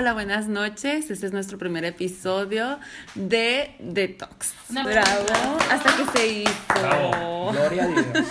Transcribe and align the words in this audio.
Hola, 0.00 0.12
buenas 0.12 0.46
noches. 0.46 1.10
Este 1.10 1.26
es 1.26 1.32
nuestro 1.32 1.58
primer 1.58 1.84
episodio 1.84 2.78
de 3.16 3.74
Detox. 3.80 4.54
Bravo. 4.70 5.58
Hasta 5.72 5.96
que 5.96 6.16
se 6.16 6.28
hizo. 6.28 6.52
Bravo. 6.68 7.50
Gloria 7.50 7.82
a 7.82 7.86
Dios. 7.88 8.28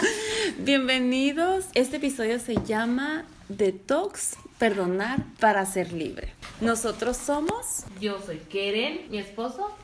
Bienvenidos. 0.60 1.66
Este 1.74 1.98
episodio 1.98 2.40
se 2.40 2.56
llama 2.64 3.26
Detox, 3.50 4.38
perdonar 4.58 5.26
para 5.42 5.66
ser 5.66 5.92
libre. 5.92 6.32
Nosotros 6.62 7.18
somos 7.18 7.84
Yo 8.00 8.18
soy 8.26 8.38
Keren, 8.38 9.02
mi 9.10 9.18
esposo. 9.18 9.76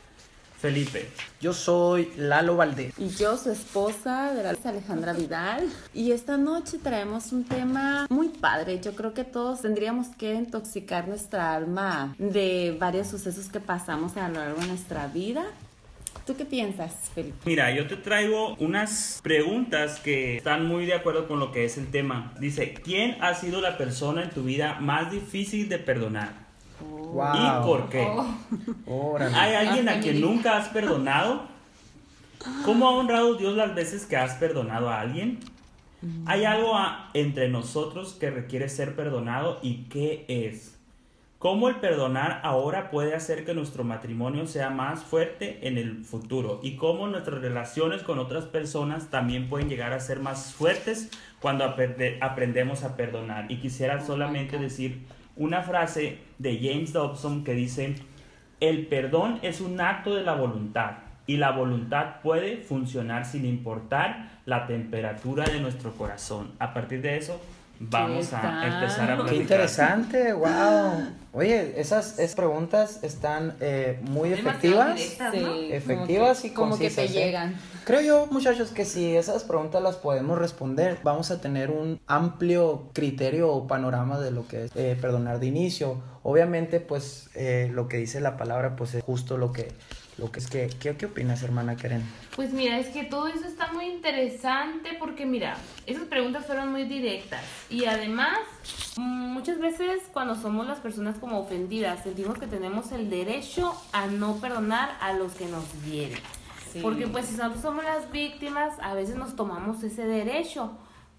Felipe. 0.63 1.09
Yo 1.41 1.51
soy 1.51 2.13
Lalo 2.15 2.55
Valdés. 2.55 2.93
y 2.97 3.09
yo, 3.09 3.35
su 3.35 3.51
esposa, 3.51 4.33
de 4.33 4.43
la 4.43 4.55
Alejandra 4.63 5.11
Vidal. 5.11 5.69
Y 5.93 6.13
esta 6.13 6.37
noche 6.37 6.77
traemos 6.81 7.33
un 7.33 7.43
tema 7.43 8.07
muy 8.09 8.29
padre. 8.29 8.79
Yo 8.79 8.95
creo 8.95 9.13
que 9.13 9.25
todos 9.25 9.61
tendríamos 9.61 10.07
que 10.17 10.33
intoxicar 10.33 11.09
nuestra 11.09 11.53
alma 11.53 12.15
de 12.17 12.77
varios 12.79 13.07
sucesos 13.07 13.49
que 13.49 13.59
pasamos 13.59 14.15
a 14.15 14.29
lo 14.29 14.35
largo 14.35 14.61
de 14.61 14.67
nuestra 14.67 15.07
vida. 15.07 15.43
¿Tú 16.25 16.37
qué 16.37 16.45
piensas, 16.45 17.11
Felipe? 17.13 17.35
Mira, 17.43 17.69
yo 17.75 17.85
te 17.85 17.97
traigo 17.97 18.55
unas 18.55 19.19
preguntas 19.21 19.99
que 19.99 20.37
están 20.37 20.65
muy 20.65 20.85
de 20.85 20.93
acuerdo 20.93 21.27
con 21.27 21.39
lo 21.39 21.51
que 21.51 21.65
es 21.65 21.77
el 21.77 21.91
tema. 21.91 22.33
Dice, 22.39 22.73
¿quién 22.73 23.17
ha 23.19 23.33
sido 23.33 23.59
la 23.59 23.77
persona 23.77 24.23
en 24.23 24.29
tu 24.29 24.43
vida 24.43 24.79
más 24.79 25.11
difícil 25.11 25.67
de 25.67 25.79
perdonar? 25.79 26.42
Wow. 26.83 27.35
¿Y 27.35 27.65
por 27.65 27.89
qué? 27.89 28.07
Órale. 28.87 29.35
¿Hay 29.35 29.53
alguien 29.67 29.89
a 29.89 29.99
quien 29.99 30.19
nunca 30.21 30.57
has 30.57 30.69
perdonado? 30.69 31.43
¿Cómo 32.65 32.87
ha 32.87 32.91
honrado 32.91 33.35
Dios 33.35 33.55
las 33.55 33.73
veces 33.75 34.05
que 34.05 34.17
has 34.17 34.33
perdonado 34.35 34.89
a 34.89 34.99
alguien? 34.99 35.39
¿Hay 36.25 36.43
algo 36.43 36.75
a- 36.75 37.09
entre 37.13 37.47
nosotros 37.47 38.13
que 38.19 38.29
requiere 38.29 38.67
ser 38.67 38.95
perdonado 38.95 39.59
y 39.61 39.83
qué 39.85 40.25
es? 40.27 40.77
¿Cómo 41.39 41.67
el 41.69 41.75
perdonar 41.77 42.39
ahora 42.43 42.89
puede 42.89 43.15
hacer 43.15 43.45
que 43.45 43.53
nuestro 43.53 43.83
matrimonio 43.83 44.47
sea 44.47 44.69
más 44.69 45.03
fuerte 45.03 45.59
en 45.67 45.77
el 45.77 46.03
futuro? 46.03 46.59
¿Y 46.63 46.75
cómo 46.77 47.07
nuestras 47.07 47.41
relaciones 47.41 48.01
con 48.01 48.17
otras 48.19 48.45
personas 48.45 49.09
también 49.09 49.49
pueden 49.49 49.69
llegar 49.69 49.93
a 49.93 49.99
ser 49.99 50.19
más 50.19 50.53
fuertes 50.53 51.09
cuando 51.41 51.63
aprendemos 52.21 52.83
a 52.83 52.95
perdonar? 52.97 53.49
Y 53.51 53.57
quisiera 53.57 54.05
solamente 54.05 54.57
decir 54.57 55.05
una 55.35 55.61
frase 55.61 56.19
de 56.37 56.59
James 56.61 56.93
Dobson 56.93 57.43
que 57.43 57.53
dice, 57.53 57.95
el 58.59 58.87
perdón 58.87 59.39
es 59.41 59.61
un 59.61 59.79
acto 59.81 60.15
de 60.15 60.23
la 60.23 60.35
voluntad 60.35 60.97
y 61.25 61.37
la 61.37 61.51
voluntad 61.51 62.21
puede 62.21 62.57
funcionar 62.57 63.25
sin 63.25 63.45
importar 63.45 64.29
la 64.45 64.67
temperatura 64.67 65.45
de 65.45 65.59
nuestro 65.59 65.93
corazón. 65.93 66.51
A 66.59 66.73
partir 66.73 67.01
de 67.01 67.17
eso, 67.17 67.41
vamos 67.89 68.27
¿Qué 68.29 68.35
a 68.35 68.67
empezar 68.73 69.11
a 69.11 69.15
Qué 69.15 69.21
platicar. 69.23 69.41
interesante, 69.41 70.33
wow. 70.33 71.07
Oye, 71.33 71.79
esas, 71.81 72.19
esas 72.19 72.35
preguntas 72.35 72.99
están 73.03 73.55
eh, 73.59 73.99
muy 74.03 74.31
efectivas. 74.33 74.95
directas, 74.95 75.33
¿no? 75.33 75.53
Efectivas 75.55 76.37
como 76.39 76.41
que, 76.41 76.47
y 76.47 76.51
Como 76.51 76.77
que 76.77 76.89
te 76.91 77.03
¿eh? 77.05 77.07
llegan. 77.07 77.55
Creo 77.85 78.01
yo, 78.01 78.27
muchachos, 78.31 78.69
que 78.69 78.85
si 78.85 79.15
esas 79.15 79.43
preguntas 79.43 79.81
las 79.81 79.95
podemos 79.97 80.37
responder, 80.37 80.99
vamos 81.03 81.31
a 81.31 81.41
tener 81.41 81.69
un 81.71 81.99
amplio 82.07 82.89
criterio 82.93 83.51
o 83.51 83.67
panorama 83.67 84.19
de 84.19 84.31
lo 84.31 84.47
que 84.47 84.65
es 84.65 84.71
eh, 84.75 84.95
perdonar 85.01 85.39
de 85.39 85.47
inicio. 85.47 86.01
Obviamente, 86.21 86.79
pues 86.79 87.29
eh, 87.35 87.69
lo 87.73 87.87
que 87.89 87.97
dice 87.97 88.21
la 88.21 88.37
palabra, 88.37 88.75
pues 88.77 88.93
es 88.93 89.03
justo 89.03 89.37
lo 89.37 89.51
que, 89.51 89.69
lo 90.17 90.31
que 90.31 90.39
es 90.39 90.47
que. 90.47 90.69
¿Qué, 90.79 90.95
qué 90.95 91.05
opinas, 91.05 91.43
hermana 91.43 91.75
Karen? 91.75 92.03
Pues 92.35 92.53
mira, 92.53 92.79
es 92.79 92.87
que 92.87 93.03
todo 93.03 93.27
eso 93.27 93.45
está 93.45 93.71
muy 93.71 93.85
interesante 93.85 94.95
porque 94.99 95.25
mira, 95.25 95.57
esas 95.85 96.03
preguntas 96.03 96.45
fueron 96.45 96.71
muy 96.71 96.85
directas 96.85 97.41
y 97.69 97.85
además 97.85 98.39
muchas 98.97 99.59
veces 99.59 100.03
cuando 100.11 100.35
somos 100.35 100.67
las 100.67 100.79
personas 100.79 101.17
como 101.17 101.39
ofendidas 101.39 102.03
sentimos 102.03 102.37
que 102.37 102.47
tenemos 102.47 102.91
el 102.91 103.09
derecho 103.09 103.73
a 103.91 104.07
no 104.07 104.35
perdonar 104.37 104.97
a 105.01 105.13
los 105.13 105.33
que 105.33 105.45
nos 105.45 105.65
hieren. 105.85 106.19
Sí. 106.71 106.79
Porque 106.81 107.07
pues 107.07 107.27
si 107.27 107.35
nosotros 107.35 107.61
somos 107.61 107.83
las 107.83 108.11
víctimas, 108.11 108.73
a 108.81 108.93
veces 108.93 109.15
nos 109.15 109.35
tomamos 109.35 109.83
ese 109.83 110.05
derecho. 110.05 110.71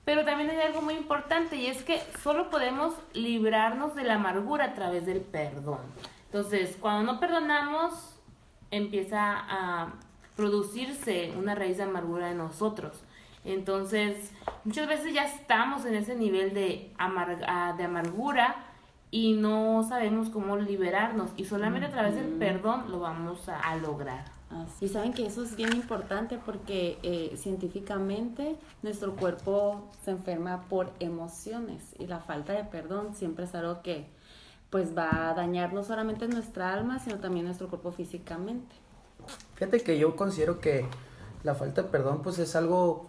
Pero 0.04 0.24
también 0.24 0.50
hay 0.50 0.60
algo 0.60 0.82
muy 0.82 0.94
importante 0.94 1.56
y 1.56 1.66
es 1.66 1.82
que 1.82 2.00
solo 2.22 2.50
podemos 2.50 2.94
librarnos 3.14 3.94
de 3.94 4.04
la 4.04 4.16
amargura 4.16 4.66
a 4.66 4.74
través 4.74 5.06
del 5.06 5.20
perdón. 5.20 5.78
Entonces, 6.26 6.76
cuando 6.78 7.10
no 7.10 7.20
perdonamos, 7.20 8.13
empieza 8.76 9.20
a 9.48 9.94
producirse 10.36 11.32
una 11.38 11.54
raíz 11.54 11.76
de 11.76 11.84
amargura 11.84 12.30
en 12.30 12.38
nosotros. 12.38 13.02
Entonces, 13.44 14.32
muchas 14.64 14.88
veces 14.88 15.12
ya 15.14 15.24
estamos 15.24 15.84
en 15.84 15.94
ese 15.94 16.16
nivel 16.16 16.54
de, 16.54 16.92
amar- 16.98 17.44
ah, 17.46 17.74
de 17.76 17.84
amargura 17.84 18.56
y 19.10 19.34
no 19.34 19.84
sabemos 19.88 20.30
cómo 20.30 20.56
liberarnos. 20.56 21.30
Y 21.36 21.44
solamente 21.44 21.86
a 21.86 21.90
través 21.90 22.14
del 22.16 22.26
perdón 22.38 22.90
lo 22.90 23.00
vamos 23.00 23.48
a, 23.48 23.60
a 23.60 23.76
lograr. 23.76 24.24
Y 24.80 24.88
saben 24.88 25.12
que 25.12 25.26
eso 25.26 25.42
es 25.42 25.56
bien 25.56 25.72
importante 25.74 26.38
porque 26.44 26.98
eh, 27.02 27.32
científicamente 27.36 28.56
nuestro 28.82 29.14
cuerpo 29.16 29.90
se 30.04 30.12
enferma 30.12 30.62
por 30.68 30.92
emociones 31.00 31.82
y 31.98 32.06
la 32.06 32.20
falta 32.20 32.52
de 32.52 32.62
perdón 32.64 33.14
siempre 33.16 33.44
es 33.46 33.54
algo 33.54 33.82
que 33.82 34.06
pues 34.74 34.98
va 34.98 35.30
a 35.30 35.34
dañar 35.34 35.72
no 35.72 35.84
solamente 35.84 36.26
nuestra 36.26 36.74
alma 36.74 36.98
sino 36.98 37.20
también 37.20 37.46
nuestro 37.46 37.68
cuerpo 37.68 37.92
físicamente. 37.92 38.74
Fíjate 39.54 39.80
que 39.84 40.00
yo 40.00 40.16
considero 40.16 40.58
que 40.58 40.84
la 41.44 41.54
falta 41.54 41.82
de 41.82 41.88
perdón 41.90 42.22
pues 42.24 42.40
es 42.40 42.56
algo 42.56 43.06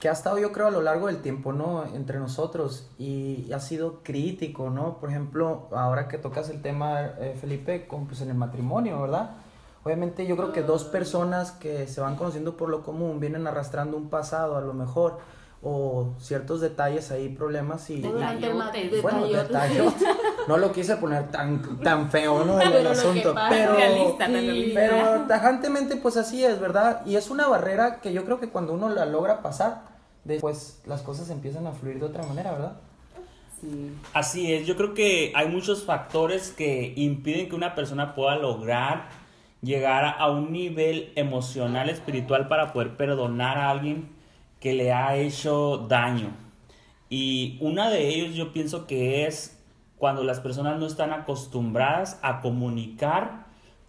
que 0.00 0.08
ha 0.08 0.12
estado 0.12 0.38
yo 0.38 0.52
creo 0.52 0.68
a 0.68 0.70
lo 0.70 0.80
largo 0.80 1.08
del 1.08 1.18
tiempo, 1.18 1.52
¿no? 1.52 1.84
Entre 1.84 2.18
nosotros 2.18 2.88
y 2.98 3.52
ha 3.52 3.60
sido 3.60 4.00
crítico, 4.02 4.70
¿no? 4.70 5.00
Por 5.00 5.10
ejemplo, 5.10 5.68
ahora 5.72 6.08
que 6.08 6.16
tocas 6.16 6.48
el 6.48 6.62
tema, 6.62 7.02
eh, 7.02 7.36
Felipe, 7.38 7.86
con, 7.86 8.06
pues 8.06 8.22
en 8.22 8.30
el 8.30 8.34
matrimonio, 8.34 9.02
¿verdad? 9.02 9.32
Obviamente 9.84 10.26
yo 10.26 10.34
creo 10.38 10.50
que 10.50 10.62
dos 10.62 10.84
personas 10.84 11.52
que 11.52 11.88
se 11.88 12.00
van 12.00 12.16
conociendo 12.16 12.56
por 12.56 12.70
lo 12.70 12.82
común 12.82 13.20
vienen 13.20 13.46
arrastrando 13.46 13.98
un 13.98 14.08
pasado 14.08 14.56
a 14.56 14.62
lo 14.62 14.72
mejor 14.72 15.18
o 15.62 16.14
ciertos 16.18 16.62
detalles 16.62 17.10
ahí, 17.10 17.28
problemas 17.28 17.88
y... 17.90 18.04
El 18.04 18.40
tema 18.40 18.72
de 18.72 19.00
Bueno, 19.02 19.26
detallotes. 19.26 20.02
No 20.48 20.56
lo 20.56 20.72
quise 20.72 20.96
poner 20.96 21.30
tan, 21.30 21.78
tan 21.80 22.10
feo, 22.10 22.44
¿no? 22.44 22.60
El, 22.60 22.86
asunto. 22.86 23.34
pasa- 23.34 23.48
Pero, 23.50 23.74
Realista, 23.74 24.26
Sí, 24.26 24.32
realista. 24.32 24.80
pero 24.80 25.20
tajantemente, 25.28 25.96
pues 25.96 26.16
así 26.16 26.44
es, 26.44 26.58
¿verdad? 26.60 27.04
Y 27.06 27.16
es 27.16 27.30
una 27.30 27.46
barrera 27.48 28.00
que 28.00 28.12
yo 28.12 28.24
creo 28.24 28.40
que 28.40 28.48
cuando 28.48 28.72
uno 28.72 28.88
la 28.88 29.06
logra 29.06 29.42
pasar, 29.42 29.82
después 30.24 30.80
las 30.86 31.02
cosas 31.02 31.30
empiezan 31.30 31.66
a 31.66 31.72
fluir 31.72 31.98
de 32.00 32.06
otra 32.06 32.22
manera, 32.24 32.52
¿verdad? 32.52 32.72
Sí. 33.60 33.92
Así 34.12 34.52
es, 34.52 34.66
yo 34.66 34.76
creo 34.76 34.92
que 34.94 35.32
hay 35.36 35.48
muchos 35.48 35.84
factores 35.84 36.50
que 36.50 36.92
impiden 36.96 37.48
que 37.48 37.54
una 37.54 37.74
persona 37.76 38.14
pueda 38.14 38.36
lograr 38.36 39.08
llegar 39.62 40.16
a 40.18 40.28
un 40.28 40.50
nivel 40.52 41.12
emocional, 41.14 41.88
espiritual 41.88 42.48
para 42.48 42.72
poder 42.72 42.96
perdonar 42.96 43.58
a 43.58 43.70
alguien 43.70 44.08
que 44.58 44.72
le 44.72 44.92
ha 44.92 45.14
hecho 45.16 45.78
daño. 45.88 46.30
Y 47.08 47.58
una 47.60 47.88
de 47.90 48.08
ellos 48.08 48.34
yo 48.34 48.52
pienso 48.52 48.86
que 48.88 49.26
es 49.26 49.61
cuando 50.02 50.24
las 50.24 50.40
personas 50.40 50.80
no 50.80 50.86
están 50.86 51.12
acostumbradas 51.12 52.18
a 52.24 52.40
comunicar 52.40 53.46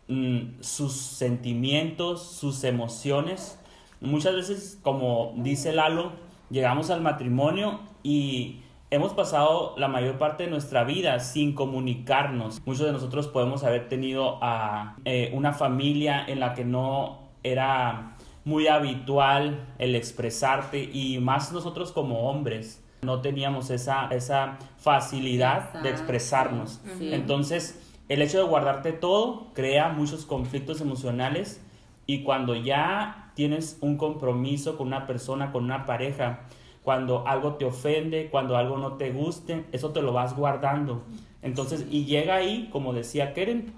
mm, 0.07 0.62
sus 0.62 0.94
sentimientos, 0.94 2.22
sus 2.22 2.63
emociones. 2.66 3.59
Muchas 4.00 4.35
veces, 4.35 4.79
como 4.84 5.34
dice 5.38 5.74
Lalo, 5.74 6.12
llegamos 6.51 6.91
al 6.91 7.01
matrimonio 7.01 7.79
y 8.03 8.62
hemos 8.91 9.13
pasado 9.13 9.74
la 9.79 9.88
mayor 9.88 10.19
parte 10.19 10.44
de 10.44 10.51
nuestra 10.51 10.84
vida 10.84 11.18
sin 11.19 11.56
comunicarnos. 11.56 12.62
Muchos 12.63 12.85
de 12.85 12.91
nosotros 12.91 13.28
podemos 13.28 13.63
haber 13.63 13.90
tenido 13.90 14.38
a, 14.44 14.97
eh, 15.06 15.31
una 15.34 15.51
familia 15.51 16.24
en 16.28 16.40
la 16.40 16.53
que 16.53 16.63
no 16.63 17.24
era 17.41 18.18
muy 18.45 18.68
habitual 18.68 19.66
el 19.80 19.95
expresarte 19.95 20.84
y 20.94 21.18
más 21.18 21.51
nosotros 21.51 21.91
como 21.91 22.30
hombres 22.30 22.82
no 23.03 23.21
teníamos 23.21 23.69
esa, 23.69 24.07
esa 24.07 24.57
facilidad 24.77 25.73
de 25.81 25.89
expresarnos. 25.89 26.81
Sí. 26.97 27.13
Entonces, 27.13 27.79
el 28.09 28.21
hecho 28.21 28.38
de 28.38 28.44
guardarte 28.44 28.91
todo 28.91 29.47
crea 29.53 29.89
muchos 29.89 30.25
conflictos 30.25 30.81
emocionales 30.81 31.61
y 32.05 32.23
cuando 32.23 32.55
ya 32.55 33.31
tienes 33.35 33.77
un 33.81 33.97
compromiso 33.97 34.77
con 34.77 34.88
una 34.88 35.07
persona, 35.07 35.51
con 35.51 35.63
una 35.63 35.85
pareja, 35.85 36.41
cuando 36.83 37.27
algo 37.27 37.55
te 37.55 37.65
ofende, 37.65 38.29
cuando 38.29 38.57
algo 38.57 38.77
no 38.77 38.94
te 38.94 39.11
guste, 39.11 39.65
eso 39.71 39.91
te 39.91 40.01
lo 40.01 40.11
vas 40.11 40.35
guardando. 40.35 41.03
Entonces, 41.41 41.85
y 41.89 42.06
llega 42.06 42.35
ahí, 42.35 42.69
como 42.71 42.94
decía 42.94 43.33
Keren, 43.33 43.73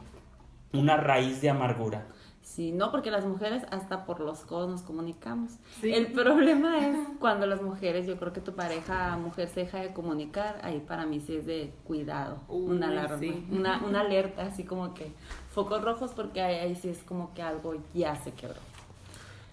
una 0.74 0.98
raíz 0.98 1.42
de 1.42 1.50
amargura. 1.50 2.08
Sí, 2.46 2.72
no, 2.72 2.92
porque 2.92 3.10
las 3.10 3.26
mujeres 3.26 3.64
hasta 3.72 4.06
por 4.06 4.20
los 4.20 4.42
codos 4.42 4.70
nos 4.70 4.84
comunicamos. 4.84 5.54
Sí. 5.82 5.92
El 5.92 6.12
problema 6.14 6.88
es 6.88 6.96
cuando 7.20 7.48
las 7.48 7.62
mujeres, 7.64 8.06
yo 8.06 8.18
creo 8.18 8.34
que 8.34 8.40
tu 8.40 8.54
pareja 8.54 9.18
mujer 9.18 9.50
se 9.50 9.62
deja 9.62 9.80
de 9.80 9.94
comunicar, 9.94 10.60
ahí 10.64 10.80
para 10.80 11.08
mí 11.08 11.20
sí 11.20 11.38
es 11.38 11.48
de 11.48 11.74
cuidado, 11.86 12.38
Uy, 12.48 12.76
una 12.78 12.88
alarma, 12.90 13.18
sí. 13.18 13.46
una, 13.52 13.84
una 13.84 14.02
alerta, 14.02 14.44
así 14.44 14.64
como 14.64 14.94
que 14.94 15.12
focos 15.54 15.84
rojos 15.84 16.12
porque 16.16 16.40
ahí, 16.42 16.56
ahí 16.58 16.76
sí 16.76 16.88
es 16.90 17.00
como 17.00 17.34
que 17.34 17.42
algo 17.42 17.74
ya 17.96 18.16
se 18.24 18.32
quebró. 18.32 18.60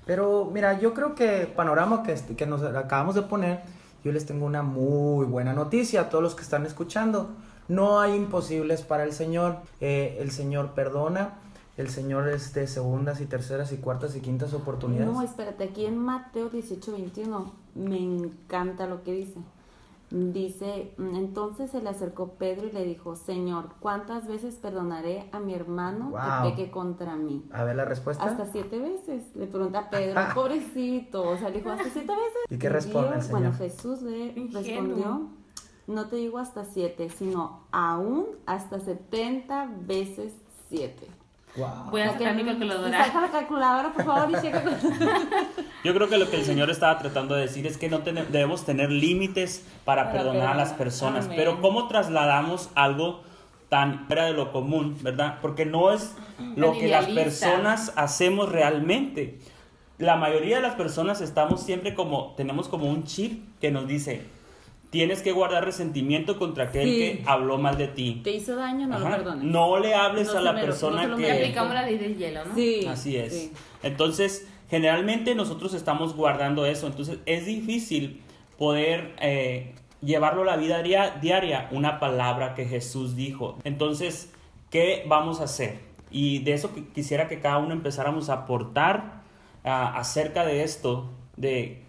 Pero 0.04 0.50
mira, 0.52 0.78
yo 0.78 0.92
creo 0.94 1.14
que 1.14 1.46
panorama 1.46 2.02
que, 2.02 2.12
este- 2.12 2.36
que 2.36 2.44
nos 2.46 2.62
acabamos 2.62 3.14
de 3.14 3.22
poner, 3.22 3.62
yo 4.04 4.12
les 4.12 4.26
tengo 4.26 4.44
una 4.44 4.62
muy 4.62 5.24
buena 5.26 5.54
noticia 5.54 6.02
a 6.02 6.08
todos 6.10 6.22
los 6.22 6.34
que 6.34 6.42
están 6.42 6.66
escuchando. 6.66 7.30
No 7.68 8.00
hay 8.00 8.14
imposibles 8.16 8.82
para 8.82 9.04
el 9.04 9.12
Señor. 9.12 9.56
Eh, 9.80 10.18
el 10.20 10.30
Señor 10.30 10.72
perdona. 10.74 11.38
El 11.76 11.88
Señor 11.88 12.28
es 12.28 12.52
de 12.52 12.66
segundas 12.66 13.20
y 13.20 13.26
terceras 13.26 13.72
y 13.72 13.78
cuartas 13.78 14.14
y 14.14 14.20
quintas 14.20 14.52
oportunidades. 14.52 15.12
No, 15.12 15.22
espérate, 15.22 15.64
aquí 15.64 15.86
en 15.86 15.98
Mateo 15.98 16.48
18, 16.50 16.92
21 16.92 17.52
me 17.74 17.98
encanta 17.98 18.86
lo 18.86 19.02
que 19.02 19.12
dice. 19.12 19.40
Dice, 20.10 20.92
"Mm, 20.98 21.14
entonces 21.16 21.70
se 21.70 21.80
le 21.80 21.88
acercó 21.88 22.32
Pedro 22.34 22.66
y 22.68 22.72
le 22.72 22.84
dijo, 22.84 23.16
Señor, 23.16 23.70
¿cuántas 23.80 24.26
veces 24.28 24.56
perdonaré 24.56 25.26
a 25.32 25.40
mi 25.40 25.54
hermano 25.54 26.10
Wow. 26.10 26.20
que 26.20 26.50
peque 26.50 26.70
contra 26.70 27.16
mí? 27.16 27.42
A 27.50 27.64
ver 27.64 27.76
la 27.76 27.86
respuesta. 27.86 28.22
Hasta 28.22 28.44
siete 28.52 28.78
veces, 28.78 29.34
le 29.34 29.46
pregunta 29.46 29.78
a 29.78 29.88
Pedro, 29.90 30.20
pobrecito, 30.34 31.22
o 31.26 31.38
sea, 31.38 31.48
le 31.48 31.58
dijo, 31.60 31.70
¿hasta 31.70 31.88
siete 31.88 32.12
veces? 32.12 32.42
¿Y 32.50 32.58
qué 32.58 32.68
responde 32.68 33.08
el 33.08 33.14
Dios- 33.14 33.30
Bueno, 33.30 33.52
Señor? 33.54 33.70
Jesús 33.70 34.02
le 34.02 34.26
Ingenuo. 34.38 34.52
respondió, 34.62 35.28
no 35.86 36.06
te 36.08 36.16
digo 36.16 36.36
hasta 36.38 36.66
siete, 36.66 37.08
sino 37.08 37.60
aún 37.72 38.26
hasta 38.44 38.80
setenta 38.80 39.66
veces 39.86 40.34
siete. 40.68 41.06
Wow. 41.56 41.90
Voy 41.90 42.00
a 42.00 42.06
Saca- 42.06 42.18
sacar 42.18 42.34
mi 42.34 42.44
calculadora. 42.44 43.04
Saca 43.04 43.20
la 43.20 43.30
calculadora, 43.30 43.92
por 43.92 44.04
favor, 44.04 44.30
y 44.30 44.40
checa. 44.40 44.62
Yo 45.84 45.94
creo 45.94 46.08
que 46.08 46.16
lo 46.18 46.30
que 46.30 46.36
el 46.36 46.44
Señor 46.44 46.70
estaba 46.70 46.98
tratando 46.98 47.34
de 47.34 47.42
decir 47.42 47.66
es 47.66 47.76
que 47.76 47.88
no 47.90 47.98
tene- 48.00 48.24
debemos 48.24 48.64
tener 48.64 48.90
límites 48.90 49.66
para, 49.84 50.04
Para 50.04 50.12
perdonar 50.16 50.48
a 50.48 50.54
las 50.54 50.72
personas. 50.72 51.26
Amén. 51.26 51.36
Pero 51.36 51.60
¿cómo 51.60 51.88
trasladamos 51.88 52.70
algo 52.74 53.22
tan 53.68 54.06
fuera 54.06 54.24
de 54.26 54.32
lo 54.32 54.50
común, 54.52 54.96
verdad? 55.02 55.38
Porque 55.42 55.66
no 55.66 55.92
es 55.92 56.14
lo 56.56 56.70
Tan 56.70 56.78
que 56.80 56.88
las 56.88 57.06
personas 57.06 57.92
hacemos 57.96 58.48
realmente. 58.50 59.38
La 59.98 60.16
mayoría 60.16 60.56
de 60.56 60.62
las 60.62 60.74
personas 60.74 61.20
estamos 61.20 61.62
siempre 61.62 61.94
como, 61.94 62.34
tenemos 62.36 62.68
como 62.68 62.86
un 62.86 63.04
chip 63.04 63.44
que 63.60 63.70
nos 63.70 63.86
dice, 63.86 64.22
tienes 64.92 65.22
que 65.22 65.32
guardar 65.32 65.64
resentimiento 65.64 66.38
contra 66.38 66.64
aquel 66.64 66.84
Sí. 66.86 66.98
que 66.98 67.22
habló 67.24 67.56
mal 67.56 67.78
de 67.78 67.88
ti. 67.88 68.20
Te 68.22 68.32
hizo 68.32 68.54
daño, 68.56 68.86
no 68.86 68.98
lo 68.98 69.08
perdones. 69.08 69.42
No 69.42 69.78
le 69.78 69.94
hables 69.94 70.26
No 70.30 70.38
a 70.38 70.42
la 70.42 70.52
me 70.52 70.60
no 70.60 70.66
persona 70.66 71.06
lo 71.06 71.16
que... 71.16 71.22
Le 71.22 71.32
aplicamos 71.32 71.72
la 71.72 71.82
ley 71.86 71.96
del 71.96 72.18
hielo, 72.18 72.44
¿no? 72.44 72.54
Sí. 72.54 72.84
Así 72.86 73.16
es. 73.16 73.32
sí. 73.32 73.52
Entonces, 73.82 74.46
generalmente 74.68 75.34
nosotros 75.34 75.72
estamos 75.72 76.14
guardando 76.14 76.66
eso. 76.66 76.86
Entonces, 76.86 77.20
es 77.24 77.46
difícil 77.46 78.20
poder 78.58 79.14
eh, 79.22 79.74
llevarlo 80.02 80.42
a 80.42 80.44
la 80.44 80.56
vida 80.58 80.82
diaria, 80.82 81.18
diaria, 81.22 81.68
una 81.70 81.98
palabra 81.98 82.52
que 82.54 82.66
Jesús 82.66 83.16
dijo. 83.16 83.56
Entonces, 83.64 84.30
¿qué 84.68 85.04
vamos 85.08 85.40
a 85.40 85.44
hacer? 85.44 85.80
Y 86.10 86.40
de 86.40 86.52
eso 86.52 86.74
que 86.74 86.86
quisiera 86.88 87.28
que 87.28 87.40
cada 87.40 87.56
uno 87.56 87.72
empezáramos 87.72 88.28
a 88.28 88.34
aportar 88.34 89.22
acerca 89.64 90.44
de 90.44 90.64
esto, 90.64 91.08
de 91.38 91.82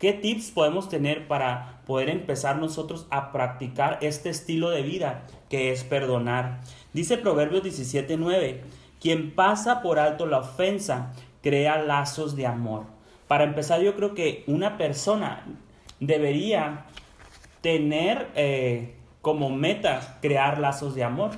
¿Qué 0.00 0.14
tips 0.14 0.50
podemos 0.52 0.88
tener 0.88 1.28
para 1.28 1.82
poder 1.86 2.08
empezar 2.08 2.56
nosotros 2.56 3.06
a 3.10 3.32
practicar 3.32 3.98
este 4.00 4.30
estilo 4.30 4.70
de 4.70 4.80
vida 4.80 5.26
que 5.50 5.72
es 5.72 5.84
perdonar? 5.84 6.62
Dice 6.94 7.18
Proverbios 7.18 7.62
17:9, 7.62 8.62
quien 8.98 9.34
pasa 9.34 9.82
por 9.82 9.98
alto 9.98 10.24
la 10.24 10.38
ofensa 10.38 11.12
crea 11.42 11.82
lazos 11.82 12.34
de 12.34 12.46
amor. 12.46 12.84
Para 13.28 13.44
empezar, 13.44 13.82
yo 13.82 13.94
creo 13.94 14.14
que 14.14 14.42
una 14.46 14.78
persona 14.78 15.44
debería 16.00 16.86
tener 17.60 18.28
eh, 18.36 18.96
como 19.20 19.50
meta 19.50 20.16
crear 20.22 20.60
lazos 20.60 20.94
de 20.94 21.04
amor. 21.04 21.32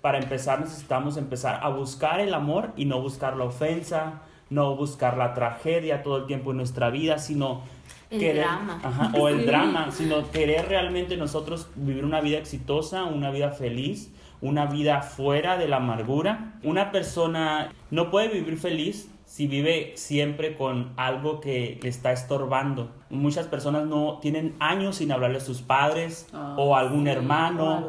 Para 0.00 0.18
empezar 0.18 0.60
necesitamos 0.60 1.16
empezar 1.16 1.58
a 1.64 1.68
buscar 1.68 2.20
el 2.20 2.32
amor 2.32 2.74
y 2.76 2.84
no 2.84 3.00
buscar 3.00 3.36
la 3.36 3.46
ofensa, 3.46 4.22
no 4.50 4.76
buscar 4.76 5.16
la 5.16 5.34
tragedia 5.34 6.04
todo 6.04 6.18
el 6.18 6.26
tiempo 6.26 6.52
en 6.52 6.58
nuestra 6.58 6.90
vida, 6.90 7.18
sino 7.18 7.62
El 8.10 8.18
querer- 8.20 8.44
drama. 8.44 8.80
Ajá, 8.82 9.12
o 9.18 9.28
el 9.28 9.40
Sí. 9.40 9.46
drama, 9.46 9.90
sino 9.90 10.30
querer 10.30 10.68
realmente 10.68 11.16
nosotros 11.16 11.68
vivir 11.76 12.04
una 12.04 12.20
vida 12.20 12.38
exitosa, 12.38 13.04
una 13.04 13.30
vida 13.30 13.50
feliz, 13.50 14.12
una 14.40 14.66
vida 14.66 15.02
fuera 15.02 15.56
de 15.56 15.68
la 15.68 15.76
amargura. 15.76 16.54
Una 16.62 16.90
persona 16.92 17.72
no 17.90 18.10
puede 18.10 18.28
vivir 18.28 18.58
feliz 18.58 19.08
si 19.26 19.46
vive 19.48 19.94
siempre 19.96 20.54
con 20.56 20.92
algo 20.96 21.40
que 21.40 21.80
le 21.82 21.88
está 21.88 22.12
estorbando. 22.12 22.90
Muchas 23.10 23.46
personas 23.48 23.84
no 23.86 24.18
tienen 24.20 24.54
años 24.60 24.96
sin 24.96 25.10
hablarle 25.10 25.38
a 25.38 25.40
sus 25.40 25.60
padres 25.62 26.28
Ah, 26.32 26.54
o 26.58 26.76
a 26.76 26.80
algún 26.80 27.04
sí, 27.04 27.10
hermano. 27.10 27.88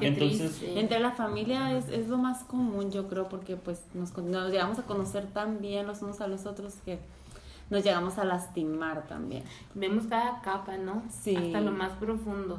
Entonces, 0.00 0.58
triste. 0.58 0.78
Entre 0.80 1.00
la 1.00 1.10
familia 1.10 1.76
es, 1.76 1.88
es 1.88 2.08
lo 2.08 2.16
más 2.18 2.44
común, 2.44 2.92
yo 2.92 3.08
creo, 3.08 3.28
porque 3.28 3.56
pues 3.56 3.82
nos, 3.94 4.16
nos 4.16 4.50
llegamos 4.50 4.78
a 4.78 4.82
conocer 4.84 5.26
tan 5.26 5.60
bien 5.60 5.86
los 5.86 6.00
unos 6.02 6.20
a 6.20 6.28
los 6.28 6.46
otros 6.46 6.74
que 6.84 6.98
nos 7.70 7.82
llegamos 7.84 8.18
a 8.18 8.24
lastimar 8.24 9.06
también. 9.06 9.44
Vemos 9.74 10.06
cada 10.06 10.40
capa, 10.42 10.76
¿no? 10.76 11.02
Sí. 11.10 11.36
Hasta 11.36 11.60
lo 11.60 11.72
más 11.72 11.92
profundo. 11.92 12.58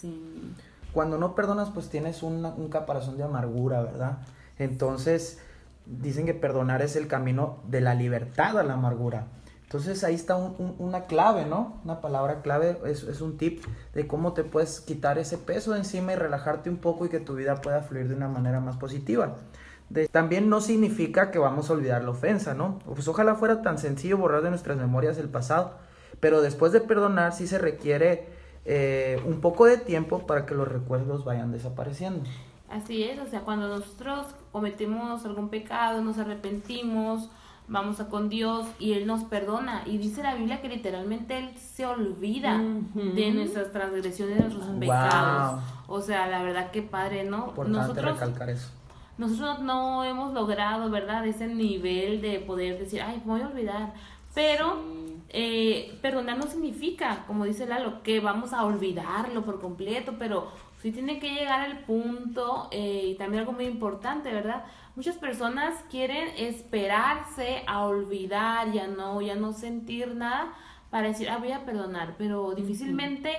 Sí. 0.00 0.52
Cuando 0.92 1.18
no 1.18 1.34
perdonas, 1.34 1.70
pues 1.70 1.88
tienes 1.88 2.22
una- 2.22 2.48
un 2.50 2.68
caparazón 2.68 3.16
de 3.16 3.22
amargura, 3.24 3.80
¿verdad? 3.82 4.18
Entonces, 4.58 5.38
dicen 5.86 6.26
que 6.26 6.34
perdonar 6.34 6.82
es 6.82 6.96
el 6.96 7.06
camino 7.06 7.58
de 7.68 7.80
la 7.80 7.94
libertad 7.94 8.58
a 8.58 8.62
la 8.62 8.74
amargura. 8.74 9.26
Entonces 9.62 10.02
ahí 10.02 10.14
está 10.16 10.34
un- 10.36 10.56
un- 10.58 10.74
una 10.80 11.02
clave, 11.04 11.46
¿no? 11.46 11.80
Una 11.84 12.00
palabra 12.00 12.42
clave, 12.42 12.76
es, 12.86 13.04
es 13.04 13.20
un 13.20 13.38
tip 13.38 13.64
de 13.94 14.06
cómo 14.08 14.32
te 14.32 14.42
puedes 14.42 14.80
quitar 14.80 15.16
ese 15.18 15.38
peso 15.38 15.72
de 15.72 15.78
encima 15.78 16.12
y 16.12 16.16
relajarte 16.16 16.68
un 16.70 16.78
poco 16.78 17.06
y 17.06 17.08
que 17.08 17.20
tu 17.20 17.36
vida 17.36 17.60
pueda 17.60 17.80
fluir 17.82 18.08
de 18.08 18.16
una 18.16 18.26
manera 18.28 18.58
más 18.60 18.76
positiva. 18.76 19.36
De- 19.90 20.08
también 20.08 20.48
no 20.48 20.60
significa 20.60 21.30
que 21.30 21.38
vamos 21.38 21.68
a 21.68 21.72
olvidar 21.74 22.02
la 22.04 22.10
ofensa, 22.10 22.54
¿no? 22.54 22.78
Pues 22.86 23.06
ojalá 23.08 23.34
fuera 23.34 23.60
tan 23.60 23.76
sencillo 23.78 24.16
borrar 24.16 24.42
de 24.42 24.50
nuestras 24.50 24.76
memorias 24.78 25.18
el 25.18 25.28
pasado, 25.28 25.74
pero 26.20 26.40
después 26.40 26.72
de 26.72 26.80
perdonar 26.80 27.32
sí 27.32 27.46
se 27.46 27.58
requiere 27.58 28.28
eh, 28.64 29.20
un 29.26 29.40
poco 29.40 29.66
de 29.66 29.76
tiempo 29.78 30.26
para 30.26 30.46
que 30.46 30.54
los 30.54 30.68
recuerdos 30.68 31.24
vayan 31.24 31.50
desapareciendo. 31.52 32.22
Así 32.70 33.02
es, 33.02 33.18
o 33.18 33.26
sea, 33.26 33.40
cuando 33.40 33.66
nosotros 33.66 34.28
cometimos 34.52 35.24
algún 35.24 35.48
pecado, 35.48 36.02
nos 36.02 36.18
arrepentimos, 36.18 37.28
vamos 37.66 37.98
a 38.00 38.08
con 38.08 38.28
Dios 38.28 38.66
y 38.78 38.92
Él 38.92 39.06
nos 39.08 39.24
perdona. 39.24 39.82
Y 39.86 39.98
dice 39.98 40.22
la 40.22 40.36
Biblia 40.36 40.60
que 40.60 40.68
literalmente 40.68 41.36
Él 41.38 41.56
se 41.58 41.84
olvida 41.84 42.58
de 42.94 43.30
nuestras 43.32 43.72
transgresiones, 43.72 44.36
de 44.36 44.40
nuestros 44.42 44.68
Wow. 44.68 44.78
pecados. 44.78 45.62
O 45.88 46.00
sea, 46.00 46.28
la 46.28 46.42
verdad 46.44 46.70
que 46.70 46.82
padre, 46.82 47.24
¿no? 47.24 47.48
Importante 47.48 47.78
Nosotros, 47.78 48.12
recalcar 48.20 48.50
eso. 48.50 48.70
Nosotros 49.20 49.60
no 49.60 50.02
hemos 50.04 50.32
logrado, 50.34 50.90
¿verdad? 50.90 51.26
Ese 51.26 51.46
nivel 51.46 52.20
de 52.20 52.40
poder 52.40 52.78
decir, 52.78 53.02
ay, 53.02 53.22
voy 53.24 53.42
a 53.42 53.46
olvidar. 53.48 53.92
Pero 54.34 54.76
Sí. 54.76 55.16
eh, 55.32 55.98
perdonar 56.02 56.38
no 56.38 56.46
significa, 56.48 57.24
como 57.26 57.44
dice 57.44 57.66
Lalo, 57.66 58.02
que 58.02 58.18
vamos 58.20 58.52
a 58.52 58.64
olvidarlo 58.64 59.44
por 59.44 59.60
completo, 59.60 60.14
pero 60.18 60.48
sí 60.82 60.90
tiene 60.90 61.18
que 61.20 61.34
llegar 61.34 61.60
al 61.60 61.80
punto, 61.84 62.68
eh, 62.72 63.10
y 63.12 63.14
también 63.16 63.40
algo 63.42 63.52
muy 63.52 63.66
importante, 63.66 64.32
¿verdad? 64.32 64.64
Muchas 64.96 65.16
personas 65.18 65.74
quieren 65.90 66.28
esperarse 66.36 67.62
a 67.66 67.84
olvidar, 67.84 68.72
ya 68.72 68.86
no, 68.88 69.20
ya 69.20 69.34
no 69.34 69.52
sentir 69.52 70.14
nada 70.14 70.52
para 70.90 71.08
decir, 71.08 71.28
ah, 71.30 71.38
voy 71.38 71.52
a 71.52 71.64
perdonar, 71.64 72.14
pero 72.18 72.54
difícilmente 72.54 73.30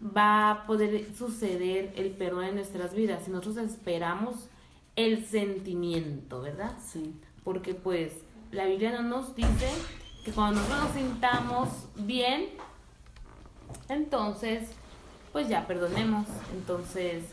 va 0.00 0.50
a 0.50 0.66
poder 0.66 1.12
suceder 1.14 1.92
el 1.96 2.10
perdón 2.10 2.44
en 2.44 2.54
nuestras 2.56 2.94
vidas 2.94 3.24
si 3.24 3.30
nosotros 3.30 3.56
esperamos 3.58 4.48
el 5.06 5.24
sentimiento, 5.26 6.40
¿verdad? 6.40 6.76
Sí. 6.84 7.14
porque 7.44 7.74
pues 7.74 8.12
la 8.52 8.66
Biblia 8.66 8.92
no 8.92 9.02
nos 9.02 9.34
dice 9.34 9.70
que 10.24 10.32
cuando 10.32 10.60
nosotros 10.60 10.84
nos 10.84 10.92
sintamos 10.92 11.68
bien, 11.96 12.48
entonces 13.88 14.70
pues 15.32 15.48
ya 15.48 15.66
perdonemos. 15.66 16.26
Entonces 16.52 17.24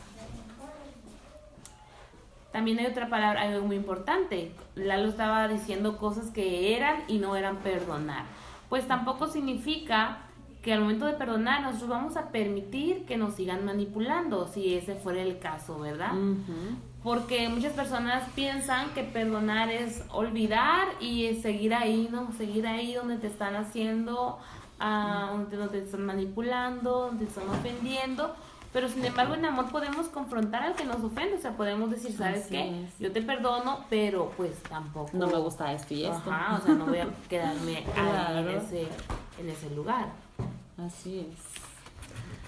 también 2.52 2.78
hay 2.78 2.86
otra 2.86 3.08
palabra, 3.08 3.42
algo 3.42 3.66
muy 3.66 3.76
importante. 3.76 4.52
Lalo 4.74 5.08
estaba 5.08 5.46
diciendo 5.48 5.98
cosas 5.98 6.30
que 6.30 6.76
eran 6.76 7.02
y 7.08 7.18
no 7.18 7.36
eran 7.36 7.58
perdonar. 7.58 8.24
Pues 8.68 8.86
tampoco 8.86 9.28
significa 9.28 10.22
que 10.62 10.72
al 10.72 10.80
momento 10.80 11.06
de 11.06 11.14
perdonar 11.14 11.62
nosotros 11.62 11.90
vamos 11.90 12.16
a 12.16 12.30
permitir 12.30 13.04
que 13.04 13.16
nos 13.16 13.34
sigan 13.34 13.64
manipulando, 13.64 14.48
si 14.48 14.74
ese 14.74 14.94
fuera 14.94 15.22
el 15.22 15.38
caso, 15.38 15.78
¿verdad? 15.78 16.12
Porque 17.02 17.48
muchas 17.48 17.72
personas 17.72 18.28
piensan 18.34 18.90
que 18.90 19.04
perdonar 19.04 19.70
es 19.70 20.02
olvidar 20.10 20.88
y 21.00 21.26
es 21.26 21.42
seguir 21.42 21.74
ahí, 21.74 22.08
¿no? 22.10 22.32
Seguir 22.36 22.66
ahí 22.66 22.94
donde 22.94 23.16
te 23.18 23.28
están 23.28 23.54
haciendo, 23.54 24.38
ah, 24.80 25.28
donde, 25.32 25.56
donde 25.56 25.78
te 25.80 25.84
están 25.84 26.04
manipulando, 26.04 27.06
donde 27.06 27.24
te 27.24 27.30
están 27.30 27.48
ofendiendo. 27.48 28.34
Pero 28.72 28.88
sin 28.88 29.04
embargo, 29.04 29.34
en 29.34 29.44
amor 29.44 29.70
podemos 29.70 30.08
confrontar 30.08 30.62
al 30.62 30.74
que 30.74 30.84
nos 30.84 31.02
ofende. 31.02 31.36
O 31.36 31.40
sea, 31.40 31.56
podemos 31.56 31.90
decir, 31.90 32.12
¿sabes 32.16 32.42
Así 32.44 32.50
qué? 32.50 32.84
es. 32.84 32.98
Yo 32.98 33.12
te 33.12 33.22
perdono, 33.22 33.84
pero 33.88 34.32
pues 34.36 34.56
tampoco. 34.68 35.10
No 35.14 35.26
me 35.26 35.38
gusta 35.38 35.72
esto 35.72 35.94
y 35.94 36.04
esto. 36.04 36.30
Ajá, 36.30 36.58
o 36.60 36.66
sea, 36.66 36.74
no 36.74 36.86
voy 36.86 36.98
a 36.98 37.08
quedarme 37.28 37.84
ahí 37.96 38.38
en 38.38 38.48
ese, 38.48 38.88
en 39.40 39.48
ese 39.48 39.70
lugar. 39.70 40.08
Así 40.76 41.20
es. 41.20 41.38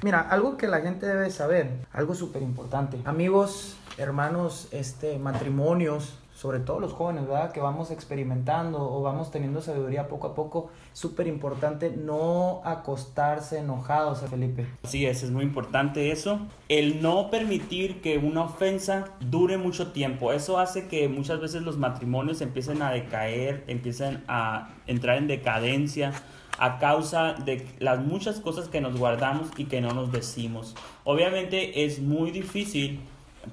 Mira, 0.03 0.21
algo 0.21 0.57
que 0.57 0.67
la 0.67 0.81
gente 0.81 1.07
debe 1.07 1.31
saber, 1.31 1.87
algo 1.93 2.15
súper 2.15 2.43
importante. 2.43 2.99
Amigos, 3.05 3.77
hermanos, 4.01 4.69
este, 4.73 5.19
matrimonios, 5.19 6.15
sobre 6.35 6.59
todo 6.59 6.81
los 6.81 6.95
jóvenes, 6.95 7.27
¿verdad? 7.27 7.53
Que 7.53 7.61
vamos 7.61 7.91
experimentando 7.91 8.79
o 8.81 9.03
vamos 9.03 9.31
teniendo 9.31 9.61
sabiduría 9.61 10.09
poco 10.09 10.29
a 10.29 10.35
poco, 10.35 10.71
súper 10.95 11.27
importante 11.27 11.91
no 11.91 12.63
acostarse 12.65 13.59
enojados, 13.59 14.23
Felipe. 14.23 14.67
Así 14.83 15.05
es, 15.05 15.23
es 15.23 15.31
muy 15.31 15.45
importante 15.45 16.11
eso. 16.13 16.41
El 16.71 17.03
no 17.03 17.31
permitir 17.31 18.01
que 18.01 18.17
una 18.17 18.45
ofensa 18.45 19.05
dure 19.21 19.59
mucho 19.59 19.93
tiempo. 19.93 20.33
Eso 20.33 20.59
hace 20.59 20.89
que 20.89 21.09
muchas 21.11 21.41
veces 21.41 21.61
los 21.61 21.77
matrimonios 21.77 22.41
empiecen 22.41 22.81
a 22.81 22.91
decaer, 22.91 23.65
empiecen 23.67 24.25
a 24.27 24.71
entrar 24.87 25.19
en 25.19 25.27
decadencia 25.27 26.15
a 26.59 26.79
causa 26.79 27.35
de 27.35 27.67
las 27.81 28.01
muchas 28.01 28.41
cosas 28.41 28.69
que 28.69 28.81
nos 28.81 28.99
guardamos 28.99 29.49
y 29.59 29.67
que 29.67 29.83
no 29.83 29.93
nos 29.93 30.11
decimos. 30.11 30.75
Obviamente 31.05 31.85
es 31.85 32.01
muy 32.01 32.31
difícil 32.31 33.01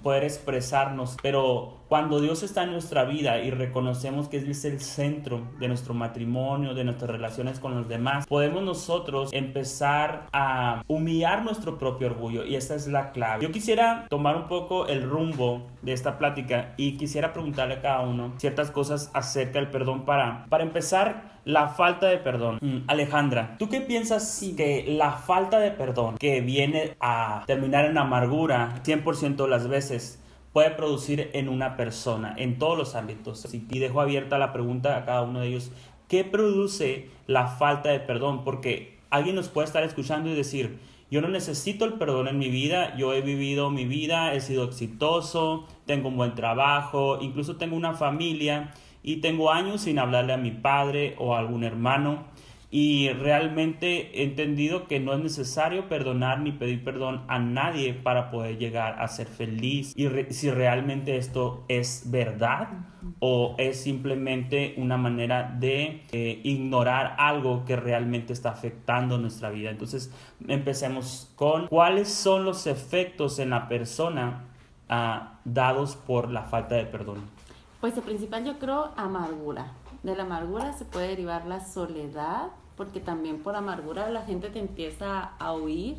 poder 0.04 0.24
expresarnos, 0.24 1.16
pero 1.22 1.77
cuando 1.88 2.20
Dios 2.20 2.44
está 2.44 2.64
en 2.64 2.72
nuestra 2.72 3.06
vida 3.06 3.40
y 3.40 3.52
reconocemos 3.52 4.28
que 4.28 4.38
Él 4.38 4.50
es 4.52 4.66
el 4.66 4.80
centro 4.80 5.48
de 5.60 5.68
nuestro 5.68 5.94
matrimonio, 5.94 6.74
de 6.74 6.84
nuestras 6.84 7.10
relaciones 7.10 7.60
con 7.60 7.76
los 7.76 7.88
demás, 7.88 8.26
podemos 8.28 8.64
nosotros 8.64 9.30
empezar 9.34 10.28
a 10.34 10.84
humillar 10.88 11.44
nuestro 11.44 11.78
propio 11.78 12.08
orgullo 12.08 12.46
y 12.46 12.56
esa 12.56 12.76
es 12.76 12.88
la 12.88 13.12
clave. 13.12 13.44
Yo 13.44 13.52
quisiera 13.52 14.06
tomar 14.10 14.36
un 14.36 14.48
poco 14.48 14.88
el 14.88 15.04
rumbo 15.04 15.68
de 15.82 15.94
esta 15.94 16.18
plática 16.18 16.74
y 16.78 16.98
quisiera 16.98 17.34
preguntarle 17.34 17.76
a 17.76 17.82
cada 17.82 18.02
uno 18.02 18.34
ciertas 18.38 18.72
cosas 18.72 19.10
acerca 19.14 19.60
del 19.60 19.70
perdón 19.70 20.06
para, 20.06 20.46
para 20.50 20.64
empezar 20.64 21.38
la 21.46 21.70
falta 21.70 22.08
de 22.08 22.18
perdón. 22.18 22.58
Mm, 22.62 22.80
Alejandra, 22.88 23.56
¿tú 23.58 23.70
qué 23.70 23.80
piensas 23.80 24.44
que 24.58 24.86
la 24.88 25.14
falta 25.14 25.60
de 25.60 25.72
perdón 25.72 26.18
que 26.18 26.42
viene 26.42 26.98
a 27.00 27.44
terminar 27.48 27.86
en 27.86 27.98
amargura 27.98 28.82
100% 28.84 29.36
de 29.38 29.48
las 29.48 29.68
veces 29.70 30.22
puede 30.54 30.72
producir 30.72 31.30
en 31.34 31.50
una 31.50 31.78
persona, 31.78 32.36
en 32.38 32.58
todos 32.58 32.78
los 32.78 32.96
ámbitos. 32.96 33.48
Y 33.54 33.80
dejo 33.80 34.02
abierta 34.02 34.38
la 34.38 34.54
pregunta 34.54 34.98
a 34.98 35.06
cada 35.06 35.22
uno 35.22 35.42
de 35.42 35.48
ellos, 35.48 35.72
¿qué 36.08 36.24
produce 36.24 37.10
la 37.28 37.48
falta 37.48 37.90
de 37.90 38.00
perdón? 38.00 38.44
Porque 38.44 39.00
alguien 39.10 39.36
nos 39.36 39.50
puede 39.50 39.68
estar 39.68 39.84
escuchando 39.84 40.30
y 40.30 40.36
decir, 40.36 40.80
yo 41.10 41.22
no 41.22 41.30
necesito 41.30 41.86
el 41.86 41.94
perdón 41.94 42.28
en 42.28 42.38
mi 42.38 42.50
vida, 42.50 42.96
yo 42.98 43.14
he 43.14 43.22
vivido 43.22 43.70
mi 43.70 43.86
vida, 43.86 44.34
he 44.34 44.42
sido 44.42 44.66
exitoso, 44.66 45.66
tengo 45.86 46.10
un 46.10 46.18
buen 46.18 46.36
trabajo, 46.36 47.20
incluso 47.22 47.56
tengo 47.56 47.78
una 47.78 47.94
familia 47.94 48.74
y 49.04 49.18
tengo 49.18 49.52
años 49.52 49.82
sin 49.82 50.00
hablarle 50.00 50.34
a 50.34 50.38
mi 50.38 50.52
padre 50.52 51.16
o 51.18 51.34
a 51.34 51.40
algún 51.40 51.64
hermano 51.64 52.26
y 52.70 53.10
realmente 53.10 54.20
he 54.20 54.24
entendido 54.24 54.88
que 54.88 55.00
no 55.00 55.14
es 55.14 55.20
necesario 55.20 55.88
perdonar 55.88 56.42
ni 56.42 56.52
pedir 56.52 56.84
perdón 56.84 57.24
a 57.28 57.40
nadie 57.40 57.94
para 57.94 58.30
poder 58.30 58.58
llegar 58.58 59.02
a 59.02 59.08
ser 59.08 59.28
feliz 59.28 59.94
y 59.96 60.10
si 60.34 60.52
realmente 60.52 61.16
esto 61.16 61.64
es 61.70 62.12
verdad 62.12 62.68
o 63.20 63.56
es 63.58 63.82
simplemente 63.82 64.76
una 64.78 64.98
manera 64.98 65.56
de 65.58 66.04
eh, 66.12 66.42
ignorar 66.44 67.16
algo 67.20 67.64
que 67.64 67.78
realmente 67.78 68.34
está 68.34 68.50
afectando 68.50 69.18
nuestra 69.18 69.50
vida. 69.50 69.70
Entonces 69.70 70.12
empecemos 70.46 71.32
con 71.36 71.68
cuáles 71.68 72.10
son 72.10 72.44
los 72.44 72.68
efectos 72.68 73.40
en 73.40 73.52
la 73.52 73.70
persona 73.70 74.44
ah, 74.90 75.40
dados 75.46 75.96
por 75.96 76.30
la 76.30 76.44
falta 76.44 76.76
de 76.76 76.86
perdón. 76.86 77.22
Pues 77.80 77.96
el 77.96 78.04
principal 78.04 78.44
yo 78.44 78.60
creo 78.60 78.92
amargura 78.98 79.72
de 80.12 80.18
la 80.18 80.24
amargura 80.24 80.74
se 80.74 80.86
puede 80.86 81.10
derivar 81.10 81.46
la 81.46 81.60
soledad, 81.66 82.50
porque 82.76 83.00
también 83.00 83.44
por 83.44 83.56
amargura 83.56 84.10
la 84.10 84.24
gente 84.24 84.50
te 84.50 84.60
empieza 84.60 85.32
a 85.38 85.54
huir. 85.54 85.98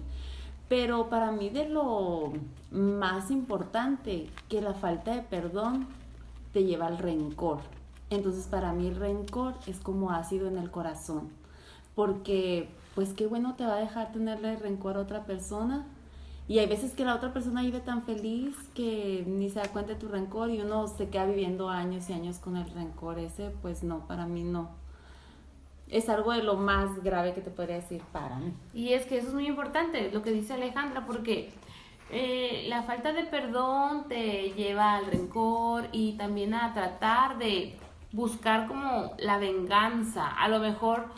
Pero 0.69 1.09
para 1.09 1.33
mí 1.33 1.49
de 1.51 1.69
lo 1.69 2.33
más 2.71 3.31
importante, 3.31 4.29
que 4.49 4.61
la 4.61 4.75
falta 4.75 5.15
de 5.15 5.23
perdón 5.23 5.87
te 6.53 6.65
lleva 6.65 6.87
al 6.87 6.99
rencor. 6.99 7.61
Entonces 8.11 8.47
para 8.47 8.73
mí 8.73 8.89
el 8.89 8.97
rencor 8.97 9.55
es 9.67 9.81
como 9.81 10.11
ácido 10.11 10.49
en 10.49 10.59
el 10.59 10.71
corazón. 10.71 11.31
Porque 11.95 12.69
pues 12.95 13.13
qué 13.13 13.27
bueno 13.27 13.55
te 13.55 13.65
va 13.65 13.75
a 13.75 13.81
dejar 13.81 14.13
tenerle 14.13 14.57
rencor 14.57 14.97
a 14.97 15.01
otra 15.01 15.25
persona 15.25 15.87
y 16.49 16.61
hay 16.61 16.67
veces 16.67 16.93
que 16.95 17.05
la 17.05 17.15
otra 17.15 17.35
persona 17.35 17.61
vive 17.61 17.81
tan 17.81 18.03
feliz 18.03 18.57
que 18.75 19.23
ni 19.27 19.51
se 19.51 19.61
da 19.61 19.69
cuenta 19.69 19.93
de 19.93 20.01
tu 20.01 20.09
rencor 20.09 20.51
y 20.51 20.63
uno 20.63 20.89
se 20.89 21.11
queda 21.11 21.27
viviendo 21.27 21.69
años 21.69 22.09
y 22.09 22.15
años 22.15 22.39
con 22.39 22.57
el 22.57 22.69
rencor 22.71 23.19
ese, 23.19 23.51
pues 23.61 23.83
no, 23.83 24.07
para 24.07 24.27
mí 24.27 24.45
no. 24.45 24.71
Es 25.89 26.09
algo 26.09 26.33
de 26.33 26.43
lo 26.43 26.57
más 26.57 27.03
grave 27.03 27.35
que 27.35 27.43
te 27.43 27.51
podría 27.51 27.77
decir 27.77 28.01
para 28.13 28.39
mí. 28.39 28.55
Y 28.73 28.95
es 28.95 29.05
que 29.05 29.19
eso 29.19 29.29
es 29.29 29.35
muy 29.35 29.47
importante, 29.47 30.11
lo 30.11 30.23
que 30.23 30.31
dice 30.31 30.55
Alejandra, 30.55 31.05
porque 31.07 31.53
eh, 32.11 32.65
la 32.69 32.83
falta 32.83 33.13
de 33.13 33.25
perdón 33.25 34.09
te 34.09 34.53
lleva 34.53 34.97
al 34.97 35.05
rencor 35.05 35.89
y 35.93 36.15
también 36.15 36.55
a 36.55 36.73
tratar 36.73 37.37
de 37.37 37.77
buscar 38.13 38.67
como 38.67 39.13
la 39.19 39.39
venganza, 39.39 40.27
a 40.27 40.49
lo 40.49 40.61
mejor 40.61 41.09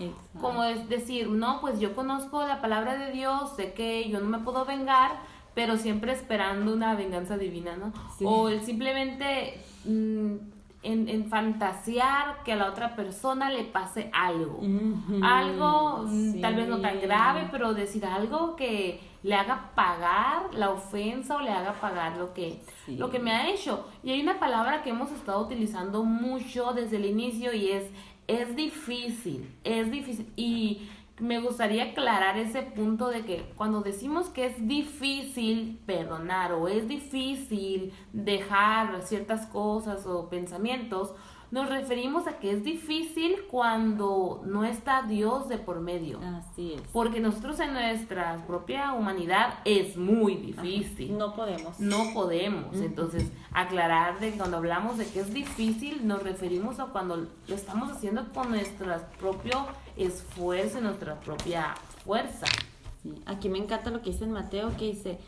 como 0.40 0.64
es 0.64 0.88
decir, 0.88 1.28
no, 1.28 1.60
pues 1.60 1.78
yo 1.78 1.94
conozco 1.94 2.42
la 2.46 2.60
palabra 2.60 2.96
de 2.96 3.12
Dios, 3.12 3.52
sé 3.56 3.72
que 3.72 4.08
yo 4.08 4.20
no 4.20 4.26
me 4.26 4.38
puedo 4.38 4.64
vengar, 4.64 5.12
pero 5.54 5.76
siempre 5.76 6.12
esperando 6.12 6.72
una 6.72 6.94
venganza 6.94 7.36
divina, 7.36 7.76
¿no? 7.76 7.92
O 8.24 8.48
el 8.48 8.62
simplemente 8.62 9.60
mm, 9.84 10.34
en, 10.82 11.08
en, 11.08 11.28
fantasear 11.28 12.42
que 12.44 12.52
a 12.52 12.56
la 12.56 12.68
otra 12.68 12.96
persona 12.96 13.50
le 13.50 13.64
pase 13.64 14.10
algo, 14.12 14.60
algo 15.22 16.04
mm, 16.08 16.40
tal 16.40 16.54
vez 16.56 16.68
no 16.68 16.80
tan 16.80 17.00
grave, 17.00 17.48
pero 17.52 17.72
decir 17.72 18.04
algo 18.04 18.56
que 18.56 19.09
le 19.22 19.34
haga 19.34 19.72
pagar 19.74 20.54
la 20.54 20.70
ofensa 20.70 21.36
o 21.36 21.40
le 21.40 21.50
haga 21.50 21.74
pagar 21.80 22.16
lo 22.16 22.32
que, 22.32 22.60
lo 22.88 23.10
que 23.10 23.18
me 23.18 23.32
ha 23.32 23.50
hecho. 23.50 23.86
Y 24.02 24.10
hay 24.10 24.20
una 24.20 24.38
palabra 24.40 24.82
que 24.82 24.90
hemos 24.90 25.10
estado 25.12 25.42
utilizando 25.44 26.04
mucho 26.04 26.72
desde 26.72 26.96
el 26.96 27.06
inicio 27.06 27.52
y 27.52 27.70
es, 27.70 27.84
es 28.26 28.56
difícil, 28.56 29.54
es 29.64 29.90
difícil. 29.90 30.32
Y 30.36 30.88
me 31.20 31.38
gustaría 31.38 31.84
aclarar 31.84 32.38
ese 32.38 32.62
punto 32.62 33.08
de 33.08 33.24
que 33.24 33.52
cuando 33.56 33.82
decimos 33.82 34.30
que 34.30 34.46
es 34.46 34.66
difícil 34.66 35.78
perdonar 35.84 36.52
o 36.52 36.66
es 36.66 36.88
difícil 36.88 37.92
dejar 38.12 39.02
ciertas 39.02 39.46
cosas 39.46 40.06
o 40.06 40.30
pensamientos, 40.30 41.12
nos 41.50 41.68
referimos 41.68 42.26
a 42.28 42.38
que 42.38 42.52
es 42.52 42.62
difícil 42.62 43.36
cuando 43.50 44.40
no 44.44 44.64
está 44.64 45.02
Dios 45.02 45.48
de 45.48 45.58
por 45.58 45.80
medio. 45.80 46.20
Así 46.20 46.74
es. 46.74 46.82
Porque 46.92 47.20
nosotros 47.20 47.58
en 47.58 47.72
nuestra 47.72 48.44
propia 48.46 48.92
humanidad 48.92 49.54
es 49.64 49.96
muy 49.96 50.36
difícil. 50.36 51.18
No 51.18 51.34
podemos. 51.34 51.80
No 51.80 52.14
podemos. 52.14 52.76
Entonces, 52.76 53.30
aclarar 53.52 54.20
de 54.20 54.30
que 54.30 54.38
cuando 54.38 54.58
hablamos 54.58 54.96
de 54.96 55.06
que 55.06 55.20
es 55.20 55.34
difícil, 55.34 56.06
nos 56.06 56.22
referimos 56.22 56.78
a 56.78 56.86
cuando 56.86 57.16
lo 57.16 57.54
estamos 57.54 57.90
haciendo 57.90 58.32
con 58.32 58.50
nuestro 58.50 58.94
propio 59.18 59.66
esfuerzo 59.96 60.78
y 60.78 60.82
nuestra 60.82 61.18
propia 61.18 61.74
fuerza. 62.04 62.46
Aquí 63.26 63.48
me 63.48 63.58
encanta 63.58 63.90
lo 63.90 64.02
que 64.02 64.10
dice 64.10 64.24
en 64.24 64.32
Mateo, 64.32 64.76
que 64.76 64.86
dice, 64.86 65.18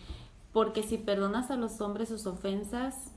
porque 0.52 0.82
si 0.82 0.98
perdonas 0.98 1.50
a 1.50 1.56
los 1.56 1.80
hombres 1.80 2.10
sus 2.10 2.26
ofensas, 2.26 3.11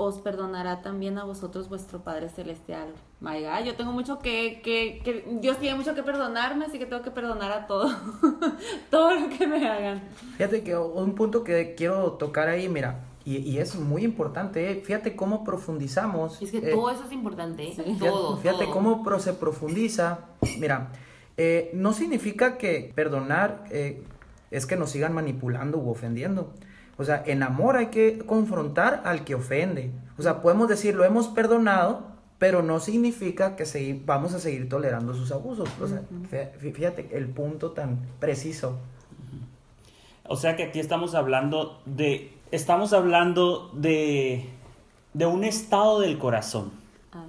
os 0.00 0.18
perdonará 0.18 0.80
también 0.80 1.18
a 1.18 1.24
vosotros 1.24 1.68
vuestro 1.68 2.00
Padre 2.02 2.28
Celestial. 2.30 2.88
My 3.20 3.42
God, 3.42 3.64
yo 3.66 3.74
tengo 3.74 3.92
mucho 3.92 4.18
que, 4.18 4.62
que, 4.64 5.00
que, 5.04 5.24
Dios 5.40 5.58
tiene 5.58 5.76
mucho 5.76 5.94
que 5.94 6.02
perdonarme, 6.02 6.64
así 6.64 6.78
que 6.78 6.86
tengo 6.86 7.02
que 7.02 7.10
perdonar 7.10 7.52
a 7.52 7.66
todo, 7.66 7.90
todo 8.90 9.14
lo 9.14 9.28
que 9.28 9.46
me 9.46 9.68
hagan. 9.68 10.02
Fíjate 10.36 10.64
que 10.64 10.76
un 10.76 11.14
punto 11.14 11.44
que 11.44 11.74
quiero 11.74 12.12
tocar 12.12 12.48
ahí, 12.48 12.68
mira, 12.68 13.04
y, 13.26 13.36
y 13.38 13.58
es 13.58 13.76
muy 13.76 14.04
importante, 14.04 14.70
¿eh? 14.70 14.80
fíjate 14.82 15.14
cómo 15.14 15.44
profundizamos. 15.44 16.40
Es 16.40 16.50
que 16.50 16.62
todo 16.62 16.90
eso 16.90 17.04
es 17.04 17.12
importante, 17.12 17.68
¿eh? 17.68 17.96
todo. 17.98 18.38
Fíjate, 18.38 18.70
cómo 18.70 19.04
se 19.18 19.34
profundiza, 19.34 20.20
mira, 20.58 20.92
eh, 21.36 21.70
no 21.74 21.92
significa 21.92 22.56
que 22.56 22.90
perdonar 22.94 23.64
es 24.50 24.66
que 24.66 24.76
nos 24.76 24.90
sigan 24.90 25.12
manipulando 25.12 25.78
u 25.78 25.90
ofendiendo. 25.90 26.54
O 27.00 27.04
sea, 27.04 27.22
en 27.24 27.42
amor 27.42 27.78
hay 27.78 27.86
que 27.86 28.18
confrontar 28.18 29.00
al 29.06 29.24
que 29.24 29.34
ofende. 29.34 29.90
O 30.18 30.22
sea, 30.22 30.42
podemos 30.42 30.68
decir, 30.68 30.94
lo 30.94 31.02
hemos 31.02 31.28
perdonado, 31.28 32.02
pero 32.38 32.62
no 32.62 32.78
significa 32.78 33.56
que 33.56 34.02
vamos 34.04 34.34
a 34.34 34.38
seguir 34.38 34.68
tolerando 34.68 35.14
sus 35.14 35.32
abusos. 35.32 35.66
O 35.80 35.88
sea, 35.88 36.02
fíjate 36.58 37.08
el 37.16 37.28
punto 37.28 37.70
tan 37.70 38.00
preciso. 38.18 38.76
O 40.28 40.36
sea 40.36 40.56
que 40.56 40.64
aquí 40.64 40.78
estamos 40.78 41.14
hablando 41.14 41.80
de, 41.86 42.34
estamos 42.50 42.92
hablando 42.92 43.70
de, 43.72 44.50
de 45.14 45.24
un 45.24 45.42
estado 45.42 46.00
del 46.00 46.18
corazón. 46.18 46.70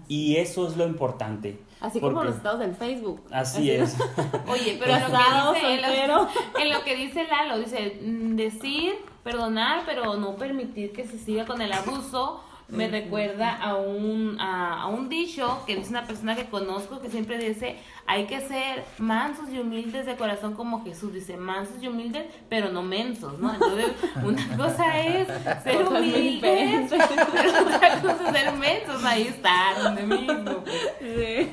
Y 0.09 0.35
eso 0.35 0.67
es 0.67 0.75
lo 0.75 0.85
importante. 0.85 1.57
Así 1.81 1.99
como 1.99 2.23
los 2.23 2.35
estados 2.35 2.59
del 2.59 2.75
Facebook. 2.75 3.21
Así, 3.31 3.71
es. 3.71 3.97
Oye, 4.47 4.77
pero 4.79 4.93
en 4.95 5.01
lo, 5.01 5.53
que 5.53 5.59
dice, 5.65 6.21
en 6.61 6.69
lo 6.69 6.83
que 6.83 6.95
dice 6.95 7.27
Lalo, 7.27 7.57
dice 7.57 7.99
mm, 8.01 8.35
decir 8.35 8.93
perdonar, 9.23 9.83
pero 9.85 10.15
no 10.15 10.35
permitir 10.35 10.93
que 10.93 11.05
se 11.05 11.17
siga 11.17 11.45
con 11.45 11.61
el 11.61 11.73
abuso, 11.73 12.43
me 12.71 12.87
recuerda 12.87 13.53
a 13.53 13.75
un, 13.75 14.39
a, 14.39 14.83
a 14.83 14.87
un 14.87 15.09
dicho 15.09 15.63
que 15.67 15.75
dice 15.75 15.89
una 15.89 16.07
persona 16.07 16.35
que 16.35 16.45
conozco 16.45 17.01
que 17.01 17.09
siempre 17.09 17.37
dice, 17.37 17.75
hay 18.07 18.25
que 18.25 18.39
ser 18.41 18.83
mansos 18.97 19.49
y 19.51 19.59
humildes 19.59 20.05
de 20.05 20.15
corazón 20.15 20.53
como 20.53 20.83
Jesús, 20.83 21.13
dice 21.13 21.35
mansos 21.35 21.75
y 21.81 21.87
humildes, 21.87 22.25
pero 22.49 22.69
no 22.69 22.81
mensos, 22.81 23.39
¿no? 23.39 23.53
Entonces, 23.53 23.87
una 24.23 24.57
cosa 24.57 24.99
es 24.99 25.27
ser 25.63 25.85
humildes, 25.85 26.89
pero 26.89 27.65
otra 27.65 28.01
cosa 28.01 28.27
es 28.27 28.31
ser 28.31 28.53
mensos, 28.53 29.03
ahí 29.03 29.23
está, 29.23 29.73
donde 29.83 30.03
mismo. 30.03 30.63
Sí. 30.99 31.51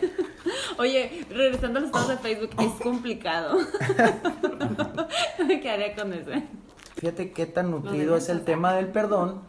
Oye, 0.79 1.27
regresando 1.31 1.79
a 1.79 1.83
los 1.83 1.89
estados 1.89 2.09
de 2.09 2.19
Facebook, 2.19 2.51
es 2.61 2.83
complicado. 2.83 3.59
Me 5.47 5.61
quedaría 5.61 5.97
con 5.97 6.13
ese. 6.13 6.45
Fíjate 6.97 7.33
qué 7.33 7.47
tan 7.47 7.71
nutrido 7.73 8.17
es 8.17 8.29
el 8.29 8.45
tema 8.45 8.73
del 8.75 8.89
perdón, 8.89 9.43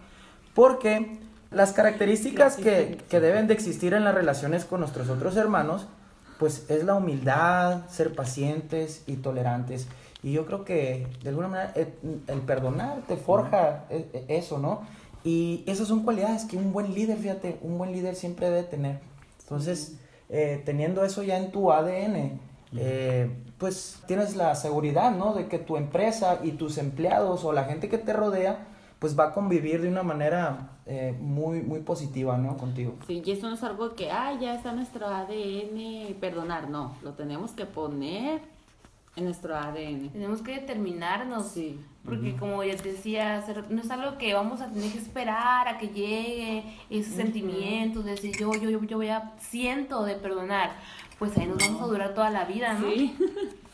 porque 0.53 1.19
las 1.51 1.73
características 1.73 2.57
que, 2.57 2.97
que 3.09 3.19
deben 3.19 3.47
de 3.47 3.53
existir 3.53 3.93
en 3.93 4.03
las 4.03 4.13
relaciones 4.13 4.65
con 4.65 4.81
nuestros 4.81 5.09
otros 5.09 5.35
hermanos, 5.35 5.87
pues 6.37 6.69
es 6.69 6.83
la 6.83 6.95
humildad, 6.95 7.87
ser 7.89 8.13
pacientes 8.13 9.03
y 9.07 9.17
tolerantes. 9.17 9.87
Y 10.21 10.33
yo 10.33 10.45
creo 10.45 10.63
que 10.63 11.07
de 11.23 11.29
alguna 11.29 11.47
manera 11.47 11.73
el, 11.75 11.87
el 12.27 12.41
perdonar 12.41 13.01
te 13.07 13.17
forja 13.17 13.85
e- 13.89 14.09
e- 14.13 14.37
eso, 14.37 14.57
¿no? 14.57 14.81
Y 15.23 15.63
esas 15.67 15.87
son 15.87 16.03
cualidades 16.03 16.45
que 16.45 16.57
un 16.57 16.71
buen 16.71 16.93
líder, 16.93 17.17
fíjate, 17.17 17.57
un 17.61 17.77
buen 17.77 17.91
líder 17.91 18.15
siempre 18.15 18.49
debe 18.49 18.63
tener. 18.63 18.99
Entonces, 19.41 19.97
eh, 20.29 20.61
teniendo 20.65 21.03
eso 21.03 21.23
ya 21.23 21.37
en 21.37 21.51
tu 21.51 21.71
ADN, 21.71 22.39
eh, 22.77 23.31
pues 23.57 23.97
tienes 24.07 24.35
la 24.35 24.55
seguridad, 24.55 25.11
¿no? 25.11 25.33
De 25.33 25.47
que 25.47 25.59
tu 25.59 25.75
empresa 25.75 26.39
y 26.43 26.51
tus 26.51 26.77
empleados 26.77 27.43
o 27.43 27.51
la 27.51 27.65
gente 27.65 27.89
que 27.89 27.97
te 27.97 28.13
rodea, 28.13 28.67
pues 28.99 29.17
va 29.17 29.25
a 29.25 29.33
convivir 29.33 29.81
de 29.81 29.89
una 29.89 30.03
manera 30.03 30.78
eh, 30.91 31.15
muy, 31.19 31.62
muy 31.62 31.81
positiva, 31.81 32.36
¿no? 32.39 32.58
Contigo. 32.58 32.96
Sí, 33.05 33.22
y 33.24 33.31
eso 33.31 33.48
no 33.48 33.53
es 33.53 33.63
algo 33.63 33.93
que, 33.93 34.10
ah, 34.10 34.36
ya 34.41 34.55
está 34.55 34.72
en 34.72 34.77
nuestro 34.77 35.05
ADN, 35.05 36.15
perdonar, 36.19 36.67
no, 36.67 36.96
lo 37.03 37.13
tenemos 37.13 37.51
que 37.51 37.67
poner 37.67 38.41
en 39.15 39.25
nuestro 39.25 39.55
ADN. 39.55 40.10
Tenemos 40.10 40.41
que 40.41 40.53
determinarnos. 40.53 41.46
Sí. 41.50 41.79
Porque 42.03 42.36
como 42.38 42.63
ya 42.63 42.75
te 42.75 42.93
decía, 42.93 43.46
no 43.69 43.81
es 43.81 43.91
algo 43.91 44.17
que 44.17 44.34
vamos 44.34 44.62
a 44.62 44.72
tener 44.72 44.91
que 44.91 44.98
esperar 44.98 45.67
a 45.67 45.77
que 45.77 45.89
llegue 45.89 46.63
ese 46.89 47.12
sentimiento 47.12 48.01
de 48.01 48.12
decir 48.12 48.36
yo, 48.36 48.51
yo, 48.53 48.72
yo, 48.72 48.81
yo 48.84 48.98
voy 48.98 49.10
a 49.10 49.34
siento 49.38 50.03
de 50.05 50.15
perdonar. 50.15 50.72
Pues 51.19 51.38
ahí 51.38 51.46
nos 51.46 51.60
vamos 51.60 51.84
a 51.84 51.86
durar 51.86 52.15
toda 52.15 52.31
la 52.31 52.46
vida, 52.46 52.74
¿no? 52.74 52.89
Sí. 52.89 53.15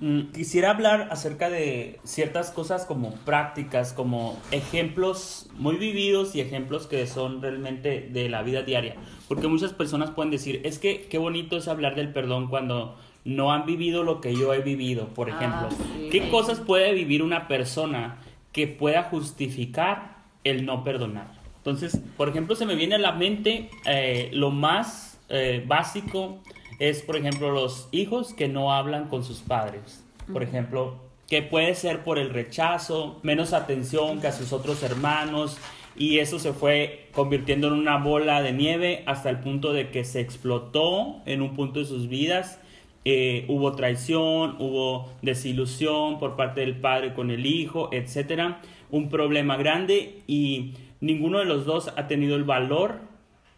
Mm, 0.00 0.32
Quisiera 0.32 0.70
hablar 0.70 1.08
acerca 1.10 1.48
de 1.48 1.98
ciertas 2.04 2.50
cosas 2.50 2.84
como 2.84 3.12
prácticas, 3.24 3.92
como 3.94 4.38
ejemplos 4.50 5.48
muy 5.54 5.76
vividos 5.76 6.34
y 6.36 6.40
ejemplos 6.42 6.86
que 6.86 7.06
son 7.06 7.40
realmente 7.40 8.02
de 8.10 8.28
la 8.28 8.42
vida 8.42 8.62
diaria. 8.62 8.96
Porque 9.26 9.48
muchas 9.48 9.72
personas 9.72 10.10
pueden 10.10 10.30
decir, 10.30 10.60
es 10.64 10.78
que 10.78 11.02
qué 11.08 11.16
bonito 11.18 11.56
es 11.56 11.66
hablar 11.66 11.94
del 11.94 12.12
perdón 12.12 12.48
cuando 12.48 12.96
no 13.24 13.52
han 13.52 13.64
vivido 13.64 14.02
lo 14.02 14.20
que 14.20 14.34
yo 14.36 14.52
he 14.52 14.60
vivido, 14.60 15.08
por 15.08 15.30
Ah, 15.30 15.36
ejemplo. 15.36 15.68
sí. 15.70 16.08
¿Qué 16.12 16.28
cosas 16.30 16.60
puede 16.60 16.92
vivir 16.92 17.22
una 17.22 17.48
persona 17.48 18.18
que 18.52 18.66
pueda 18.66 19.04
justificar 19.04 20.18
el 20.44 20.66
no 20.66 20.84
perdonar? 20.84 21.32
Entonces, 21.56 21.98
por 22.16 22.28
ejemplo, 22.28 22.54
se 22.54 22.66
me 22.66 22.76
viene 22.76 22.94
a 22.96 22.98
la 22.98 23.12
mente 23.12 23.70
eh, 23.86 24.28
lo 24.32 24.50
más 24.50 25.18
eh, 25.28 25.64
básico 25.66 26.38
es, 26.78 27.02
por 27.02 27.16
ejemplo, 27.16 27.50
los 27.50 27.88
hijos 27.92 28.34
que 28.34 28.48
no 28.48 28.72
hablan 28.72 29.08
con 29.08 29.24
sus 29.24 29.40
padres. 29.40 30.04
Por 30.32 30.42
ejemplo, 30.42 30.96
que 31.28 31.42
puede 31.42 31.74
ser 31.74 32.04
por 32.04 32.18
el 32.18 32.30
rechazo, 32.30 33.18
menos 33.22 33.52
atención 33.52 34.20
que 34.20 34.28
a 34.28 34.32
sus 34.32 34.52
otros 34.52 34.82
hermanos, 34.82 35.58
y 35.96 36.18
eso 36.18 36.38
se 36.38 36.52
fue 36.52 37.08
convirtiendo 37.12 37.68
en 37.68 37.72
una 37.72 37.96
bola 37.96 38.42
de 38.42 38.52
nieve 38.52 39.02
hasta 39.06 39.30
el 39.30 39.40
punto 39.40 39.72
de 39.72 39.90
que 39.90 40.04
se 40.04 40.20
explotó 40.20 41.22
en 41.24 41.40
un 41.40 41.54
punto 41.54 41.80
de 41.80 41.86
sus 41.86 42.08
vidas. 42.08 42.60
Eh, 43.04 43.46
hubo 43.48 43.72
traición, 43.72 44.56
hubo 44.58 45.12
desilusión 45.22 46.18
por 46.18 46.36
parte 46.36 46.60
del 46.60 46.76
padre 46.76 47.14
con 47.14 47.30
el 47.30 47.46
hijo, 47.46 47.88
etcétera, 47.92 48.60
un 48.90 49.08
problema 49.08 49.56
grande 49.56 50.22
y 50.26 50.74
ninguno 51.00 51.38
de 51.38 51.44
los 51.44 51.64
dos 51.64 51.92
ha 51.96 52.08
tenido 52.08 52.36
el 52.36 52.44
valor 52.44 52.98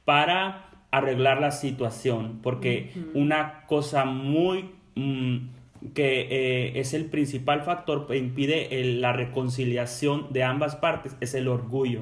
para 0.05 0.68
arreglar 0.90 1.40
la 1.40 1.50
situación, 1.50 2.40
porque 2.42 2.92
una 3.14 3.64
cosa 3.66 4.04
muy 4.04 4.71
mm, 4.95 5.37
que 5.95 6.26
eh, 6.30 6.80
es 6.80 6.92
el 6.95 7.04
principal 7.07 7.62
factor 7.62 8.07
que 8.07 8.16
impide 8.16 8.80
el- 8.80 9.00
la 9.00 9.12
reconciliación 9.12 10.26
de 10.33 10.42
ambas 10.42 10.75
partes 10.76 11.16
es 11.21 11.35
el 11.35 11.47
orgullo. 11.49 12.00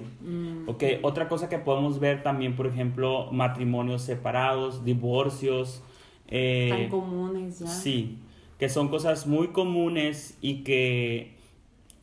Ok, 0.67 0.83
Otra 1.03 1.29
cosa 1.29 1.49
que 1.49 1.59
podemos 1.59 2.01
ver 2.01 2.23
también, 2.23 2.57
por 2.57 2.67
ejemplo, 2.67 3.29
matrimonios 3.33 4.03
separados, 4.03 4.85
divorcios. 4.85 5.83
eh, 6.29 6.69
Tan 6.71 6.89
comunes 6.89 7.61
ya. 7.61 7.67
Sí, 7.67 8.19
que 8.59 8.69
son 8.69 8.89
cosas 8.89 9.27
muy 9.27 9.49
comunes 9.49 10.37
y 10.41 10.65
que, 10.65 11.35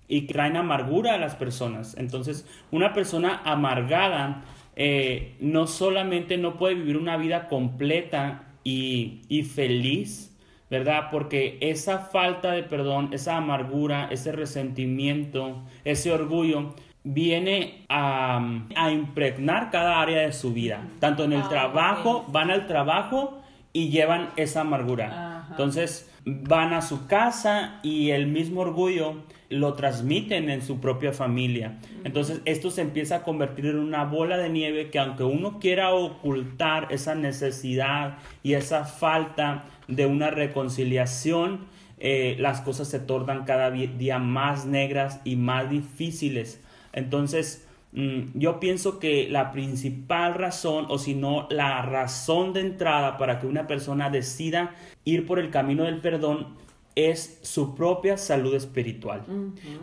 y 0.08 0.28
que 0.28 0.34
traen 0.34 0.56
amargura 0.56 1.16
a 1.16 1.18
las 1.18 1.36
personas. 1.36 1.98
Entonces, 1.98 2.46
una 2.72 2.94
persona 2.94 3.42
amargada 3.44 4.44
eh, 4.76 5.36
no 5.40 5.68
solamente 5.68 6.38
no 6.38 6.58
puede 6.58 6.76
vivir 6.76 6.98
una 6.98 7.18
vida 7.18 7.48
completa 7.48 8.44
y, 8.64 9.22
y 9.30 9.44
feliz, 9.44 10.36
¿verdad? 10.70 11.10
Porque 11.12 11.58
esa 11.62 12.00
falta 12.00 12.52
de 12.52 12.64
perdón, 12.64 13.10
esa 13.14 13.38
amargura, 13.38 14.08
ese 14.12 14.32
resentimiento, 14.32 15.62
ese 15.84 16.12
orgullo, 16.12 16.74
viene 17.04 17.86
a, 17.90 18.60
a 18.76 18.92
impregnar 18.92 19.70
cada 19.72 20.02
área 20.02 20.22
de 20.22 20.32
su 20.34 20.54
vida. 20.54 20.88
Tanto 21.00 21.26
en 21.26 21.34
el 21.34 21.42
Ah, 21.44 21.50
trabajo, 21.50 22.26
van 22.30 22.50
al 22.50 22.66
trabajo 22.68 23.42
y 23.74 23.90
llevan 23.90 24.30
esa 24.38 24.62
amargura. 24.62 25.08
Ajá. 25.08 25.33
Entonces 25.54 26.10
van 26.26 26.74
a 26.74 26.82
su 26.82 27.06
casa 27.06 27.80
y 27.84 28.10
el 28.10 28.28
mismo 28.28 28.62
orgullo 28.62 29.24
lo 29.50 29.76
transmiten 29.76 30.50
en 30.50 30.64
su 30.64 30.80
propia 30.80 31.14
familia. 31.14 31.78
Entonces 32.04 32.42
esto 32.46 32.72
se 32.72 32.82
empieza 32.82 33.18
a 33.18 33.24
convertir 33.24 33.68
en 33.68 33.78
una 33.78 34.04
bola 34.04 34.38
de 34.38 34.50
nieve 34.50 34.90
que 34.90 34.98
aunque 34.98 35.24
uno 35.24 35.60
quiera 35.60 35.94
ocultar 35.94 36.88
esa 36.90 37.14
necesidad 37.14 38.18
y 38.42 38.54
esa 38.54 38.86
falta 38.86 39.66
de 39.88 40.08
una 40.08 40.32
reconciliación, 40.32 41.68
eh, 42.00 42.36
las 42.40 42.62
cosas 42.62 42.88
se 42.88 43.00
tornan 43.00 43.46
cada 43.46 43.70
día 43.70 44.18
más 44.18 44.66
negras 44.66 45.22
y 45.24 45.36
más 45.36 45.70
difíciles. 45.70 46.60
Entonces, 46.92 47.68
yo 47.96 48.60
pienso 48.60 49.00
que 49.00 49.28
la 49.30 49.52
principal 49.52 50.34
razón, 50.34 50.88
o 50.90 50.98
si 50.98 51.14
no, 51.14 51.48
la 51.52 51.84
razón 51.84 52.54
de 52.54 52.62
entrada 52.62 53.18
para 53.18 53.40
que 53.40 53.46
una 53.46 53.68
persona 53.68 54.10
decida 54.10 54.74
ir 55.06 55.28
por 55.28 55.38
el 55.38 55.52
camino 55.52 55.84
del 55.84 56.00
perdón 56.00 56.48
es 56.96 57.40
su 57.44 57.76
propia 57.76 58.18
salud 58.18 58.56
espiritual. 58.56 59.24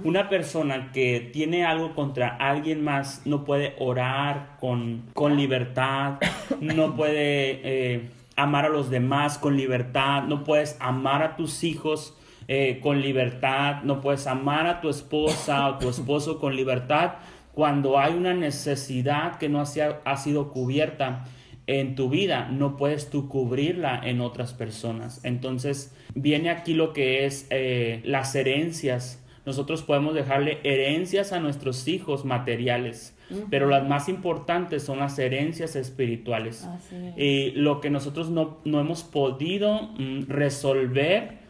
Una 0.04 0.28
persona 0.28 0.90
que 0.92 1.30
tiene 1.32 1.64
algo 1.64 1.94
contra 1.94 2.36
alguien 2.36 2.82
más 2.82 3.22
no 3.26 3.44
puede 3.44 3.74
orar 3.78 4.56
con, 4.60 5.02
con 5.12 5.36
libertad, 5.36 6.18
no 6.60 6.96
puede 6.96 7.60
eh, 7.64 8.10
amar 8.36 8.64
a 8.64 8.68
los 8.68 8.90
demás 8.90 9.38
con 9.38 9.56
libertad, 9.56 10.24
no 10.24 10.42
puedes 10.44 10.76
amar 10.80 11.22
a 11.22 11.36
tus 11.36 11.62
hijos 11.62 12.16
eh, 12.48 12.80
con 12.82 13.00
libertad, 13.00 13.82
no 13.82 14.00
puedes 14.00 14.26
amar 14.26 14.66
a 14.66 14.80
tu 14.80 14.88
esposa 14.88 15.68
o 15.68 15.78
tu 15.78 15.88
esposo 15.90 16.40
con 16.40 16.56
libertad 16.56 17.14
cuando 17.60 17.98
hay 17.98 18.14
una 18.14 18.32
necesidad 18.32 19.36
que 19.36 19.50
no 19.50 19.60
ha, 19.60 20.16
sido 20.16 20.50
cubierta 20.50 21.26
en 21.66 21.94
tu 21.94 22.08
vida, 22.08 22.48
no 22.50 22.78
puedes 22.78 23.10
tú 23.10 23.28
cubrirla 23.28 24.00
en 24.02 24.22
otras 24.22 24.54
personas. 24.54 25.22
Entonces 25.24 25.94
viene 26.14 26.48
aquí 26.48 26.72
lo 26.72 26.94
que 26.94 27.26
es 27.26 27.46
eh, 27.50 28.00
las 28.02 28.34
herencias. 28.34 29.22
Nosotros 29.44 29.82
podemos 29.82 30.14
dejarle 30.14 30.60
herencias 30.64 31.34
a 31.34 31.40
nuestros 31.40 31.86
hijos 31.86 32.24
materiales, 32.24 33.14
pero 33.50 33.68
las 33.68 33.86
más 33.86 34.08
importantes 34.08 34.82
son 34.82 35.00
las 35.00 35.18
herencias 35.18 35.76
espirituales. 35.76 36.66
Es. 36.90 37.18
Y 37.18 37.50
lo 37.50 37.82
que 37.82 37.90
nosotros 37.90 38.30
no, 38.30 38.56
no 38.64 38.80
hemos 38.80 39.02
podido 39.02 39.82
mm, 39.98 40.28
resolver 40.28 41.40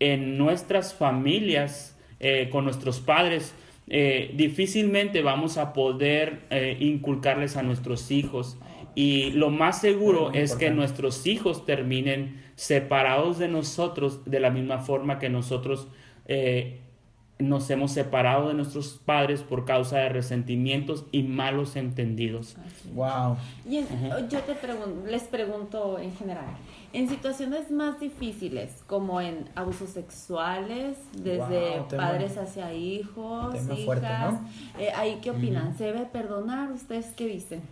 en 0.00 0.36
nuestras 0.36 0.94
familias, 0.94 1.96
eh, 2.18 2.48
con 2.50 2.64
nuestros 2.64 2.98
padres, 2.98 3.54
eh, 3.92 4.30
difícilmente 4.34 5.20
vamos 5.20 5.58
a 5.58 5.72
poder 5.72 6.42
eh, 6.50 6.76
inculcarles 6.78 7.56
a 7.56 7.62
nuestros 7.64 8.12
hijos. 8.12 8.56
Y 8.94 9.32
lo 9.32 9.50
más 9.50 9.80
seguro 9.80 10.32
es 10.32 10.54
que 10.54 10.70
nuestros 10.70 11.26
hijos 11.26 11.66
terminen 11.66 12.40
separados 12.54 13.38
de 13.38 13.48
nosotros 13.48 14.24
de 14.24 14.40
la 14.40 14.50
misma 14.50 14.78
forma 14.78 15.18
que 15.18 15.28
nosotros 15.28 15.88
eh, 16.26 16.80
nos 17.40 17.68
hemos 17.70 17.92
separado 17.92 18.48
de 18.48 18.54
nuestros 18.54 19.00
padres 19.04 19.42
por 19.42 19.64
causa 19.64 19.98
de 19.98 20.08
resentimientos 20.08 21.04
y 21.12 21.22
malos 21.22 21.76
entendidos. 21.76 22.56
Wow. 22.94 23.36
Y 23.68 23.78
en- 23.78 23.88
yo 24.28 24.40
te 24.40 24.54
pregunto, 24.54 25.06
les 25.10 25.24
pregunto 25.24 25.98
en 25.98 26.14
general, 26.16 26.46
en 26.92 27.08
situaciones 27.08 27.70
más 27.70 28.00
difíciles, 28.00 28.82
como 28.86 29.20
en 29.20 29.48
abusos 29.54 29.90
sexuales, 29.90 30.96
desde 31.16 31.78
Wow, 31.78 31.86
tema- 31.88 32.08
padres 32.08 32.36
hacia 32.36 32.72
hijos, 32.74 33.54
hijas, 33.54 33.78
fuerte, 33.84 34.08
¿no? 34.08 34.40
eh, 34.78 34.90
ahí 34.96 35.18
qué 35.22 35.30
opinan, 35.30 35.76
¿se 35.78 35.84
debe 35.84 36.04
perdonar? 36.06 36.72
¿Ustedes 36.72 37.06
qué 37.16 37.26
dicen? 37.26 37.62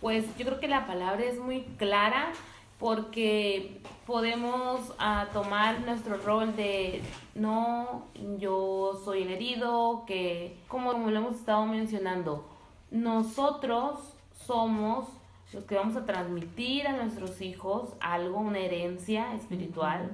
Pues 0.00 0.24
yo 0.38 0.44
creo 0.46 0.60
que 0.60 0.68
la 0.68 0.86
palabra 0.86 1.24
es 1.24 1.38
muy 1.40 1.62
clara 1.76 2.28
porque 2.78 3.80
podemos 4.06 4.92
ah, 4.98 5.26
tomar 5.32 5.80
nuestro 5.80 6.16
rol 6.18 6.54
de 6.54 7.02
no, 7.34 8.06
yo 8.38 9.00
soy 9.04 9.22
el 9.22 9.30
herido, 9.30 10.04
que 10.06 10.56
como 10.68 10.92
lo 10.92 11.16
hemos 11.16 11.34
estado 11.34 11.66
mencionando, 11.66 12.46
nosotros 12.90 14.00
somos 14.46 15.08
los 15.52 15.64
que 15.64 15.74
vamos 15.74 15.96
a 15.96 16.04
transmitir 16.04 16.86
a 16.86 16.96
nuestros 16.96 17.40
hijos 17.40 17.90
algo, 18.00 18.38
una 18.38 18.58
herencia 18.58 19.34
espiritual. 19.34 20.10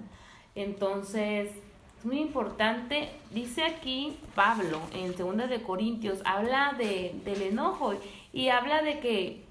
Entonces, 0.55 1.51
es 1.99 2.05
muy 2.05 2.21
importante, 2.21 3.11
dice 3.31 3.65
aquí 3.65 4.17
Pablo 4.35 4.81
en 4.93 5.17
2 5.17 5.49
de 5.49 5.63
Corintios, 5.63 6.21
habla 6.25 6.75
de, 6.79 7.15
del 7.25 7.43
enojo 7.43 7.95
y 8.33 8.49
habla 8.49 8.83
de 8.83 9.01
que 9.01 9.45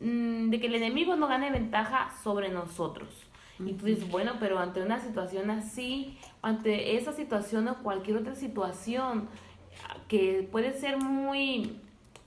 mm, 0.00 0.50
de 0.50 0.60
que 0.60 0.66
el 0.66 0.74
enemigo 0.74 1.16
no 1.16 1.26
gane 1.26 1.50
ventaja 1.50 2.10
sobre 2.22 2.48
nosotros. 2.48 3.08
Y 3.58 3.72
tú 3.72 3.86
dices, 3.86 4.10
bueno, 4.10 4.34
pero 4.38 4.58
ante 4.58 4.82
una 4.82 5.00
situación 5.00 5.50
así, 5.50 6.18
ante 6.42 6.96
esa 6.96 7.12
situación 7.12 7.68
o 7.68 7.82
cualquier 7.82 8.18
otra 8.18 8.34
situación 8.34 9.28
que 10.08 10.46
puede 10.52 10.78
ser 10.78 10.98
muy 10.98 11.80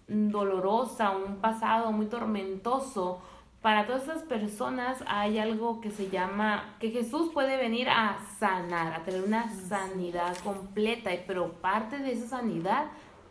dolorosa, 0.08 1.12
un 1.12 1.38
pasado 1.38 1.92
muy 1.92 2.08
tormentoso, 2.08 3.22
para 3.62 3.86
todas 3.86 4.04
esas 4.04 4.24
personas 4.24 5.04
hay 5.06 5.38
algo 5.38 5.82
que 5.82 5.92
se 5.92 6.10
llama, 6.10 6.76
que 6.80 6.92
Jesús 6.92 7.32
puede 7.34 7.58
venir 7.58 7.90
a 7.90 8.18
sanar, 8.40 8.94
a 8.94 9.04
tener 9.04 9.22
una 9.22 9.54
sanidad 9.68 10.38
completa, 10.38 11.12
pero 11.28 11.52
parte 11.54 11.98
de 12.00 12.14
esa 12.14 12.28
sanidad 12.28 12.86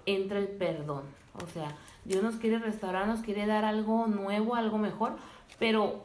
entra 0.04 0.38
el 0.38 0.48
perdón. 0.48 1.04
O 1.42 1.46
sea, 1.46 1.74
Dios 2.08 2.22
nos 2.22 2.36
quiere 2.36 2.58
restaurar, 2.58 3.06
nos 3.06 3.20
quiere 3.20 3.44
dar 3.46 3.66
algo 3.66 4.06
nuevo, 4.06 4.54
algo 4.54 4.78
mejor, 4.78 5.16
pero 5.58 6.04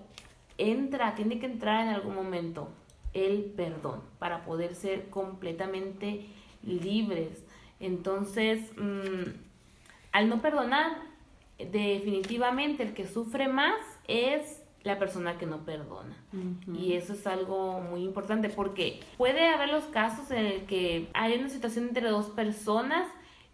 entra, 0.57 1.15
tiene 1.15 1.39
que 1.39 1.45
entrar 1.45 1.87
en 1.87 1.93
algún 1.93 2.13
momento 2.13 2.67
el 3.13 3.45
perdón 3.55 4.01
para 4.19 4.43
poder 4.43 4.75
ser 4.75 5.09
completamente 5.09 6.25
libres. 6.61 7.41
Entonces, 7.79 8.59
mm, 8.77 9.29
al 10.11 10.27
no 10.27 10.41
perdonar, 10.41 10.97
definitivamente 11.57 12.83
el 12.83 12.93
que 12.93 13.07
sufre 13.07 13.47
más 13.47 13.79
es 14.09 14.61
la 14.83 14.99
persona 14.99 15.37
que 15.37 15.45
no 15.45 15.63
perdona. 15.63 16.17
Y 16.77 16.93
eso 16.93 17.13
es 17.13 17.25
algo 17.25 17.79
muy 17.79 18.03
importante 18.03 18.49
porque 18.49 18.99
puede 19.17 19.47
haber 19.47 19.69
los 19.69 19.85
casos 19.85 20.29
en 20.31 20.45
el 20.45 20.65
que 20.65 21.07
hay 21.13 21.39
una 21.39 21.47
situación 21.47 21.87
entre 21.87 22.09
dos 22.09 22.25
personas 22.31 23.07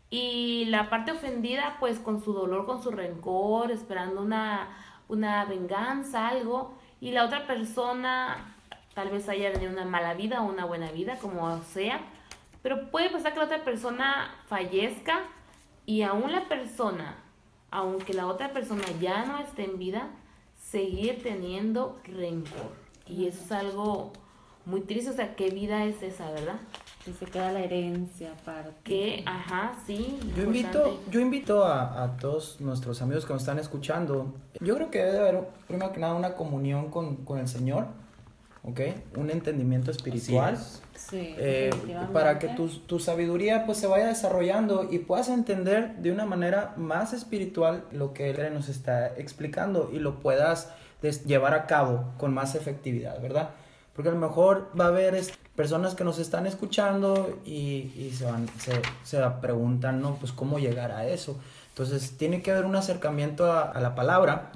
y 0.09 0.65
la 0.65 0.89
parte 0.89 1.11
ofendida 1.11 1.77
pues 1.79 1.99
con 1.99 2.23
su 2.23 2.33
dolor, 2.33 2.65
con 2.65 2.81
su 2.81 2.91
rencor, 2.91 3.71
esperando 3.71 4.21
una, 4.21 4.69
una 5.07 5.45
venganza, 5.45 6.27
algo, 6.27 6.73
y 6.99 7.11
la 7.11 7.25
otra 7.25 7.45
persona 7.45 8.55
tal 8.93 9.09
vez 9.09 9.29
haya 9.29 9.51
tenido 9.53 9.71
una 9.71 9.85
mala 9.85 10.13
vida 10.13 10.41
o 10.41 10.45
una 10.45 10.65
buena 10.65 10.91
vida, 10.91 11.17
como 11.19 11.61
sea, 11.63 12.01
pero 12.61 12.89
puede 12.91 13.09
pasar 13.09 13.33
que 13.33 13.39
la 13.39 13.45
otra 13.45 13.63
persona 13.63 14.35
fallezca 14.47 15.21
y 15.85 16.01
aún 16.01 16.31
la 16.31 16.47
persona, 16.49 17.15
aunque 17.71 18.13
la 18.13 18.27
otra 18.27 18.51
persona 18.51 18.83
ya 18.99 19.25
no 19.25 19.37
esté 19.37 19.63
en 19.63 19.79
vida, 19.79 20.09
seguir 20.59 21.23
teniendo 21.23 21.99
rencor. 22.03 22.75
Y 23.07 23.27
eso 23.27 23.43
es 23.43 23.51
algo 23.51 24.11
muy 24.69 24.81
triste, 24.81 25.09
o 25.09 25.13
sea, 25.13 25.35
¿qué 25.35 25.49
vida 25.49 25.83
es 25.85 26.01
esa, 26.03 26.29
verdad? 26.31 26.55
Que 27.03 27.13
se 27.13 27.25
queda 27.25 27.51
la 27.51 27.61
herencia 27.61 28.31
aparte. 28.31 28.71
Que, 28.83 29.23
ajá, 29.25 29.73
sí. 29.85 30.19
Yo 30.35 30.43
invito, 30.43 31.01
yo 31.09 31.19
invito 31.19 31.65
a, 31.65 32.03
a 32.03 32.17
todos 32.17 32.61
nuestros 32.61 33.01
amigos 33.01 33.25
que 33.25 33.33
nos 33.33 33.41
están 33.41 33.57
escuchando. 33.57 34.35
Yo 34.61 34.75
creo 34.75 34.91
que 34.91 34.99
debe 35.03 35.19
haber, 35.19 35.47
primero 35.67 35.91
que 35.91 35.99
nada, 35.99 36.13
una 36.13 36.35
comunión 36.35 36.91
con, 36.91 37.17
con 37.25 37.39
el 37.39 37.47
Señor, 37.47 37.87
¿ok? 38.63 38.81
Un 39.17 39.31
entendimiento 39.31 39.89
espiritual. 39.89 40.57
Sí, 40.95 41.33
eh, 41.37 41.71
para 42.13 42.37
que 42.37 42.49
tu, 42.49 42.67
tu 42.67 42.99
sabiduría 42.99 43.65
pues 43.65 43.77
se 43.77 43.87
vaya 43.87 44.07
desarrollando 44.07 44.87
y 44.91 44.99
puedas 44.99 45.29
entender 45.29 45.95
de 45.95 46.11
una 46.11 46.25
manera 46.25 46.73
más 46.75 47.13
espiritual 47.13 47.85
lo 47.91 48.13
que 48.13 48.29
él 48.29 48.53
nos 48.53 48.69
está 48.69 49.07
explicando 49.17 49.89
y 49.91 49.99
lo 49.99 50.19
puedas 50.19 50.71
llevar 51.25 51.53
a 51.53 51.65
cabo 51.65 52.11
con 52.17 52.33
más 52.33 52.55
efectividad, 52.55 53.21
¿verdad? 53.21 53.51
Porque 53.99 54.11
a 54.11 54.13
lo 54.13 54.19
mejor 54.19 54.71
va 54.79 54.85
a 54.85 54.87
haber 54.87 55.21
personas 55.57 55.93
que 55.93 56.05
nos 56.05 56.19
están 56.19 56.47
escuchando 56.47 57.37
y, 57.45 57.91
y 57.97 58.13
se, 58.17 58.23
van, 58.23 58.47
se, 58.57 58.81
se 59.03 59.21
preguntan, 59.41 60.01
¿no? 60.01 60.15
Pues 60.15 60.31
cómo 60.31 60.57
llegar 60.57 60.93
a 60.93 61.05
eso. 61.05 61.37
Entonces 61.71 62.15
tiene 62.15 62.41
que 62.41 62.51
haber 62.51 62.63
un 62.63 62.77
acercamiento 62.77 63.51
a, 63.51 63.63
a 63.63 63.81
la 63.81 63.95
palabra 63.95 64.53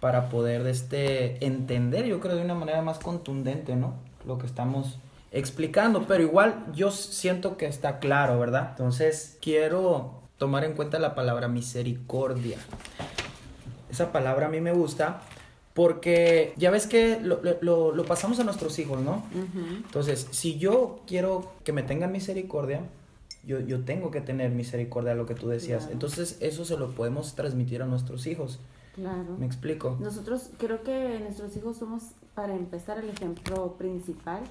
para 0.00 0.30
poder 0.30 0.66
este, 0.66 1.44
entender, 1.44 2.06
yo 2.06 2.20
creo, 2.20 2.36
de 2.36 2.42
una 2.42 2.54
manera 2.54 2.80
más 2.80 2.98
contundente, 2.98 3.76
¿no? 3.76 3.96
Lo 4.24 4.38
que 4.38 4.46
estamos 4.46 4.98
explicando, 5.30 6.06
pero 6.06 6.22
igual 6.22 6.64
yo 6.72 6.90
siento 6.90 7.58
que 7.58 7.66
está 7.66 7.98
claro, 7.98 8.40
¿verdad? 8.40 8.68
Entonces 8.70 9.36
quiero 9.42 10.22
tomar 10.38 10.64
en 10.64 10.72
cuenta 10.72 10.98
la 10.98 11.14
palabra 11.14 11.48
misericordia. 11.48 12.56
Esa 13.90 14.10
palabra 14.10 14.46
a 14.46 14.48
mí 14.48 14.62
me 14.62 14.72
gusta 14.72 15.20
porque 15.74 16.52
ya 16.56 16.70
ves 16.70 16.86
que 16.86 17.20
lo, 17.20 17.40
lo- 17.62 17.94
lo 17.94 18.04
pasamos 18.04 18.38
a 18.40 18.44
nuestros 18.44 18.78
hijos, 18.78 19.00
¿no? 19.00 19.24
Entonces, 19.76 20.26
si 20.30 20.58
yo 20.58 21.00
quiero 21.06 21.52
que 21.64 21.72
me 21.72 21.82
tengan 21.82 22.12
misericordia, 22.12 22.82
yo, 23.46 23.60
yo 23.60 23.84
tengo 23.84 24.10
que 24.10 24.20
tener 24.20 24.50
misericordia, 24.50 25.14
lo 25.14 25.26
que 25.26 25.34
tú 25.34 25.48
decías. 25.48 25.80
Claro. 25.82 25.92
Entonces, 25.94 26.36
eso 26.40 26.64
se 26.64 26.76
lo 26.76 26.90
podemos 26.90 27.34
transmitir 27.34 27.82
a 27.82 27.86
nuestros 27.86 28.26
hijos. 28.26 28.58
Claro. 28.96 29.36
¿Me 29.38 29.46
explico? 29.46 29.96
Nosotros 30.00 30.50
creo 30.58 30.82
que 30.82 31.18
nuestros 31.20 31.56
hijos 31.56 31.76
somos, 31.78 32.02
para 32.34 32.54
empezar, 32.54 32.98
el 32.98 33.08
ejemplo 33.08 33.74
principal. 33.78 34.42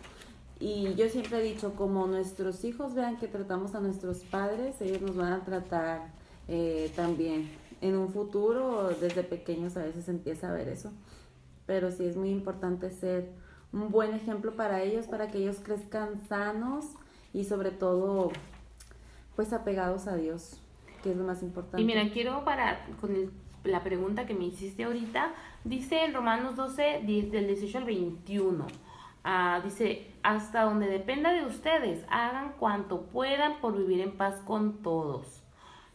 Y 0.59 0.95
yo 0.95 1.07
siempre 1.09 1.37
he 1.39 1.43
dicho, 1.43 1.73
como 1.75 2.07
nuestros 2.07 2.63
hijos 2.63 2.93
vean 2.95 3.17
que 3.17 3.27
tratamos 3.27 3.75
a 3.75 3.79
nuestros 3.79 4.19
padres, 4.19 4.75
ellos 4.81 5.01
nos 5.01 5.15
van 5.15 5.33
a 5.33 5.45
tratar 5.45 6.07
eh, 6.47 6.91
también. 6.95 7.49
En 7.81 7.95
un 7.97 8.09
futuro, 8.09 8.89
desde 8.99 9.23
pequeños 9.23 9.77
a 9.77 9.83
veces 9.83 10.09
empieza 10.09 10.49
a 10.49 10.53
ver 10.53 10.67
eso. 10.67 10.91
Pero 11.65 11.91
sí 11.91 12.05
es 12.05 12.17
muy 12.17 12.29
importante 12.29 12.89
ser 12.91 13.29
un 13.71 13.89
buen 13.91 14.13
ejemplo 14.13 14.53
para 14.55 14.81
ellos, 14.81 15.05
para 15.07 15.27
que 15.27 15.37
ellos 15.37 15.57
crezcan 15.63 16.17
sanos 16.27 16.85
y 17.33 17.43
sobre 17.45 17.71
todo, 17.71 18.31
pues 19.35 19.53
apegados 19.53 20.07
a 20.07 20.15
Dios, 20.15 20.59
que 21.03 21.11
es 21.11 21.17
lo 21.17 21.23
más 21.23 21.41
importante. 21.43 21.81
Y 21.81 21.85
mira, 21.85 22.09
quiero 22.11 22.43
para 22.43 22.85
con 22.99 23.15
el- 23.15 23.31
la 23.63 23.83
pregunta 23.83 24.25
que 24.25 24.33
me 24.33 24.45
hiciste 24.45 24.83
ahorita, 24.85 25.33
dice 25.63 26.03
en 26.05 26.13
Romanos 26.13 26.55
12, 26.55 27.01
10, 27.05 27.31
del 27.31 27.47
18 27.47 27.77
al 27.77 27.83
21, 27.85 28.65
ah, 29.23 29.61
dice, 29.63 30.11
hasta 30.23 30.63
donde 30.63 30.87
dependa 30.87 31.31
de 31.33 31.45
ustedes, 31.45 32.03
hagan 32.09 32.53
cuanto 32.59 33.03
puedan 33.03 33.59
por 33.61 33.77
vivir 33.77 33.99
en 34.01 34.17
paz 34.17 34.41
con 34.45 34.81
todos. 34.81 35.38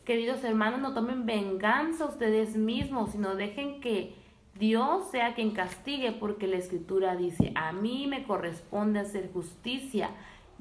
Queridos 0.04 0.44
hermanos, 0.44 0.80
no 0.80 0.92
tomen 0.94 1.24
venganza 1.26 2.04
ustedes 2.04 2.56
mismos, 2.56 3.12
sino 3.12 3.34
dejen 3.36 3.80
que 3.80 4.14
Dios 4.58 5.10
sea 5.10 5.34
quien 5.34 5.50
castigue, 5.52 6.12
porque 6.12 6.46
la 6.46 6.56
escritura 6.56 7.16
dice, 7.16 7.52
a 7.54 7.72
mí 7.72 8.06
me 8.06 8.24
corresponde 8.24 9.00
hacer 9.00 9.30
justicia, 9.32 10.10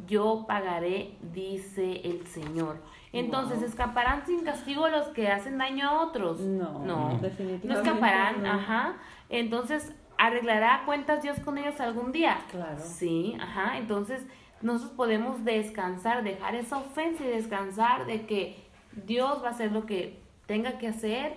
yo 0.07 0.45
pagaré, 0.47 1.11
dice 1.33 2.01
el 2.03 2.25
Señor. 2.25 2.77
Entonces, 3.11 3.59
Wow. 3.59 3.67
¿escaparán 3.67 4.25
sin 4.25 4.43
castigo 4.43 4.87
los 4.87 5.07
que 5.09 5.27
hacen 5.27 5.57
daño 5.59 5.87
a 5.87 6.01
otros? 6.01 6.39
No, 6.39 6.79
no, 6.83 7.19
definitivamente 7.21 7.67
no 7.67 7.73
escaparán, 7.75 8.41
no. 8.41 8.49
ajá. 8.49 8.97
Entonces, 9.29 9.93
¿arreglará 10.17 10.81
cuentas 10.85 11.21
Dios 11.21 11.39
con 11.41 11.57
ellos 11.59 11.79
algún 11.79 12.11
día? 12.11 12.39
Claro. 12.49 12.79
Sí, 12.79 13.37
ajá. 13.39 13.77
Entonces, 13.77 14.25
nosotros 14.61 14.93
podemos 14.93 15.43
descansar, 15.43 16.23
dejar 16.23 16.55
esa 16.55 16.77
ofensa 16.77 17.23
y 17.23 17.27
descansar 17.27 18.07
de 18.07 18.25
que 18.25 18.62
Dios 19.05 19.43
va 19.43 19.49
a 19.49 19.51
hacer 19.51 19.71
lo 19.71 19.85
que 19.85 20.17
tenga 20.45 20.77
que 20.77 20.87
hacer. 20.87 21.33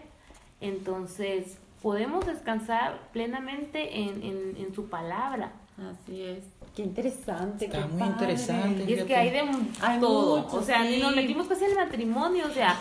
Entonces, 0.60 1.58
podemos 1.82 2.26
descansar 2.26 2.98
plenamente 3.12 3.98
en, 4.00 4.22
en, 4.22 4.56
en 4.56 4.74
su 4.74 4.88
palabra. 4.88 5.52
Así 5.78 6.22
es. 6.22 6.44
Qué 6.74 6.82
interesante. 6.82 7.66
Está 7.66 7.78
qué 7.82 7.84
muy 7.88 7.98
padre. 8.00 8.12
interesante. 8.12 8.84
Y 8.88 8.94
es 8.94 9.04
que 9.04 9.16
hay 9.16 9.30
de 9.30 9.40
Hay 9.82 10.00
todo. 10.00 10.42
mucho, 10.42 10.56
o 10.56 10.62
sea, 10.62 10.82
ni 10.82 10.94
sí. 10.96 11.02
nos 11.02 11.14
metimos 11.14 11.46
casi 11.46 11.64
en 11.64 11.70
el 11.72 11.76
matrimonio, 11.76 12.46
o 12.46 12.50
sea, 12.50 12.76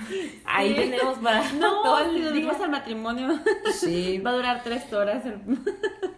ahí 0.44 0.70
Sí. 0.70 0.74
tenemos 0.74 1.18
para 1.18 1.52
No, 1.52 1.82
todo 1.82 2.10
si 2.10 2.16
el 2.16 2.24
nos 2.24 2.32
día. 2.34 2.46
vamos 2.46 2.62
al 2.62 2.70
matrimonio, 2.70 3.40
Sí, 3.72 4.18
va 4.26 4.30
a 4.30 4.34
durar 4.34 4.62
tres 4.64 4.92
horas. 4.92 5.24
el- 5.26 5.40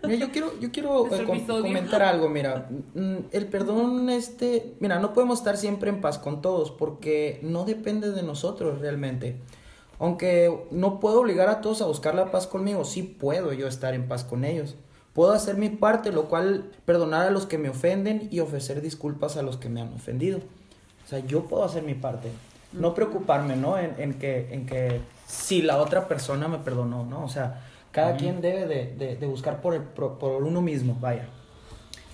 Mira, 0.05 0.27
yo 0.27 0.33
quiero, 0.33 0.59
yo 0.61 0.71
quiero 0.73 1.07
eh, 1.07 1.25
com- 1.25 1.37
comentar 1.63 2.03
algo, 2.03 2.29
mira. 2.29 2.69
Mm, 2.95 3.17
El 3.31 3.47
perdón, 3.47 4.11
este, 4.11 4.75
mira, 4.81 4.99
no 4.99 5.13
podemos 5.13 5.39
estar 5.39 5.57
siempre 5.57 5.91
en 5.91 6.01
paz 6.01 6.19
con 6.19 6.43
todos 6.43 6.71
porque 6.71 7.39
no 7.43 7.65
depende 7.65 8.11
de 8.11 8.23
nosotros 8.23 8.81
realmente. 8.81 9.37
Aunque 9.99 10.67
no 10.73 10.99
puedo 11.01 11.21
obligar 11.21 11.49
a 11.49 11.61
todos 11.61 11.81
a 11.83 11.87
buscar 11.87 12.15
la 12.15 12.31
paz 12.33 12.47
conmigo, 12.47 12.85
sí 12.85 13.03
puedo 13.03 13.53
yo 13.53 13.69
estar 13.69 13.95
en 13.95 14.09
paz 14.09 14.25
con 14.25 14.45
ellos. 14.45 14.75
Puedo 15.13 15.33
hacer 15.33 15.57
mi 15.57 15.69
parte, 15.69 16.11
lo 16.11 16.25
cual 16.25 16.71
perdonar 16.85 17.27
a 17.27 17.31
los 17.31 17.47
que 17.47 17.59
me 17.59 17.69
ofenden 17.69 18.29
y 18.33 18.41
ofrecer 18.41 18.81
disculpas 18.81 19.37
a 19.37 19.43
los 19.43 19.59
que 19.59 19.69
me 19.69 19.81
han 19.81 19.93
ofendido. 19.93 20.39
O 21.05 21.09
sea, 21.09 21.21
yo 21.21 21.45
puedo 21.45 21.63
hacer 21.65 21.83
mi 21.83 21.95
parte. 21.95 22.31
No 22.73 22.95
preocuparme, 22.95 23.55
¿no? 23.55 23.79
En, 23.79 23.95
en 23.99 24.15
que, 24.15 24.49
en 24.53 24.65
que 24.67 25.01
si 25.27 25.61
la 25.63 25.77
otra 25.77 26.09
persona 26.09 26.49
me 26.49 26.59
perdonó, 26.59 27.05
¿no? 27.05 27.25
O 27.25 27.29
sea, 27.29 27.61
cada 27.93 28.17
quien 28.17 28.41
debe 28.41 28.67
de, 28.67 28.87
de- 28.97 29.17
de 29.17 29.27
buscar 29.27 29.61
por, 29.61 29.75
el, 29.75 29.83
por, 29.83 30.19
por 30.19 30.43
uno 30.43 30.61
mismo, 30.63 30.97
vaya. 31.01 31.29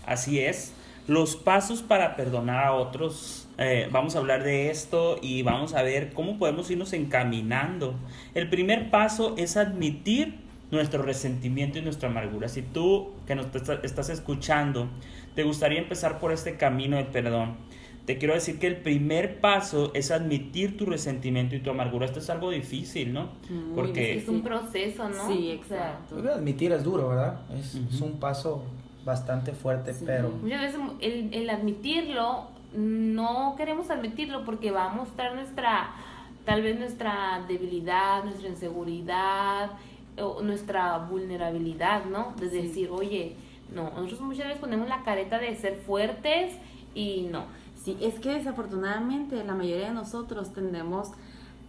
Así 0.06 0.40
es. 0.40 0.72
Los 1.06 1.36
pasos 1.36 1.82
para 1.82 2.16
perdonar 2.16 2.64
a 2.64 2.72
otros. 2.74 3.48
eh, 3.58 3.88
vamos 3.90 4.14
a 4.14 4.18
hablar 4.18 4.44
de 4.44 4.70
esto 4.70 5.18
y 5.22 5.42
vamos 5.42 5.74
a 5.74 5.82
ver 5.82 6.12
cómo 6.12 6.38
podemos 6.38 6.70
irnos 6.70 6.92
encaminando. 6.92 7.94
El 8.34 8.48
primer 8.50 8.90
paso 8.90 9.34
es 9.38 9.56
admitir 9.56 10.38
nuestro 10.70 11.02
resentimiento 11.02 11.78
y 11.78 11.82
nuestra 11.82 12.08
amargura. 12.10 12.48
Si 12.48 12.62
tú 12.62 13.12
que 13.26 13.34
nos 13.34 13.46
est- 13.54 13.84
estás 13.84 14.10
escuchando, 14.10 14.88
te 15.34 15.42
gustaría 15.44 15.78
empezar 15.78 16.18
por 16.20 16.30
este 16.32 16.56
camino 16.56 16.96
de 16.98 17.04
perdón, 17.04 17.56
te 18.08 18.16
quiero 18.16 18.32
decir 18.32 18.58
que 18.58 18.66
el 18.66 18.78
primer 18.78 19.38
paso 19.38 19.90
es 19.92 20.10
admitir 20.10 20.78
tu 20.78 20.86
resentimiento 20.86 21.54
y 21.54 21.60
tu 21.60 21.68
amargura. 21.68 22.06
Esto 22.06 22.20
es 22.20 22.30
algo 22.30 22.48
difícil, 22.48 23.12
¿no? 23.12 23.28
Muy 23.50 23.74
Porque 23.74 24.16
Es 24.16 24.28
un 24.28 24.40
proceso, 24.42 25.10
¿no? 25.10 25.28
Sí, 25.28 25.50
exacto. 25.50 26.16
Admitir 26.16 26.72
es 26.72 26.82
duro, 26.82 27.10
¿verdad? 27.10 27.40
Es, 27.54 27.74
un 28.00 28.18
paso 28.18 28.64
bastante 29.04 29.52
fuerte, 29.52 29.92
Sí. 29.92 30.04
pero... 30.06 30.30
Muchas 30.30 30.62
veces 30.62 30.80
el, 31.00 31.34
el 31.34 31.50
admitirlo, 31.50 32.46
no 32.74 33.54
queremos 33.58 33.90
admitirlo 33.90 34.42
porque 34.46 34.70
va 34.70 34.86
a 34.86 34.94
mostrar 34.94 35.34
nuestra, 35.34 35.90
tal 36.46 36.62
vez 36.62 36.78
nuestra 36.78 37.44
debilidad, 37.46 38.24
nuestra 38.24 38.48
inseguridad, 38.48 39.72
o 40.18 40.40
nuestra 40.40 40.96
vulnerabilidad, 40.96 42.06
¿no? 42.06 42.32
De 42.40 42.48
Sí. 42.48 42.62
decir, 42.62 42.88
oye, 42.90 43.34
no, 43.74 43.90
nosotros 43.90 44.22
muchas 44.22 44.46
veces 44.46 44.60
ponemos 44.60 44.88
la 44.88 45.02
careta 45.02 45.38
de 45.38 45.54
ser 45.56 45.76
fuertes 45.76 46.54
y 46.94 47.28
no. 47.30 47.44
Sí, 47.82 47.96
es 48.00 48.18
que 48.18 48.30
desafortunadamente 48.34 49.42
la 49.44 49.54
mayoría 49.54 49.88
de 49.88 49.94
nosotros 49.94 50.52
tendemos 50.52 51.08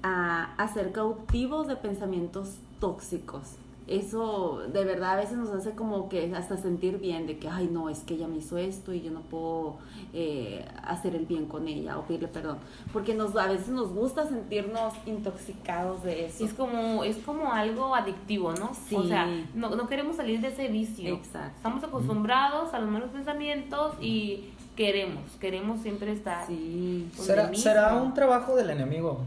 a, 0.03 0.55
a 0.55 0.73
ser 0.73 0.91
cautivos 0.91 1.67
de 1.67 1.75
pensamientos 1.75 2.55
tóxicos. 2.79 3.57
Eso 3.89 4.61
de 4.71 4.85
verdad 4.85 5.13
a 5.13 5.15
veces 5.15 5.35
nos 5.35 5.49
hace 5.49 5.71
como 5.71 6.09
que 6.09 6.31
hasta 6.35 6.57
sentir 6.57 6.99
bien 6.99 7.25
de 7.25 7.39
que, 7.39 7.49
ay 7.49 7.67
no, 7.71 7.89
es 7.89 8.01
que 8.01 8.13
ella 8.13 8.27
me 8.27 8.37
hizo 8.37 8.59
esto 8.59 8.93
y 8.93 9.01
yo 9.01 9.09
no 9.09 9.21
puedo 9.21 9.77
eh, 10.13 10.63
hacer 10.83 11.15
el 11.15 11.25
bien 11.25 11.47
con 11.47 11.67
ella 11.67 11.97
o 11.97 12.03
pedirle 12.03 12.27
perdón. 12.27 12.59
Porque 12.93 13.15
nos, 13.15 13.35
a 13.35 13.47
veces 13.47 13.69
nos 13.69 13.91
gusta 13.91 14.27
sentirnos 14.27 14.93
intoxicados 15.07 16.03
de 16.03 16.27
eso. 16.27 16.45
Es 16.45 16.53
como, 16.53 17.03
es 17.03 17.17
como 17.17 17.51
algo 17.51 17.95
adictivo, 17.95 18.51
¿no? 18.51 18.75
Sí. 18.75 18.93
O 18.95 19.05
sea, 19.05 19.27
no, 19.55 19.75
no 19.75 19.87
queremos 19.87 20.17
salir 20.17 20.39
de 20.39 20.49
ese 20.49 20.67
vicio. 20.67 21.15
Exacto. 21.15 21.55
Estamos 21.57 21.83
acostumbrados 21.83 22.71
a 22.75 22.79
los 22.79 22.91
malos 22.91 23.09
pensamientos 23.09 23.95
y 23.99 24.51
queremos, 24.79 25.23
queremos 25.41 25.81
siempre 25.81 26.13
estar. 26.13 26.47
Sí. 26.47 27.09
¿Será, 27.13 27.53
será 27.53 27.95
un 27.95 28.13
trabajo 28.13 28.55
del 28.55 28.69
enemigo. 28.69 29.25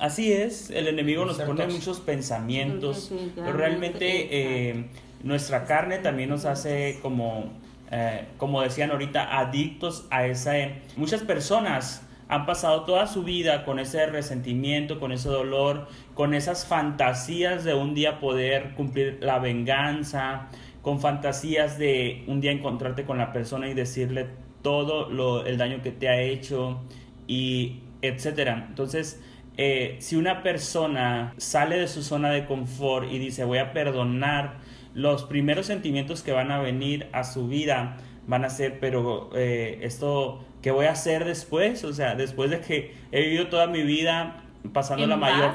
Así 0.00 0.32
es, 0.32 0.68
el 0.70 0.88
enemigo 0.88 1.24
nos 1.24 1.38
pone 1.38 1.64
muchos 1.68 2.00
pensamientos, 2.00 3.12
pero 3.36 3.52
realmente 3.52 4.26
eh, 4.70 4.86
nuestra 5.22 5.64
carne 5.64 5.98
también 5.98 6.30
nos 6.30 6.44
hace 6.44 6.98
como, 7.02 7.52
eh, 7.92 8.24
como 8.36 8.62
decían 8.62 8.90
ahorita, 8.90 9.38
adictos 9.38 10.06
a 10.10 10.26
esa... 10.26 10.54
Muchas 10.96 11.22
personas 11.22 12.02
han 12.26 12.44
pasado 12.44 12.82
toda 12.82 13.06
su 13.06 13.22
vida 13.22 13.64
con 13.64 13.78
ese 13.78 14.06
resentimiento, 14.06 14.98
con 14.98 15.12
ese 15.12 15.28
dolor, 15.28 15.86
con 16.14 16.34
esas 16.34 16.66
fantasías 16.66 17.62
de 17.62 17.74
un 17.74 17.94
día 17.94 18.18
poder 18.18 18.74
cumplir 18.74 19.18
la 19.20 19.38
venganza, 19.38 20.48
con 20.82 20.98
fantasías 20.98 21.78
de 21.78 22.24
un 22.26 22.40
día 22.40 22.50
encontrarte 22.50 23.04
con 23.04 23.18
la 23.18 23.32
persona 23.32 23.68
y 23.68 23.74
decirle 23.74 24.49
todo 24.62 25.10
lo, 25.10 25.46
el 25.46 25.58
daño 25.58 25.82
que 25.82 25.90
te 25.90 26.08
ha 26.08 26.20
hecho 26.20 26.80
y 27.26 27.80
etcétera. 28.02 28.66
Entonces, 28.68 29.22
eh, 29.56 29.96
si 30.00 30.16
una 30.16 30.42
persona 30.42 31.34
sale 31.36 31.78
de 31.78 31.88
su 31.88 32.02
zona 32.02 32.30
de 32.30 32.46
confort 32.46 33.10
y 33.10 33.18
dice 33.18 33.44
voy 33.44 33.58
a 33.58 33.72
perdonar, 33.72 34.58
los 34.94 35.24
primeros 35.24 35.66
sentimientos 35.66 36.22
que 36.22 36.32
van 36.32 36.50
a 36.50 36.60
venir 36.60 37.08
a 37.12 37.24
su 37.24 37.46
vida 37.46 37.96
van 38.26 38.44
a 38.44 38.50
ser, 38.50 38.80
pero 38.80 39.30
eh, 39.34 39.80
esto, 39.82 40.44
¿qué 40.62 40.70
voy 40.70 40.86
a 40.86 40.92
hacer 40.92 41.24
después? 41.24 41.84
O 41.84 41.92
sea, 41.92 42.14
después 42.14 42.50
de 42.50 42.60
que 42.60 42.94
he 43.12 43.22
vivido 43.22 43.48
toda 43.48 43.66
mi 43.66 43.82
vida 43.82 44.44
pasando 44.72 45.04
En 45.04 45.10
la 45.10 45.16
mayor, 45.16 45.54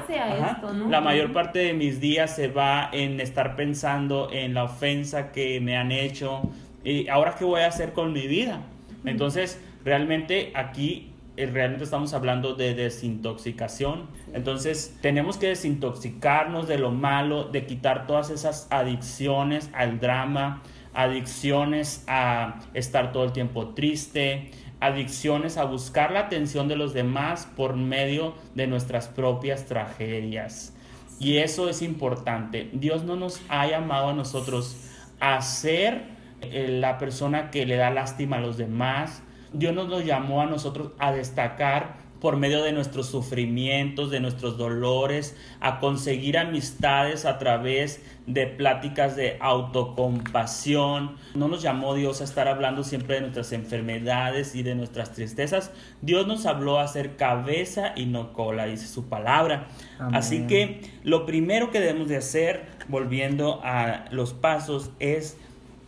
la 0.88 1.00
mayor 1.00 1.32
parte 1.32 1.60
de 1.60 1.74
mis 1.74 2.00
días 2.00 2.34
se 2.34 2.48
va 2.48 2.90
en 2.92 3.20
estar 3.20 3.56
pensando 3.56 4.30
en 4.32 4.54
la 4.54 4.64
ofensa 4.64 5.32
que 5.32 5.60
me 5.60 5.76
han 5.76 5.92
hecho 5.92 6.42
y 6.84 7.08
ahora 7.08 7.34
qué 7.36 7.44
voy 7.44 7.62
a 7.62 7.68
hacer 7.68 7.92
con 7.92 8.12
mi 8.12 8.26
vida. 8.26 8.60
Entonces, 9.06 9.60
realmente 9.84 10.52
aquí 10.54 11.12
eh, 11.36 11.46
realmente 11.46 11.84
estamos 11.84 12.14
hablando 12.14 12.54
de 12.54 12.74
desintoxicación. 12.74 14.06
Entonces, 14.32 14.96
tenemos 15.02 15.36
que 15.36 15.48
desintoxicarnos 15.48 16.66
de 16.66 16.78
lo 16.78 16.90
malo, 16.90 17.44
de 17.44 17.66
quitar 17.66 18.06
todas 18.06 18.30
esas 18.30 18.66
adicciones 18.70 19.68
al 19.74 20.00
drama, 20.00 20.62
adicciones 20.94 22.04
a 22.06 22.60
estar 22.72 23.12
todo 23.12 23.24
el 23.24 23.32
tiempo 23.32 23.74
triste, 23.74 24.50
adicciones 24.80 25.58
a 25.58 25.64
buscar 25.64 26.10
la 26.10 26.20
atención 26.20 26.68
de 26.68 26.76
los 26.76 26.94
demás 26.94 27.46
por 27.54 27.76
medio 27.76 28.34
de 28.54 28.66
nuestras 28.66 29.08
propias 29.08 29.66
tragedias. 29.66 30.74
Y 31.18 31.38
eso 31.38 31.68
es 31.68 31.82
importante. 31.82 32.70
Dios 32.72 33.04
no 33.04 33.16
nos 33.16 33.42
ha 33.50 33.66
llamado 33.66 34.08
a 34.08 34.14
nosotros 34.14 34.76
a 35.20 35.40
ser 35.42 36.15
la 36.40 36.98
persona 36.98 37.50
que 37.50 37.66
le 37.66 37.76
da 37.76 37.90
lástima 37.90 38.36
a 38.36 38.40
los 38.40 38.56
demás. 38.56 39.22
Dios 39.52 39.74
no 39.74 39.84
nos 39.84 40.04
llamó 40.04 40.42
a 40.42 40.46
nosotros 40.46 40.92
a 40.98 41.12
destacar 41.12 42.06
por 42.20 42.36
medio 42.36 42.62
de 42.62 42.72
nuestros 42.72 43.08
sufrimientos, 43.08 44.10
de 44.10 44.20
nuestros 44.20 44.56
dolores, 44.56 45.36
a 45.60 45.78
conseguir 45.78 46.38
amistades 46.38 47.24
a 47.24 47.38
través 47.38 48.02
de 48.26 48.46
pláticas 48.46 49.16
de 49.16 49.36
autocompasión. 49.40 51.16
No 51.34 51.48
nos 51.48 51.62
llamó 51.62 51.94
Dios 51.94 52.20
a 52.20 52.24
estar 52.24 52.48
hablando 52.48 52.84
siempre 52.84 53.16
de 53.16 53.20
nuestras 53.22 53.52
enfermedades 53.52 54.54
y 54.54 54.62
de 54.62 54.74
nuestras 54.74 55.12
tristezas. 55.12 55.70
Dios 56.00 56.26
nos 56.26 56.46
habló 56.46 56.80
a 56.80 56.88
ser 56.88 57.16
cabeza 57.16 57.92
y 57.94 58.06
no 58.06 58.32
cola, 58.32 58.66
dice 58.66 58.86
su 58.86 59.08
palabra. 59.08 59.68
Amén. 59.98 60.14
Así 60.14 60.46
que 60.46 60.80
lo 61.04 61.26
primero 61.26 61.70
que 61.70 61.80
debemos 61.80 62.08
de 62.08 62.16
hacer, 62.16 62.64
volviendo 62.88 63.60
a 63.62 64.06
los 64.10 64.32
pasos, 64.32 64.90
es 64.98 65.36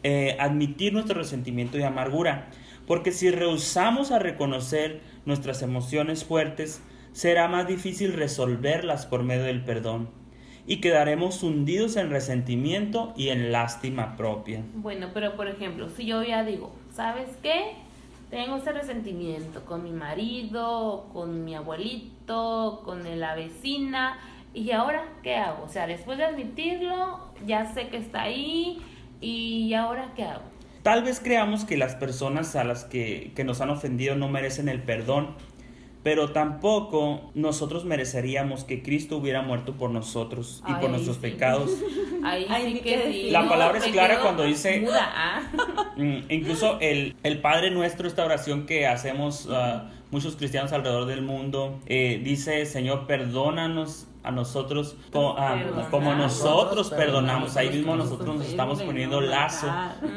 eh, 0.03 0.37
admitir 0.39 0.93
nuestro 0.93 1.19
resentimiento 1.19 1.79
y 1.79 1.83
amargura. 1.83 2.51
Porque 2.87 3.13
si 3.13 3.31
rehusamos 3.31 4.13
a 4.13 4.19
reconocer 4.19 5.01
nuestras 5.27 5.63
emociones 5.63 6.25
fuertes, 6.25 6.83
será 7.13 7.49
más 7.49 7.67
difícil 7.67 8.13
resolverlas 8.15 9.07
por 9.07 9.23
medio 9.23 9.45
del 9.45 9.63
perdón. 9.63 10.09
Y 10.67 10.81
quedaremos 10.81 11.43
hundidos 11.43 11.97
en 11.97 12.11
resentimiento 12.11 13.13
y 13.17 13.29
en 13.29 13.53
lástima 13.53 14.17
propia. 14.17 14.63
Bueno, 14.75 15.09
pero 15.15 15.35
por 15.37 15.49
ejemplo, 15.49 15.89
si 15.89 16.07
yo 16.07 16.23
ya 16.23 16.45
digo, 16.45 16.73
¿sabes 16.93 17.29
qué? 17.43 17.73
Tengo 18.31 18.57
ese 18.57 18.73
resentimiento 18.73 19.65
con 19.65 19.83
mi 19.83 19.91
marido, 19.91 21.07
con 21.13 21.45
mi 21.45 21.55
abuelito, 21.55 22.83
con 22.85 23.19
la 23.19 23.35
vecina, 23.35 24.19
y 24.55 24.71
ahora, 24.73 25.05
¿qué 25.23 25.37
hago? 25.37 25.65
O 25.65 25.69
sea, 25.69 25.87
después 25.87 26.19
de 26.19 26.25
admitirlo, 26.25 27.21
ya 27.47 27.73
sé 27.73 27.89
que 27.89 27.99
está 27.99 28.23
ahí, 28.23 28.81
y 29.21 29.73
ahora, 29.75 30.13
¿qué 30.17 30.25
hago? 30.25 30.43
Tal 30.83 31.03
vez 31.03 31.21
creamos 31.21 31.65
que 31.65 31.77
las 31.77 31.95
personas 31.97 32.57
a 32.57 32.65
las 32.65 32.85
que, 32.85 33.33
que 33.35 33.45
nos 33.45 33.61
han 33.61 33.71
ofendido 33.71 34.15
no 34.17 34.29
merecen 34.29 34.69
el 34.69 34.83
perdón, 34.83 35.35
pero 36.03 36.31
tampoco 36.31 37.31
nosotros 37.35 37.85
mereceríamos 37.85 38.65
que 38.65 38.83
Cristo 38.83 39.19
hubiera 39.19 39.43
muerto 39.43 39.75
por 39.75 39.91
nosotros 39.91 40.63
y 40.67 40.73
por 40.75 40.89
nuestros 40.91 41.17
sí. 41.17 41.23
pecados. 41.23 41.71
Ay, 42.25 42.47
sí 42.73 42.81
que 42.81 43.13
sí. 43.13 43.31
La 43.31 43.49
palabra 43.49 43.79
es 43.79 43.85
clara 43.89 44.21
cuando 44.21 44.45
dice- 44.45 44.81
muda, 44.81 45.13
ah. 45.15 45.43
Mm, 45.97 46.31
incluso 46.31 46.79
el, 46.81 47.17
el 47.25 47.41
Padre 47.41 47.73
Nuestro, 47.73 48.07
esta 48.07 48.25
oración 48.25 48.67
que 48.67 48.87
hacemos 48.87 49.49
ah, 49.51 49.91
muchos 50.13 50.37
cristianos 50.37 50.73
alrededor 50.73 51.07
del 51.07 51.23
mundo, 51.23 51.81
eh, 51.87 52.21
dice, 52.25 52.65
Señor, 52.67 53.07
perdónanos 53.07 54.07
a 54.23 54.31
nosotros 54.31 54.97
co- 55.13 55.37
ah, 55.39 55.57
como 55.91 56.11
nosotros 56.15 56.91
perdonamos. 56.91 57.57
Ahí 57.57 57.71
mismo 57.71 57.97
nosotros 57.97 58.37
nos 58.37 58.47
estamos 58.47 58.83
poniendo 58.83 59.21
lazo. 59.21 59.67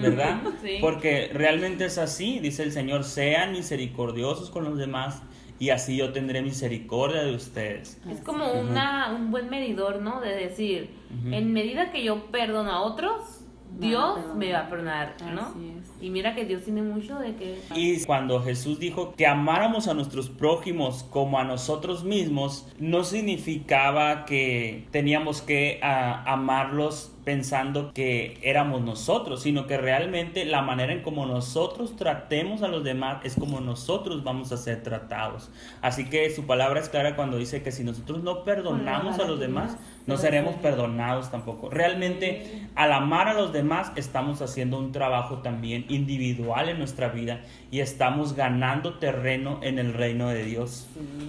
¿verdad? 0.02 0.42
Porque 0.82 1.30
realmente 1.34 1.86
es 1.86 1.98
así, 1.98 2.40
dice 2.40 2.64
el 2.64 2.72
Señor, 2.72 3.04
sean 3.04 3.52
misericordiosos 3.52 4.50
con 4.50 4.64
los 4.66 4.78
demás 4.78 5.22
y 5.60 5.70
así 5.70 5.96
yo 5.96 6.12
tendré 6.12 6.42
misericordia 6.42 7.22
de 7.24 7.36
ustedes. 7.36 8.02
Es 8.10 8.20
como 8.22 8.52
una, 8.52 9.14
un 9.16 9.30
buen 9.32 9.50
medidor, 9.50 10.02
¿no? 10.02 10.20
De 10.20 10.36
decir, 10.36 10.90
en 11.32 11.54
medida 11.54 11.92
que 11.92 12.04
yo 12.04 12.26
perdono 12.32 12.72
a 12.72 12.82
otros, 12.82 13.42
Dios 13.78 14.20
me 14.36 14.52
va 14.52 14.60
a 14.62 14.70
perdonar, 14.70 15.16
¿no? 15.34 15.54
Y 16.02 16.10
mira 16.10 16.34
que 16.34 16.46
Dios 16.46 16.64
tiene 16.64 16.82
mucho 16.82 17.20
de 17.20 17.36
que... 17.36 17.60
Y 17.76 18.04
cuando 18.06 18.42
Jesús 18.42 18.80
dijo 18.80 19.14
que 19.16 19.28
amáramos 19.28 19.88
a 19.88 19.94
nuestros 19.94 20.30
prójimos 20.30 21.04
como 21.04 21.40
a 21.40 21.44
nosotros 21.44 22.04
mismos, 22.04 22.68
no 22.80 23.04
significaba 23.04 24.26
que 24.26 24.88
teníamos 24.92 25.42
que 25.42 25.80
ah, 25.84 26.24
amarlos 26.26 27.12
pensando 27.24 27.92
que 27.94 28.38
éramos 28.42 28.82
nosotros, 28.82 29.42
sino 29.42 29.68
que 29.68 29.78
realmente 29.78 30.46
la 30.46 30.62
manera 30.62 30.94
en 30.94 31.02
como 31.02 31.26
nosotros 31.26 31.96
tratemos 31.96 32.62
a 32.64 32.68
los 32.68 32.84
demás 32.84 33.24
es 33.24 33.36
como 33.36 33.60
nosotros 33.62 34.24
vamos 34.24 34.52
a 34.52 34.58
ser 34.58 34.84
tratados. 34.84 35.50
Así 35.82 36.06
que 36.06 36.30
su 36.30 36.46
palabra 36.46 36.80
es 36.80 36.90
clara 36.90 37.16
cuando 37.16 37.38
dice 37.38 37.62
que 37.62 37.72
si 37.72 37.84
nosotros 37.84 38.24
no 38.24 38.44
perdonamos 38.44 39.20
a 39.20 39.26
los 39.26 39.40
demás, 39.40 39.78
no 40.08 40.18
seremos 40.18 40.56
perdonados 40.56 41.30
tampoco. 41.30 41.70
Realmente 41.70 42.68
al 42.76 42.92
amar 42.92 43.28
a 43.28 43.34
los 43.34 43.54
demás 43.54 43.92
estamos 43.96 44.42
haciendo 44.42 44.80
un 44.80 44.92
trabajo 44.92 45.40
también 45.40 45.86
individual 45.90 46.70
en 46.70 46.80
nuestra 46.80 47.10
vida 47.10 47.42
y 47.70 47.80
estamos 47.80 48.36
ganando 48.36 48.96
terreno 48.96 49.60
en 49.62 49.80
el 49.80 49.94
reino 49.94 50.30
de 50.30 50.44
Dios. 50.44 50.88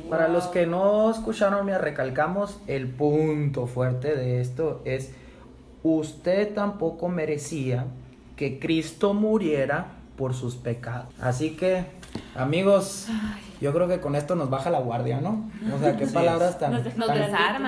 Para 0.08 0.28
los 0.28 0.46
que 0.46 0.66
no 0.66 1.10
escucharon, 1.10 1.66
me 1.66 1.76
recalcamos 1.78 2.60
el 2.66 2.88
punto 2.88 3.66
fuerte 3.66 4.16
de 4.16 4.40
esto 4.40 4.82
es 4.84 5.14
usted 5.82 6.54
tampoco 6.54 7.08
merecía 7.08 7.86
que 8.36 8.58
Cristo 8.58 9.14
muriera 9.14 9.86
por 10.16 10.34
sus 10.34 10.56
pecados. 10.56 11.06
Así 11.20 11.50
que, 11.50 11.84
amigos, 12.34 13.08
yo 13.60 13.72
creo 13.72 13.88
que 13.88 14.00
con 14.00 14.14
esto 14.16 14.34
nos 14.34 14.50
baja 14.50 14.70
la 14.70 14.80
guardia, 14.80 15.20
¿no? 15.20 15.50
O 15.74 15.78
sea, 15.78 15.96
qué 15.96 16.06
palabras 16.06 16.58
tan, 16.58 16.72
Nos- 16.72 16.96
nos 16.96 17.06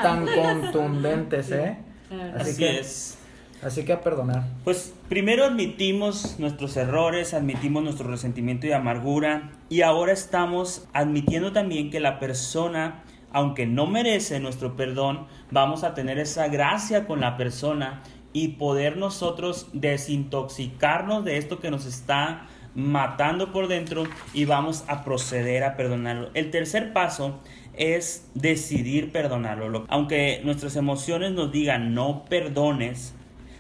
tan, 0.02 0.26
contundentes, 0.26 1.50
¿eh? 1.50 1.76
Así, 2.10 2.50
Así 2.50 2.56
que, 2.58 2.78
es. 2.80 3.18
así 3.62 3.84
que 3.84 3.92
a 3.92 4.00
perdonar. 4.02 4.44
Pues 4.64 4.92
primero 5.08 5.44
admitimos 5.44 6.38
nuestros 6.38 6.76
errores, 6.76 7.34
admitimos 7.34 7.82
nuestro 7.82 8.08
resentimiento 8.08 8.66
y 8.66 8.72
amargura 8.72 9.50
y 9.68 9.82
ahora 9.82 10.12
estamos 10.12 10.86
admitiendo 10.92 11.52
también 11.52 11.90
que 11.90 12.00
la 12.00 12.18
persona, 12.20 13.02
aunque 13.34 13.66
no 13.66 13.86
merece 13.86 14.40
nuestro 14.40 14.76
perdón, 14.76 15.26
vamos 15.50 15.84
a 15.84 15.92
tener 15.92 16.18
esa 16.18 16.48
gracia 16.48 17.06
con 17.06 17.20
la 17.20 17.36
persona 17.36 18.00
y 18.32 18.48
poder 18.48 18.96
nosotros 18.96 19.68
desintoxicarnos 19.74 21.24
de 21.24 21.36
esto 21.36 21.60
que 21.60 21.70
nos 21.70 21.86
está 21.86 22.46
matando 22.74 23.52
por 23.52 23.68
dentro 23.68 24.04
y 24.32 24.46
vamos 24.46 24.84
a 24.88 25.04
proceder 25.04 25.62
a 25.64 25.76
perdonarlo. 25.76 26.30
El 26.34 26.50
tercer 26.50 26.92
paso 26.92 27.38
es 27.76 28.28
decidir 28.34 29.12
perdonarlo. 29.12 29.68
Lo- 29.68 29.84
Aunque 29.88 30.40
nuestras 30.44 30.76
emociones 30.76 31.32
nos 31.32 31.52
digan 31.52 31.94
no 31.94 32.24
perdones, 32.24 33.14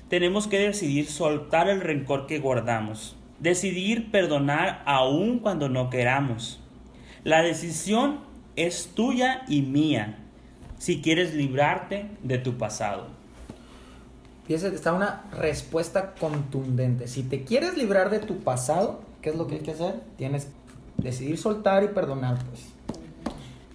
tenemos 0.08 0.46
que 0.48 0.58
decidir 0.58 1.06
soltar 1.06 1.68
el 1.68 1.80
rencor 1.80 2.26
que 2.26 2.38
guardamos. 2.38 3.16
Decidir 3.40 4.10
perdonar 4.10 4.82
aun 4.86 5.38
cuando 5.38 5.68
no 5.68 5.90
queramos. 5.90 6.60
La 7.24 7.42
decisión 7.42 8.20
es 8.56 8.88
tuya 8.94 9.42
y 9.48 9.62
mía 9.62 10.18
si 10.78 11.00
quieres 11.00 11.34
librarte 11.34 12.06
de 12.22 12.38
tu 12.38 12.54
pasado. 12.58 13.06
Fíjese, 14.46 14.68
está 14.74 14.92
una 14.92 15.24
respuesta 15.32 16.14
contundente. 16.14 17.08
Si 17.08 17.22
te 17.22 17.44
quieres 17.44 17.76
librar 17.78 18.10
de 18.10 18.18
tu 18.18 18.38
pasado, 18.40 19.00
¿qué 19.22 19.30
es 19.30 19.36
lo 19.36 19.46
que 19.46 19.54
hay 19.56 19.60
que 19.62 19.70
hacer? 19.70 19.94
Tienes 20.18 20.46
que 20.98 21.04
decidir 21.04 21.38
soltar 21.38 21.82
y 21.84 21.88
perdonar, 21.88 22.38
pues. 22.44 22.66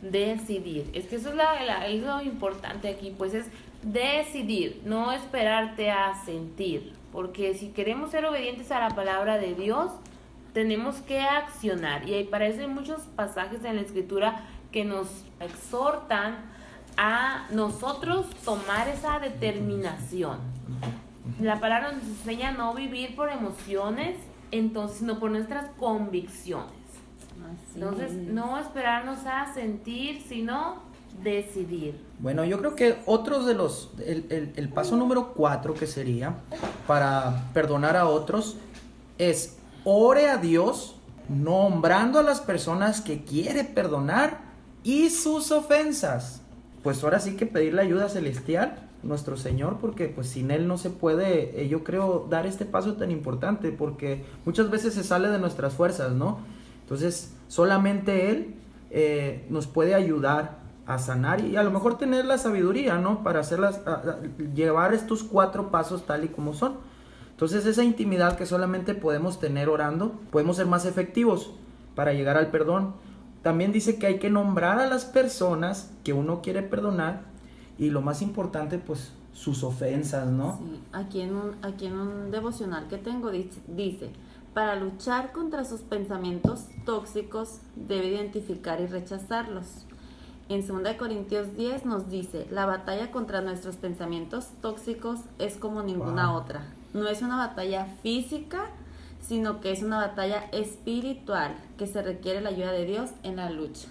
decidir. 0.01 0.89
Es 0.93 1.07
que 1.07 1.15
eso 1.17 1.29
es, 1.29 1.35
la, 1.35 1.63
la- 1.63 1.87
es 1.87 2.01
lo 2.03 2.21
importante 2.21 2.87
aquí, 2.89 3.13
pues 3.17 3.33
es 3.33 3.47
decidir, 3.83 4.81
no 4.85 5.11
esperarte 5.11 5.89
a 5.89 6.13
sentir. 6.23 6.93
Porque 7.11 7.55
si 7.55 7.69
queremos 7.69 8.11
ser 8.11 8.25
obedientes 8.25 8.71
a 8.71 8.79
la 8.79 8.89
palabra 8.95 9.37
de 9.39 9.55
Dios, 9.55 9.91
tenemos 10.53 10.97
que 10.97 11.19
accionar. 11.21 12.07
Y 12.07 12.13
ahí 12.13 12.23
para 12.25 12.47
eso 12.47 12.61
hay 12.61 12.67
muchos 12.67 13.01
pasajes 13.15 13.63
en 13.65 13.75
la 13.77 13.81
escritura 13.81 14.45
que 14.71 14.85
nos 14.85 15.07
exhortan 15.39 16.37
a 16.97 17.47
nosotros 17.51 18.27
tomar 18.45 18.87
esa 18.89 19.19
determinación. 19.19 20.37
La 21.41 21.59
palabra 21.59 21.91
nos 21.93 22.03
enseña 22.03 22.49
a 22.49 22.51
no 22.53 22.73
vivir 22.73 23.15
por 23.15 23.29
emociones, 23.29 24.17
entonces, 24.51 24.97
sino 24.99 25.19
por 25.19 25.31
nuestras 25.31 25.65
convicciones. 25.79 26.67
Así 27.45 27.79
Entonces, 27.79 28.11
es. 28.11 28.17
no 28.27 28.57
esperarnos 28.57 29.19
a 29.25 29.53
sentir, 29.53 30.21
sino 30.27 30.75
decidir. 31.23 32.03
Bueno, 32.19 32.43
yo 32.45 32.59
creo 32.59 32.75
que 32.75 32.97
otros 33.05 33.45
de 33.45 33.53
los, 33.53 33.91
el, 34.05 34.25
el- 34.29 34.53
el 34.55 34.69
paso 34.69 34.95
número 34.97 35.33
cuatro 35.33 35.73
que 35.73 35.87
sería 35.87 36.35
para 36.87 37.45
perdonar 37.53 37.95
a 37.95 38.07
otros 38.07 38.57
es 39.17 39.57
ore 39.85 40.29
a 40.29 40.37
Dios 40.37 40.95
nombrando 41.29 42.19
a 42.19 42.23
las 42.23 42.41
personas 42.41 43.01
que 43.01 43.23
quiere 43.23 43.63
perdonar 43.63 44.48
y 44.83 45.09
sus 45.09 45.51
ofensas. 45.51 46.41
Pues 46.83 47.03
ahora 47.03 47.19
sí 47.19 47.35
que 47.35 47.45
pedirle 47.45 47.81
ayuda 47.81 48.09
celestial, 48.09 48.89
nuestro 49.03 49.37
Señor, 49.37 49.77
porque 49.79 50.07
pues 50.07 50.27
sin 50.27 50.51
Él 50.51 50.67
no 50.67 50.77
se 50.77 50.89
puede, 50.89 51.61
eh, 51.61 51.67
yo 51.69 51.83
creo, 51.83 52.27
dar 52.29 52.45
este 52.45 52.65
paso 52.65 52.93
tan 52.93 53.11
importante, 53.11 53.71
porque 53.71 54.25
muchas 54.45 54.69
veces 54.69 54.93
se 54.93 55.03
sale 55.03 55.29
de 55.29 55.39
nuestras 55.39 55.73
fuerzas, 55.73 56.13
¿no? 56.13 56.39
Entonces, 56.81 57.33
solamente 57.47 58.31
Él 58.31 58.55
eh, 58.91 59.45
nos 59.49 59.67
puede 59.67 59.93
ayudar 59.93 60.59
a 60.85 60.97
sanar 60.97 61.41
y 61.41 61.55
a 61.55 61.63
lo 61.63 61.69
mejor 61.69 61.97
tener 61.97 62.25
la 62.25 62.37
sabiduría, 62.37 62.97
¿no? 62.97 63.23
Para 63.23 63.41
hacerlas, 63.41 63.81
llevar 64.55 64.93
estos 64.93 65.23
cuatro 65.23 65.69
pasos 65.69 66.05
tal 66.05 66.23
y 66.23 66.29
como 66.29 66.53
son. 66.53 66.77
Entonces, 67.31 67.65
esa 67.65 67.83
intimidad 67.83 68.37
que 68.37 68.45
solamente 68.45 68.95
podemos 68.95 69.39
tener 69.39 69.69
orando, 69.69 70.19
podemos 70.31 70.57
ser 70.57 70.65
más 70.65 70.85
efectivos 70.85 71.51
para 71.95 72.13
llegar 72.13 72.37
al 72.37 72.47
perdón. 72.47 72.95
También 73.43 73.71
dice 73.71 73.97
que 73.97 74.07
hay 74.07 74.19
que 74.19 74.29
nombrar 74.29 74.79
a 74.79 74.87
las 74.87 75.05
personas 75.05 75.91
que 76.03 76.13
uno 76.13 76.41
quiere 76.41 76.61
perdonar 76.61 77.21
y 77.77 77.89
lo 77.89 78.01
más 78.01 78.21
importante, 78.21 78.77
pues, 78.77 79.11
sus 79.33 79.63
ofensas, 79.63 80.27
¿no? 80.27 80.57
Sí, 80.57 80.81
aquí 80.91 81.21
en 81.21 81.35
un, 81.35 81.55
aquí 81.61 81.85
en 81.85 81.97
un 81.97 82.31
devocional 82.31 82.87
que 82.89 82.97
tengo 82.97 83.31
dice, 83.31 84.09
para 84.53 84.75
luchar 84.75 85.31
contra 85.31 85.63
sus 85.63 85.81
pensamientos 85.81 86.65
tóxicos 86.85 87.59
debe 87.75 88.07
identificar 88.07 88.81
y 88.81 88.87
rechazarlos. 88.87 89.85
En 90.49 90.65
2 90.67 90.95
Corintios 90.97 91.55
10 91.55 91.85
nos 91.85 92.09
dice, 92.09 92.47
la 92.49 92.65
batalla 92.65 93.11
contra 93.11 93.39
nuestros 93.41 93.75
pensamientos 93.77 94.47
tóxicos 94.61 95.19
es 95.37 95.55
como 95.55 95.83
ninguna 95.83 96.31
Wow. 96.31 96.41
otra. 96.41 96.63
No 96.93 97.07
es 97.07 97.21
una 97.21 97.37
batalla 97.37 97.85
física, 98.01 98.65
sino 99.19 99.61
que 99.61 99.71
es 99.71 99.83
una 99.83 99.97
batalla 99.97 100.49
espiritual 100.51 101.55
que 101.77 101.87
se 101.87 102.01
requiere 102.01 102.41
la 102.41 102.49
ayuda 102.49 102.71
de 102.71 102.85
Dios 102.85 103.11
en 103.23 103.35
la 103.37 103.49
lucha. 103.49 103.87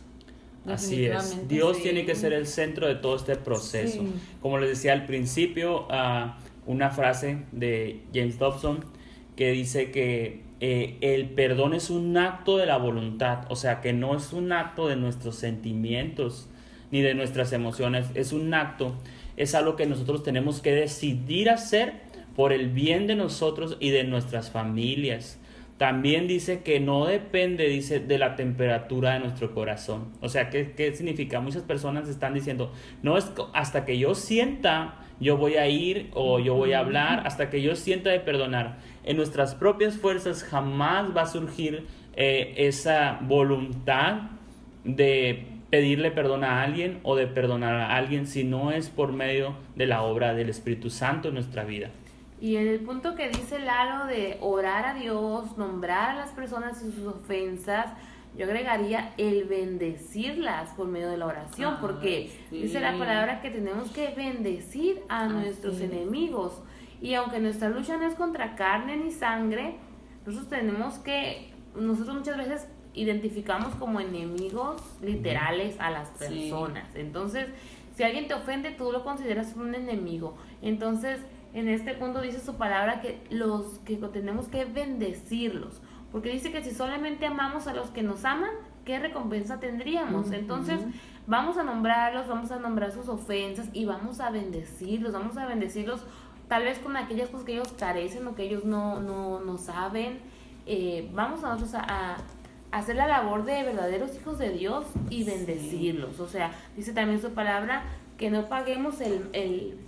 Así 0.67 1.07
es. 1.07 1.49
Dios 1.49 1.77
sí. 1.77 1.85
tiene 1.85 2.05
que 2.05 2.15
ser 2.15 2.33
el 2.33 2.47
centro 2.47 2.87
de 2.87 2.97
todo 2.97 3.17
este 3.17 3.37
proceso. 3.37 4.01
Sí. 4.01 4.13
Como 4.41 4.59
les 4.59 4.71
decía 4.71 4.93
al 4.93 5.07
principio, 5.07 5.87
ah, 5.91 6.39
una 6.67 6.91
frase 6.91 7.45
de 7.53 8.03
James 8.13 8.39
Dobson 8.39 8.85
que 9.37 9.53
dice 9.53 9.91
que 9.91 10.43
eh, 10.61 10.97
el 11.01 11.31
perdón 11.31 11.73
es 11.73 11.91
un 11.91 12.17
acto 12.17 12.57
de 12.57 12.67
la 12.67 12.77
voluntad, 12.77 13.45
o 13.49 13.57
sea, 13.57 13.81
que 13.81 13.93
no 13.93 14.17
es 14.17 14.33
un 14.33 14.53
acto 14.53 14.89
de 14.89 14.97
nuestros 14.97 15.37
sentimientos 15.37 16.49
ni 16.91 17.03
de 17.03 17.15
nuestras 17.15 17.53
emociones, 17.53 18.07
es 18.15 18.33
un 18.33 18.53
acto, 18.53 18.97
es 19.37 19.55
algo 19.55 19.77
que 19.77 19.87
nosotros 19.87 20.25
tenemos 20.25 20.61
que 20.61 20.73
decidir 20.73 21.51
hacer 21.51 22.08
por 22.39 22.53
el 22.53 22.69
bien 22.69 23.09
de 23.09 23.17
nosotros 23.17 23.77
y 23.81 23.91
de 23.91 24.05
nuestras 24.05 24.53
familias. 24.53 25.41
También 25.77 26.29
dice 26.29 26.63
que 26.63 26.79
no 26.79 27.07
depende, 27.07 27.69
dice, 27.69 27.99
de 27.99 28.17
la 28.17 28.37
temperatura 28.37 29.15
de 29.15 29.19
nuestro 29.19 29.53
corazón. 29.53 30.13
O 30.21 30.29
sea, 30.29 30.49
¿qué, 30.49 30.71
qué 30.71 30.95
significa? 30.95 31.41
Muchas 31.41 31.65
personas 31.65 32.09
están 32.09 32.35
diciendo, 32.35 32.73
no 33.03 33.19
es 33.19 33.33
hasta 33.55 33.85
que 33.85 33.99
yo 33.99 34.15
sienta, 34.15 35.01
yo 35.19 35.37
voy 35.37 35.57
a 35.57 35.67
ir 35.67 36.13
o 36.15 36.39
yo 36.39 36.55
voy 36.55 36.75
a 36.75 36.79
hablar, 36.79 37.27
hasta 37.27 37.51
que 37.51 37.61
yo 37.61 37.75
sienta 37.75 38.11
de 38.11 38.21
perdonar. 38.21 38.79
En 39.03 39.17
nuestras 39.17 39.57
propias 39.57 39.97
fuerzas 39.97 40.45
jamás 40.45 41.09
va 41.17 41.23
a 41.23 41.27
surgir 41.27 41.89
eh, 42.15 42.55
esa 42.57 43.19
voluntad 43.21 44.31
de 44.85 45.45
pedirle 45.71 46.13
perdón 46.13 46.45
a 46.45 46.63
alguien 46.63 47.01
o 47.03 47.17
de 47.17 47.27
perdonar 47.27 47.75
a 47.75 47.97
alguien 47.97 48.29
si 48.29 48.45
no 48.45 48.71
es 48.71 48.91
por 48.91 49.13
medio 49.13 49.57
de 49.75 49.87
la 49.87 50.03
obra 50.03 50.35
del 50.35 50.51
Espíritu 50.51 50.89
Santo 50.89 51.27
en 51.27 51.35
nuestra 51.35 51.65
vida. 51.65 51.91
Y 52.41 52.57
en 52.57 52.69
el 52.69 52.81
punto 52.81 53.15
que 53.17 53.29
dice 53.29 53.59
Lalo 53.59 54.07
de 54.07 54.39
orar 54.41 54.85
a 54.87 54.95
Dios, 54.95 55.57
nombrar 55.57 56.11
a 56.11 56.15
las 56.15 56.31
personas 56.31 56.83
y 56.83 56.93
sus 56.93 57.07
ofensas, 57.07 57.87
yo 58.37 58.45
agregaría 58.45 59.13
el 59.17 59.45
bendecirlas 59.45 60.71
por 60.75 60.87
medio 60.87 61.09
de 61.11 61.17
la 61.17 61.27
oración, 61.27 61.79
porque 61.81 62.31
sí. 62.51 62.63
dice 62.63 62.79
la 62.81 62.97
palabra 62.97 63.41
que 63.41 63.51
tenemos 63.51 63.91
que 63.91 64.15
bendecir 64.15 65.03
a 65.09 65.27
nuestros 65.27 65.77
es. 65.81 65.91
enemigos. 65.91 66.53
Y 67.01 67.15
aunque 67.15 67.41
nuestra 67.41 67.69
lucha 67.69 67.97
no 67.97 68.07
es 68.07 68.15
contra 68.15 68.55
carne 68.55 68.97
ni 68.97 69.11
sangre, 69.11 69.77
nosotros 70.27 70.49
tenemos 70.51 70.95
que, 70.99 71.53
nosotros 71.75 72.17
muchas 72.17 72.37
veces 72.37 72.69
identificamos 72.95 73.75
como 73.77 74.01
enemigos 74.01 74.81
literales 75.01 75.77
a 75.81 75.91
las 75.91 76.09
Sí. 76.11 76.15
personas. 76.51 76.95
Entonces, 76.95 77.47
si 77.97 78.03
alguien 78.05 78.29
te 78.29 78.35
ofende, 78.35 78.71
tú 78.73 78.93
lo 78.93 79.03
consideras 79.05 79.55
un 79.57 79.75
enemigo. 79.75 80.37
Entonces, 80.63 81.19
en 81.55 81.69
este 81.69 81.95
punto 81.95 82.21
dice 82.21 82.41
su 82.41 82.57
palabra 82.57 83.01
que 83.01 83.21
los 83.31 83.79
que 83.81 83.97
tenemos 83.97 84.49
que 84.49 84.65
bendecirlos, 84.65 85.81
porque 86.13 86.31
dice 86.31 86.53
que 86.53 86.63
si 86.63 86.71
solamente 86.71 87.27
amamos 87.27 87.67
a 87.67 87.75
los 87.75 87.91
que 87.91 88.03
nos 88.03 88.25
aman, 88.25 88.51
¿qué 88.85 88.99
recompensa 88.99 89.61
tendríamos? 89.61 90.31
Entonces, 90.33 90.81
vamos 91.27 91.59
a 91.59 91.63
nombrarlos, 91.63 92.27
vamos 92.27 92.51
a 92.51 92.59
nombrar 92.59 92.93
sus 92.93 93.09
ofensas 93.09 93.69
y 93.73 93.85
vamos 93.85 94.21
a 94.21 94.31
bendecirlos, 94.31 95.13
vamos 95.13 95.37
a 95.37 95.47
bendecirlos 95.47 96.05
tal 96.49 96.65
vez 96.65 96.79
con 96.79 96.97
aquellas 96.97 97.29
cosas 97.29 97.45
que 97.45 97.53
ellos 97.53 97.73
carecen 97.79 98.27
o 98.27 98.35
que 98.35 98.45
ellos 98.45 98.65
no, 98.65 99.01
no, 99.01 99.41
no 99.41 99.59
saben. 99.59 100.21
Eh, 100.67 101.11
vamos 101.13 101.45
a 101.45 101.49
nosotros 101.49 101.75
a, 101.75 102.17
hacer 102.71 102.97
la 102.97 103.07
labor 103.07 103.45
de 103.45 103.63
verdaderos 103.63 104.15
hijos 104.17 104.39
de 104.39 104.51
Dios 104.51 104.87
y 105.11 105.25
bendecirlos. 105.25 106.21
O 106.21 106.29
sea, 106.29 106.53
dice 106.77 106.93
también 106.93 107.21
su 107.21 107.33
palabra 107.33 107.85
que 108.19 108.31
no 108.31 108.49
paguemos 108.49 109.01
el, 109.01 109.29
el 109.33 109.79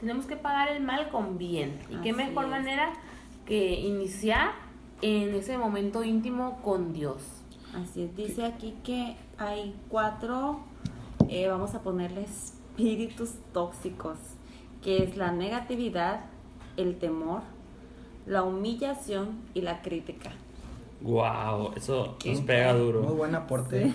tenemos 0.00 0.26
que 0.26 0.36
pagar 0.36 0.68
el 0.68 0.82
mal 0.82 1.08
con 1.08 1.38
bien. 1.38 1.78
Y 1.90 1.96
qué 1.96 2.12
mejor 2.12 2.46
manera 2.48 2.92
que 3.46 3.80
iniciar 3.80 4.52
en 5.02 5.34
ese 5.34 5.58
momento 5.58 6.04
íntimo 6.04 6.60
con 6.62 6.92
Dios. 6.92 7.22
Así 7.74 8.02
es, 8.02 8.16
dice 8.16 8.44
aquí 8.44 8.74
que 8.82 9.16
hay 9.36 9.74
cuatro, 9.88 10.60
eh, 11.28 11.48
vamos 11.48 11.74
a 11.74 11.82
ponerle 11.82 12.22
espíritus 12.22 13.34
tóxicos, 13.52 14.18
que 14.82 15.04
es 15.04 15.16
la 15.16 15.32
negatividad, 15.32 16.24
el 16.76 16.98
temor, 16.98 17.42
la 18.26 18.42
humillación 18.42 19.40
y 19.54 19.62
la 19.62 19.82
crítica. 19.82 20.30
Wow, 21.00 21.72
eso 21.76 22.16
nos 22.24 22.40
pega 22.40 22.74
duro. 22.74 23.02
Muy 23.02 23.14
buen 23.14 23.34
aporte. 23.34 23.92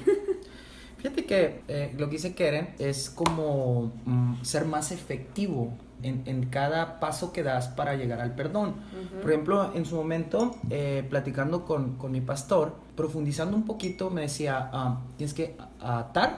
Fíjate 0.98 1.26
que 1.26 1.62
eh, 1.68 1.94
lo 1.98 2.06
que 2.06 2.14
dice 2.14 2.34
Keren 2.34 2.76
es 2.80 3.10
como 3.10 3.92
mm, 4.06 4.42
ser 4.44 4.66
más 4.66 4.92
efectivo 4.94 5.74
en, 6.04 6.50
cada 6.50 7.00
paso 7.00 7.32
que 7.32 7.44
das 7.44 7.68
para 7.70 7.96
llegar 7.96 8.20
al 8.20 8.36
perdón. 8.36 8.76
Por 9.22 9.32
ejemplo, 9.32 9.72
en 9.74 9.86
su 9.86 9.96
momento, 9.96 10.56
eh, 10.70 11.06
platicando 11.10 11.66
con, 11.66 11.98
mi 12.12 12.22
pastor, 12.22 12.76
profundizando 12.96 13.56
un 13.56 13.66
poquito, 13.66 14.10
me 14.10 14.22
decía, 14.22 14.70
ah, 14.72 15.02
tienes 15.18 15.34
que 15.34 15.56
atar, 15.82 16.38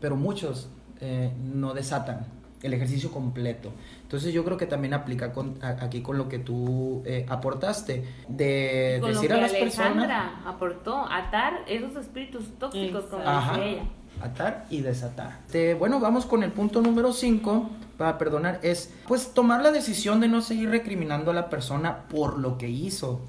pero 0.00 0.16
muchos 0.16 0.68
eh, 1.00 1.32
no 1.42 1.74
desatan 1.74 2.26
el 2.62 2.74
ejercicio 2.74 3.10
completo. 3.10 3.72
Entonces 4.02 4.32
yo 4.32 4.44
creo 4.44 4.56
que 4.56 4.66
también 4.66 4.94
aplica 4.94 5.32
con, 5.32 5.58
aquí 5.62 6.00
con 6.00 6.16
lo 6.16 6.28
que 6.28 6.38
tú 6.38 7.02
eh, 7.04 7.26
aportaste, 7.28 8.04
de 8.28 9.00
decir 9.04 9.32
a 9.32 9.38
las 9.38 9.52
Alejandra 9.52 10.42
aportó, 10.46 11.06
atar 11.10 11.64
esos 11.66 11.96
espíritus 11.96 12.56
tóxicos, 12.58 13.04
como 13.04 13.22
dice 13.22 13.70
ella. 13.70 13.84
Atar 14.20 14.66
y 14.70 14.82
desatar. 14.82 15.40
bueno, 15.78 15.98
vamos 15.98 16.26
con 16.26 16.42
el 16.42 16.52
punto 16.52 16.80
número 16.80 17.12
5 17.12 17.70
para 17.98 18.18
perdonar, 18.18 18.60
es 18.62 18.90
pues 19.06 19.32
tomar 19.34 19.62
la 19.62 19.72
decisión 19.72 20.20
de 20.20 20.28
no 20.28 20.42
seguir 20.42 20.70
recriminando 20.70 21.30
a 21.30 21.34
la 21.34 21.50
persona 21.50 22.04
por 22.08 22.38
lo 22.38 22.58
que 22.58 22.68
hizo. 22.68 23.20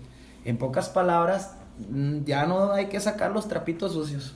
En 0.45 0.57
pocas 0.57 0.89
palabras, 0.89 1.55
mm, 1.89 2.23
ya 2.25 2.45
no 2.45 2.71
hay 2.71 2.88
que 2.88 2.99
sacar 2.99 3.31
los 3.31 3.47
trapitos 3.47 3.93
sucios. 3.93 4.36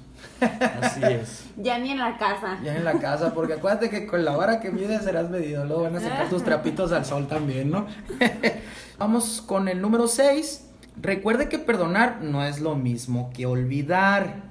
Así 0.81 1.01
es. 1.03 1.45
ya 1.57 1.77
ni 1.79 1.91
en 1.91 1.99
la 1.99 2.17
casa. 2.17 2.59
Ya 2.63 2.75
en 2.75 2.85
la 2.85 2.93
casa, 2.93 3.33
porque 3.33 3.53
acuérdate 3.53 3.89
que 3.89 4.05
con 4.05 4.23
la 4.25 4.35
vara 4.35 4.59
que 4.59 4.71
mides 4.71 5.03
serás 5.03 5.29
medido. 5.29 5.65
Luego 5.65 5.83
van 5.83 5.95
a 5.95 5.99
sacar 5.99 6.29
tus 6.29 6.43
trapitos 6.43 6.91
al 6.91 7.05
sol 7.05 7.27
también, 7.27 7.71
¿no? 7.71 7.85
Vamos 8.97 9.43
con 9.45 9.67
el 9.67 9.81
número 9.81 10.07
6. 10.07 10.65
Recuerde 10.99 11.49
que 11.49 11.59
perdonar 11.59 12.21
no 12.21 12.43
es 12.43 12.59
lo 12.59 12.75
mismo 12.75 13.29
que 13.33 13.45
olvidar. 13.45 14.46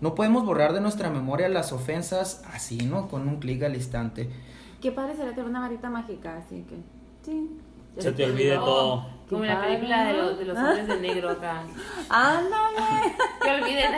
No 0.00 0.14
podemos 0.14 0.44
borrar 0.44 0.72
de 0.72 0.80
nuestra 0.80 1.10
memoria 1.10 1.48
las 1.48 1.72
ofensas 1.72 2.44
así, 2.52 2.78
¿no? 2.78 3.08
Con 3.08 3.26
un 3.26 3.40
clic 3.40 3.62
al 3.64 3.74
instante. 3.74 4.30
Qué 4.80 4.92
padre 4.92 5.16
sería 5.16 5.32
tener 5.32 5.46
una 5.46 5.60
varita 5.60 5.90
mágica, 5.90 6.36
así 6.36 6.64
que. 6.68 6.76
Sí. 7.24 7.50
Se 7.98 8.12
te 8.12 8.26
olvide 8.26 8.54
todo. 8.56 9.18
Como 9.28 9.44
en 9.44 9.50
la 9.50 9.60
película 9.60 10.04
de 10.04 10.12
los, 10.14 10.38
de 10.38 10.44
los 10.44 10.56
hombres 10.56 10.86
de 10.86 11.00
negro 11.00 11.30
acá. 11.30 11.62
¡Ándale! 12.08 12.78
Que 13.42 13.50
olviden 13.50 13.92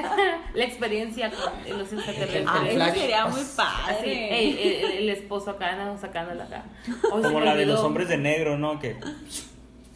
la 0.55 0.65
experiencia 0.65 1.31
con 1.31 1.79
los 1.79 1.93
extraterrestres. 1.93 2.47
Ah, 2.47 2.63
eso 2.69 3.01
sería 3.01 3.27
muy 3.27 3.43
padre. 3.57 4.99
el, 4.99 5.09
esposo 5.09 5.51
acá, 5.51 5.77
no, 5.77 5.99
sacándola 5.99 6.45
acá. 6.45 6.65
Como 7.11 7.41
la 7.41 7.57
de 7.57 7.67
los 7.67 7.81
hombres 7.81 8.09
de 8.09 8.19
negro, 8.19 8.59
¿no? 8.59 8.79
Que. 8.79 8.97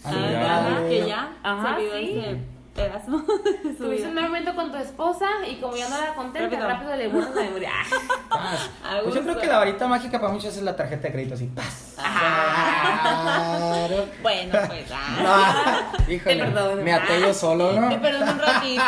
Ah, 0.05 0.82
que 0.88 1.07
ya. 1.07 1.36
Ajá, 1.42 1.78
sí 1.78 2.38
pedazo. 2.74 3.12
Tuviste 3.78 4.08
un 4.08 4.14
momento 4.14 4.54
con 4.54 4.70
tu 4.70 4.78
esposa 4.78 5.26
y 5.48 5.56
como 5.56 5.76
ya 5.76 5.88
no 5.88 6.00
la 6.00 6.14
contenta, 6.14 6.66
rápido, 6.66 6.96
le 6.96 7.08
borras 7.08 7.34
la 7.34 7.42
memoria. 7.42 7.72
Pues 9.02 9.14
yo 9.14 9.22
creo 9.22 9.38
que 9.38 9.46
la 9.46 9.58
varita 9.58 9.86
mágica 9.86 10.20
para 10.20 10.32
muchos 10.32 10.56
es 10.56 10.62
la 10.62 10.76
tarjeta 10.76 11.08
de 11.08 11.12
crédito 11.12 11.34
así, 11.34 11.46
¡paz! 11.46 11.96
Bueno, 14.22 14.58
pues 14.66 14.86
ah. 14.92 15.92
híjole, 16.08 16.46
me 16.82 16.92
até 16.92 17.20
yo 17.20 17.32
solo, 17.32 17.80
¿no? 17.80 17.88
Te 17.88 17.98
perdono 17.98 18.32
un 18.32 18.38
ratito. 18.38 18.82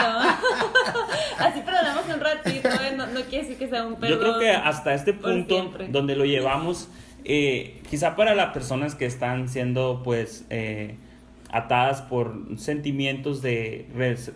así 1.39 1.61
perdonamos 1.61 2.05
un 2.13 2.21
ratito, 2.21 2.69
¿eh? 2.69 2.95
no, 2.97 3.07
no, 3.07 3.21
quiere 3.23 3.45
decir 3.45 3.59
que 3.59 3.69
sea 3.69 3.85
un 3.85 3.97
perdón. 3.97 4.19
Yo 4.19 4.21
creo 4.21 4.39
que 4.39 4.51
hasta 4.51 4.95
este 4.95 5.13
punto 5.13 5.73
donde 5.89 6.17
lo 6.17 6.25
llevamos, 6.25 6.89
eh, 7.25 7.83
quizá 7.89 8.17
para 8.17 8.35
las 8.35 8.53
personas 8.53 8.95
que 8.95 9.07
están 9.07 9.49
siendo, 9.49 10.03
pues, 10.05 10.45
eh, 10.51 10.97
atadas 11.57 12.03
por 12.03 12.47
sentimientos 12.57 13.43
de 13.43 13.87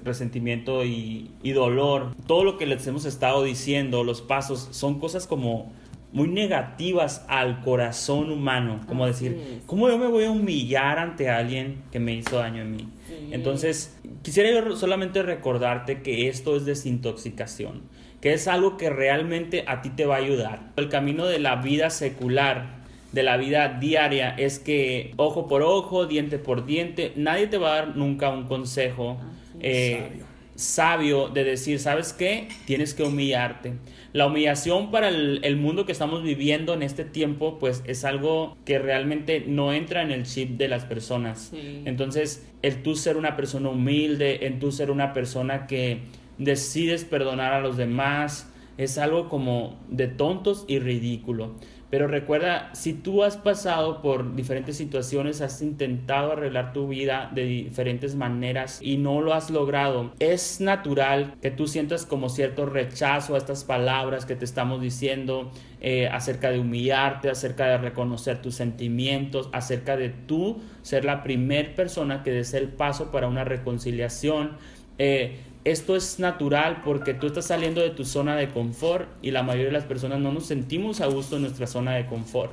resentimiento 0.04 0.84
y, 0.84 1.30
dolor. 1.52 2.14
Todo 2.26 2.44
lo 2.44 2.58
que 2.58 2.66
les 2.66 2.86
hemos 2.86 3.04
estado 3.04 3.42
diciendo, 3.42 4.04
los 4.04 4.22
pasos, 4.22 4.68
son 4.70 4.98
cosas 4.98 5.26
como 5.26 5.72
muy 6.12 6.28
negativas 6.28 7.24
al 7.28 7.60
corazón 7.60 8.32
humano, 8.32 8.80
como 8.88 9.06
decir, 9.06 9.60
¿cómo 9.66 9.88
yo 9.88 9.98
me 9.98 10.08
voy 10.08 10.24
a 10.24 10.30
humillar 10.30 10.98
ante 10.98 11.28
alguien 11.28 11.82
que 11.92 12.00
me 12.00 12.14
hizo 12.14 12.38
daño 12.38 12.62
a 12.62 12.66
mí? 12.66 12.88
Entonces, 13.30 13.96
quisiera 14.22 14.50
yo 14.50 14.76
solamente 14.76 15.22
recordarte 15.22 16.02
que 16.02 16.28
esto 16.28 16.56
es 16.56 16.64
desintoxicación, 16.64 17.82
que 18.20 18.32
es 18.32 18.48
algo 18.48 18.76
que 18.76 18.90
realmente 18.90 19.64
a 19.68 19.82
ti 19.82 19.90
te 19.90 20.06
va 20.06 20.16
a 20.16 20.18
ayudar. 20.18 20.72
El 20.76 20.88
camino 20.88 21.26
de 21.26 21.38
la 21.38 21.56
vida 21.56 21.90
secular 21.90 22.79
de 23.12 23.22
la 23.22 23.36
vida 23.36 23.78
diaria 23.80 24.30
es 24.30 24.58
que 24.58 25.12
ojo 25.16 25.48
por 25.48 25.62
ojo, 25.62 26.06
diente 26.06 26.38
por 26.38 26.66
diente, 26.66 27.12
nadie 27.16 27.46
te 27.46 27.58
va 27.58 27.72
a 27.72 27.76
dar 27.76 27.96
nunca 27.96 28.30
un 28.30 28.44
consejo 28.44 29.18
eh, 29.60 30.22
sabio. 30.54 31.28
de 31.28 31.44
decir, 31.44 31.78
¿sabes 31.78 32.12
qué? 32.12 32.48
Tienes 32.66 32.94
que 32.94 33.02
humillarte. 33.02 33.74
La 34.12 34.26
humillación 34.26 34.90
para 34.90 35.08
el, 35.08 35.56
mundo 35.56 35.86
que 35.86 35.92
estamos 35.92 36.22
viviendo 36.22 36.74
en 36.74 36.82
este 36.82 37.04
tiempo, 37.04 37.58
pues 37.58 37.82
es 37.86 38.04
algo 38.04 38.56
que 38.64 38.78
realmente 38.78 39.44
no 39.46 39.72
entra 39.72 40.02
en 40.02 40.10
el 40.10 40.24
chip 40.24 40.58
de 40.58 40.68
las 40.68 40.84
personas. 40.84 41.52
Entonces, 41.84 42.46
el 42.62 42.82
tú 42.82 42.96
ser 42.96 43.16
una 43.16 43.36
persona 43.36 43.70
humilde, 43.70 44.46
el 44.46 44.58
tú 44.58 44.72
ser 44.72 44.90
una 44.90 45.12
persona 45.12 45.66
que 45.66 46.00
decides 46.38 47.04
perdonar 47.04 47.52
a 47.52 47.60
los 47.60 47.76
demás, 47.76 48.52
es 48.78 48.98
algo 48.98 49.28
como 49.28 49.78
de 49.88 50.08
tontos 50.08 50.64
y 50.66 50.78
ridículo. 50.78 51.54
Pero 51.90 52.06
recuerda, 52.06 52.70
si 52.72 52.92
tú 52.92 53.24
has 53.24 53.36
pasado 53.36 54.00
por 54.00 54.36
diferentes 54.36 54.76
situaciones, 54.76 55.40
has 55.40 55.60
intentado 55.60 56.32
arreglar 56.32 56.72
tu 56.72 56.86
vida 56.86 57.30
de 57.34 57.44
diferentes 57.44 58.14
maneras 58.14 58.78
y 58.80 58.96
no 58.96 59.20
lo 59.20 59.34
has 59.34 59.50
logrado, 59.50 60.12
es 60.20 60.60
natural 60.60 61.34
que 61.42 61.50
tú 61.50 61.66
sientas 61.66 62.06
como 62.06 62.28
cierto 62.28 62.64
rechazo 62.64 63.34
a 63.34 63.38
estas 63.38 63.64
palabras 63.64 64.24
que 64.24 64.36
te 64.36 64.44
estamos 64.44 64.80
diciendo 64.80 65.50
eh, 65.80 66.08
acerca 66.08 66.50
de 66.50 66.60
humillarte, 66.60 67.28
acerca 67.28 67.66
de 67.66 67.78
reconocer 67.78 68.40
tus 68.40 68.54
sentimientos, 68.54 69.48
acerca 69.52 69.96
de 69.96 70.10
tú 70.10 70.60
ser 70.82 71.04
la 71.04 71.24
primer 71.24 71.74
persona 71.74 72.22
que 72.22 72.30
des 72.30 72.54
el 72.54 72.68
paso 72.68 73.10
para 73.10 73.26
una 73.26 73.42
reconciliación. 73.42 74.52
Eh, 74.98 75.38
esto 75.64 75.94
es 75.94 76.18
natural 76.18 76.82
porque 76.84 77.12
tú 77.12 77.26
estás 77.26 77.46
saliendo 77.46 77.80
de 77.82 77.90
tu 77.90 78.04
zona 78.04 78.36
de 78.36 78.48
confort 78.48 79.08
y 79.22 79.30
la 79.30 79.42
mayoría 79.42 79.66
de 79.66 79.72
las 79.72 79.84
personas 79.84 80.18
no 80.20 80.32
nos 80.32 80.46
sentimos 80.46 81.00
a 81.00 81.06
gusto 81.06 81.36
en 81.36 81.42
nuestra 81.42 81.66
zona 81.66 81.94
de 81.94 82.06
confort. 82.06 82.52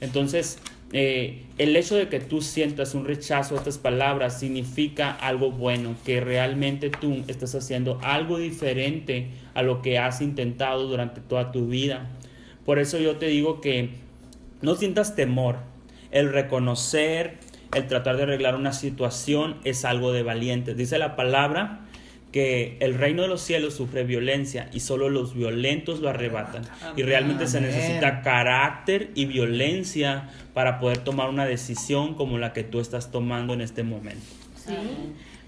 Entonces, 0.00 0.58
eh, 0.92 1.42
el 1.58 1.74
hecho 1.74 1.96
de 1.96 2.08
que 2.08 2.20
tú 2.20 2.40
sientas 2.40 2.94
un 2.94 3.04
rechazo 3.04 3.56
a 3.56 3.58
estas 3.58 3.78
palabras 3.78 4.38
significa 4.38 5.10
algo 5.10 5.50
bueno, 5.50 5.96
que 6.04 6.20
realmente 6.20 6.90
tú 6.90 7.24
estás 7.26 7.54
haciendo 7.56 7.98
algo 8.02 8.38
diferente 8.38 9.30
a 9.54 9.62
lo 9.62 9.82
que 9.82 9.98
has 9.98 10.20
intentado 10.20 10.86
durante 10.86 11.20
toda 11.20 11.50
tu 11.50 11.66
vida. 11.66 12.08
Por 12.64 12.78
eso 12.78 12.98
yo 12.98 13.16
te 13.16 13.26
digo 13.26 13.60
que 13.60 13.90
no 14.62 14.76
sientas 14.76 15.16
temor. 15.16 15.56
El 16.12 16.32
reconocer, 16.32 17.38
el 17.74 17.88
tratar 17.88 18.16
de 18.16 18.22
arreglar 18.22 18.54
una 18.54 18.72
situación 18.72 19.56
es 19.64 19.84
algo 19.84 20.12
de 20.12 20.22
valiente. 20.22 20.74
Dice 20.74 20.98
la 20.98 21.16
palabra 21.16 21.83
que 22.34 22.76
el 22.80 22.98
reino 22.98 23.22
de 23.22 23.28
los 23.28 23.42
cielos 23.42 23.74
sufre 23.74 24.02
violencia 24.02 24.68
y 24.72 24.80
solo 24.80 25.08
los 25.08 25.34
violentos 25.34 26.00
lo 26.00 26.08
arrebatan. 26.08 26.64
Y 26.96 27.04
realmente 27.04 27.46
se 27.46 27.60
necesita 27.60 28.22
carácter 28.22 29.12
y 29.14 29.26
violencia 29.26 30.30
para 30.52 30.80
poder 30.80 30.98
tomar 30.98 31.28
una 31.28 31.46
decisión 31.46 32.14
como 32.14 32.36
la 32.38 32.52
que 32.52 32.64
tú 32.64 32.80
estás 32.80 33.12
tomando 33.12 33.54
en 33.54 33.60
este 33.60 33.84
momento. 33.84 34.26
Sí, 34.56 34.74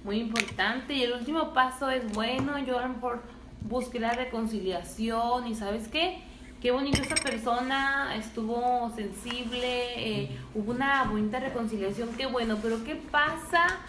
muy 0.04 0.20
importante. 0.20 0.94
Y 0.94 1.02
el 1.02 1.14
último 1.14 1.52
paso 1.52 1.90
es, 1.90 2.08
bueno, 2.12 2.56
yo 2.64 2.78
a 2.78 2.82
lo 2.82 2.90
mejor 2.90 3.22
busqué 3.62 3.98
la 3.98 4.12
reconciliación 4.12 5.48
y 5.48 5.56
sabes 5.56 5.88
qué, 5.88 6.18
qué 6.62 6.70
bonito 6.70 7.02
esta 7.02 7.16
persona 7.16 8.14
estuvo 8.16 8.92
sensible, 8.94 10.20
eh, 10.20 10.30
hubo 10.54 10.70
una 10.70 11.02
bonita 11.02 11.40
reconciliación, 11.40 12.10
qué 12.16 12.26
bueno, 12.26 12.58
pero 12.62 12.84
¿qué 12.84 12.94
pasa 12.94 13.80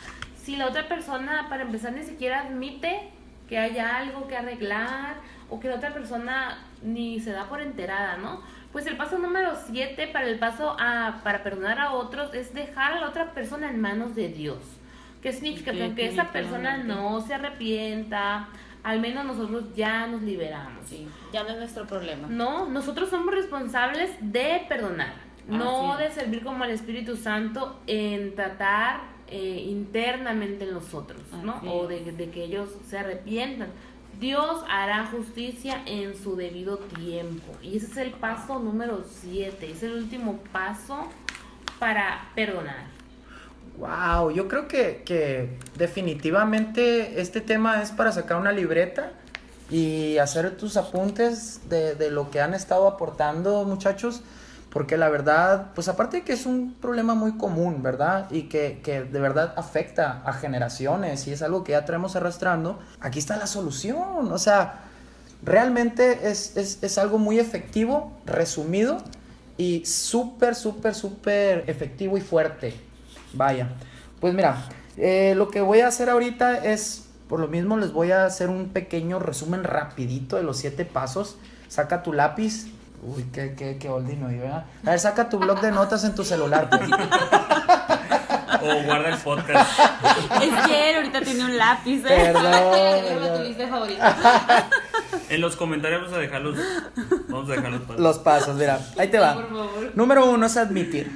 si 0.48 0.56
la 0.56 0.68
otra 0.68 0.88
persona, 0.88 1.48
para 1.50 1.64
empezar, 1.64 1.92
ni 1.92 2.04
siquiera 2.04 2.40
admite 2.40 3.10
que 3.50 3.58
haya 3.58 3.98
algo 3.98 4.30
que 4.30 4.38
arreglar 4.38 5.16
o 5.50 5.60
que 5.60 5.68
la 5.68 5.76
otra 5.76 5.94
persona 5.94 6.64
ni 6.82 7.20
se 7.20 7.34
da 7.34 7.50
por 7.50 7.60
enterada, 7.60 8.16
¿no? 8.16 8.42
Pues 8.72 8.88
el 8.88 8.96
paso 8.96 9.20
número 9.20 9.58
7 9.68 10.08
para 10.08 10.26
el 10.26 10.40
paso 10.40 10.78
a, 10.80 11.20
para 11.22 11.44
perdonar 11.44 11.80
a 11.80 11.92
otros 11.92 12.34
es 12.34 12.54
dejar 12.54 12.94
a 12.94 13.02
la 13.02 13.10
otra 13.10 13.34
persona 13.34 13.70
en 13.70 13.82
manos 13.82 14.16
de 14.16 14.30
Dios. 14.30 14.60
¿Qué 15.22 15.34
significa? 15.34 15.74
Que 15.74 15.84
aunque 15.84 16.08
esa 16.08 16.32
persona 16.32 16.78
no 16.78 17.20
se 17.20 17.34
arrepienta, 17.34 18.48
al 18.84 19.02
menos 19.02 19.26
nosotros 19.26 19.76
ya 19.76 20.08
nos 20.08 20.22
liberamos. 20.22 20.88
Sí, 20.88 21.10
ya 21.34 21.44
no 21.44 21.50
es 21.50 21.58
nuestro 21.58 21.86
problema. 21.88 22.30
No, 22.30 22.70
nosotros 22.70 23.10
somos 23.10 23.36
responsables 23.36 24.12
de 24.22 24.66
perdonar, 24.70 25.12
no 25.46 25.92
Así 25.92 26.04
de 26.04 26.12
servir 26.12 26.42
como 26.42 26.64
el 26.64 26.72
Espíritu 26.72 27.18
Santo 27.18 27.82
en 27.86 28.34
tratar 28.34 29.17
eh, 29.30 29.66
internamente 29.68 30.64
en 30.66 30.74
los 30.74 30.94
otros, 30.94 31.22
¿no? 31.44 31.62
O 31.72 31.88
de, 31.88 32.12
de 32.12 32.30
que 32.30 32.44
ellos 32.44 32.70
se 32.90 32.98
arrepientan. 32.98 33.70
Dios 34.20 34.64
hará 34.68 35.06
justicia 35.08 35.84
en 35.86 36.18
su 36.18 36.36
debido 36.36 36.78
tiempo. 36.78 37.54
Y 37.62 37.78
ese 37.78 37.88
es 37.88 37.98
el 37.98 38.12
paso 38.12 38.60
número 38.60 39.04
7, 39.22 39.72
es 39.72 39.84
el 39.84 39.94
último 39.94 40.40
paso 40.52 41.08
para 41.80 42.30
perdonar. 42.34 42.98
Wow, 43.78 44.32
yo 44.32 44.48
creo 44.48 44.68
que, 44.68 45.04
que 45.06 45.50
definitivamente 45.76 47.22
este 47.22 47.42
tema 47.42 47.82
es 47.84 47.92
para 47.92 48.12
sacar 48.12 48.38
una 48.38 48.52
libreta 48.52 49.12
y 49.70 50.18
hacer 50.18 50.58
tus 50.58 50.78
apuntes 50.78 51.70
de, 51.70 51.94
de 51.94 52.10
lo 52.10 52.32
que 52.32 52.42
han 52.42 52.56
estado 52.56 52.88
aportando 52.88 53.66
muchachos, 53.66 54.24
porque 54.70 54.98
la 54.98 55.10
verdad, 55.10 55.72
pues 55.74 55.88
aparte 55.88 56.18
de 56.18 56.24
que 56.24 56.34
es 56.34 56.46
un 56.46 56.74
problema 56.74 57.16
muy 57.16 57.38
común, 57.38 57.82
¿verdad? 57.82 58.30
Y 58.32 58.44
que, 58.44 58.82
que 58.84 59.04
de 59.04 59.20
verdad 59.20 59.54
afecta 59.56 60.22
a 60.26 60.34
generaciones 60.34 61.28
y 61.28 61.34
es 61.34 61.42
algo 61.42 61.64
que 61.64 61.72
ya 61.72 61.86
traemos 61.86 62.16
arrastrando, 62.16 62.80
aquí 63.00 63.20
está 63.20 63.38
la 63.38 63.48
solución, 63.48 64.32
o 64.32 64.38
sea, 64.38 64.82
realmente 65.44 66.30
es, 66.30 66.58
es, 66.58 66.84
es 66.84 66.98
algo 66.98 67.18
muy 67.18 67.40
efectivo, 67.40 68.12
resumido 68.26 68.98
y 69.58 69.86
súper, 69.86 70.56
súper, 70.56 70.94
súper 70.96 71.64
efectivo 71.68 72.18
y 72.18 72.22
fuerte. 72.22 72.76
Vaya, 73.34 73.70
pues 74.20 74.34
mira, 74.34 74.68
eh, 74.98 75.34
lo 75.36 75.50
que 75.50 75.62
voy 75.62 75.82
a 75.82 75.88
hacer 75.88 76.10
ahorita 76.10 76.66
es, 76.66 77.06
por 77.30 77.40
lo 77.40 77.48
mismo 77.48 77.78
les 77.78 77.92
voy 77.92 78.12
a 78.12 78.26
hacer 78.26 78.50
un 78.50 78.70
pequeño 78.70 79.20
resumen 79.20 79.64
rapidito 79.64 80.38
de 80.38 80.44
los 80.44 80.58
siete 80.58 80.86
pasos. 80.86 81.38
Saca 81.68 82.04
tu 82.04 82.14
lápiz. 82.14 82.68
Uy, 83.02 83.26
qué, 83.32 83.54
qué, 83.56 83.78
qué 83.78 83.90
oldie 83.90 84.16
me 84.16 84.38
¿verdad? 84.38 84.66
A 84.86 84.90
ver, 84.92 85.00
saca 85.00 85.30
tu 85.30 85.38
blog 85.38 85.62
de 85.62 85.72
notas 85.72 86.04
en 86.04 86.16
tu 86.16 86.24
celular, 86.24 86.70
pues. 86.70 86.90
O 88.60 88.84
guarda 88.84 89.10
el 89.10 89.18
podcast. 89.18 89.80
Es 90.42 90.68
que 90.68 90.90
él 90.90 90.96
ahorita 90.98 91.22
tiene 91.22 91.46
un 91.46 91.58
lápiz, 91.58 92.04
¿eh? 92.06 92.34
Perdón, 92.34 93.38
tu 93.38 93.44
lista 93.44 93.64
de 93.64 93.70
favoritos. 93.70 94.06
En 95.30 95.42
los 95.42 95.56
comentarios 95.56 96.02
vamos 96.02 96.18
a 96.18 96.20
dejar 96.20 96.42
los, 96.42 96.58
vamos 97.28 97.50
a 97.50 97.54
dejar 97.54 97.72
los 97.72 97.82
pasos. 97.82 98.00
Los 98.00 98.20
pasos, 98.20 98.56
mira, 98.58 98.80
ahí 98.98 99.10
te 99.10 99.20
va. 99.20 99.36
Por 99.36 99.50
favor. 99.50 99.92
Número 99.96 100.26
uno 100.30 100.46
es 100.46 100.58
admitir, 100.58 101.12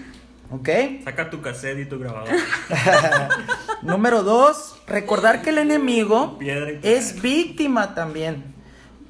¿ok? 0.52 0.70
Saca 1.04 1.30
tu 1.30 1.42
cassette 1.42 1.80
y 1.80 1.86
tu 1.86 1.98
grabador. 2.00 2.30
Número 3.82 4.24
dos, 4.24 4.76
recordar 4.86 5.42
que 5.42 5.50
el 5.50 5.58
enemigo 5.58 6.38
es 6.84 7.22
víctima 7.22 7.96
también. 7.96 8.54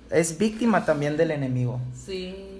Es 0.09 0.37
víctima 0.37 0.85
también 0.85 1.17
del 1.17 1.31
enemigo. 1.31 1.79
Sí. 1.93 2.50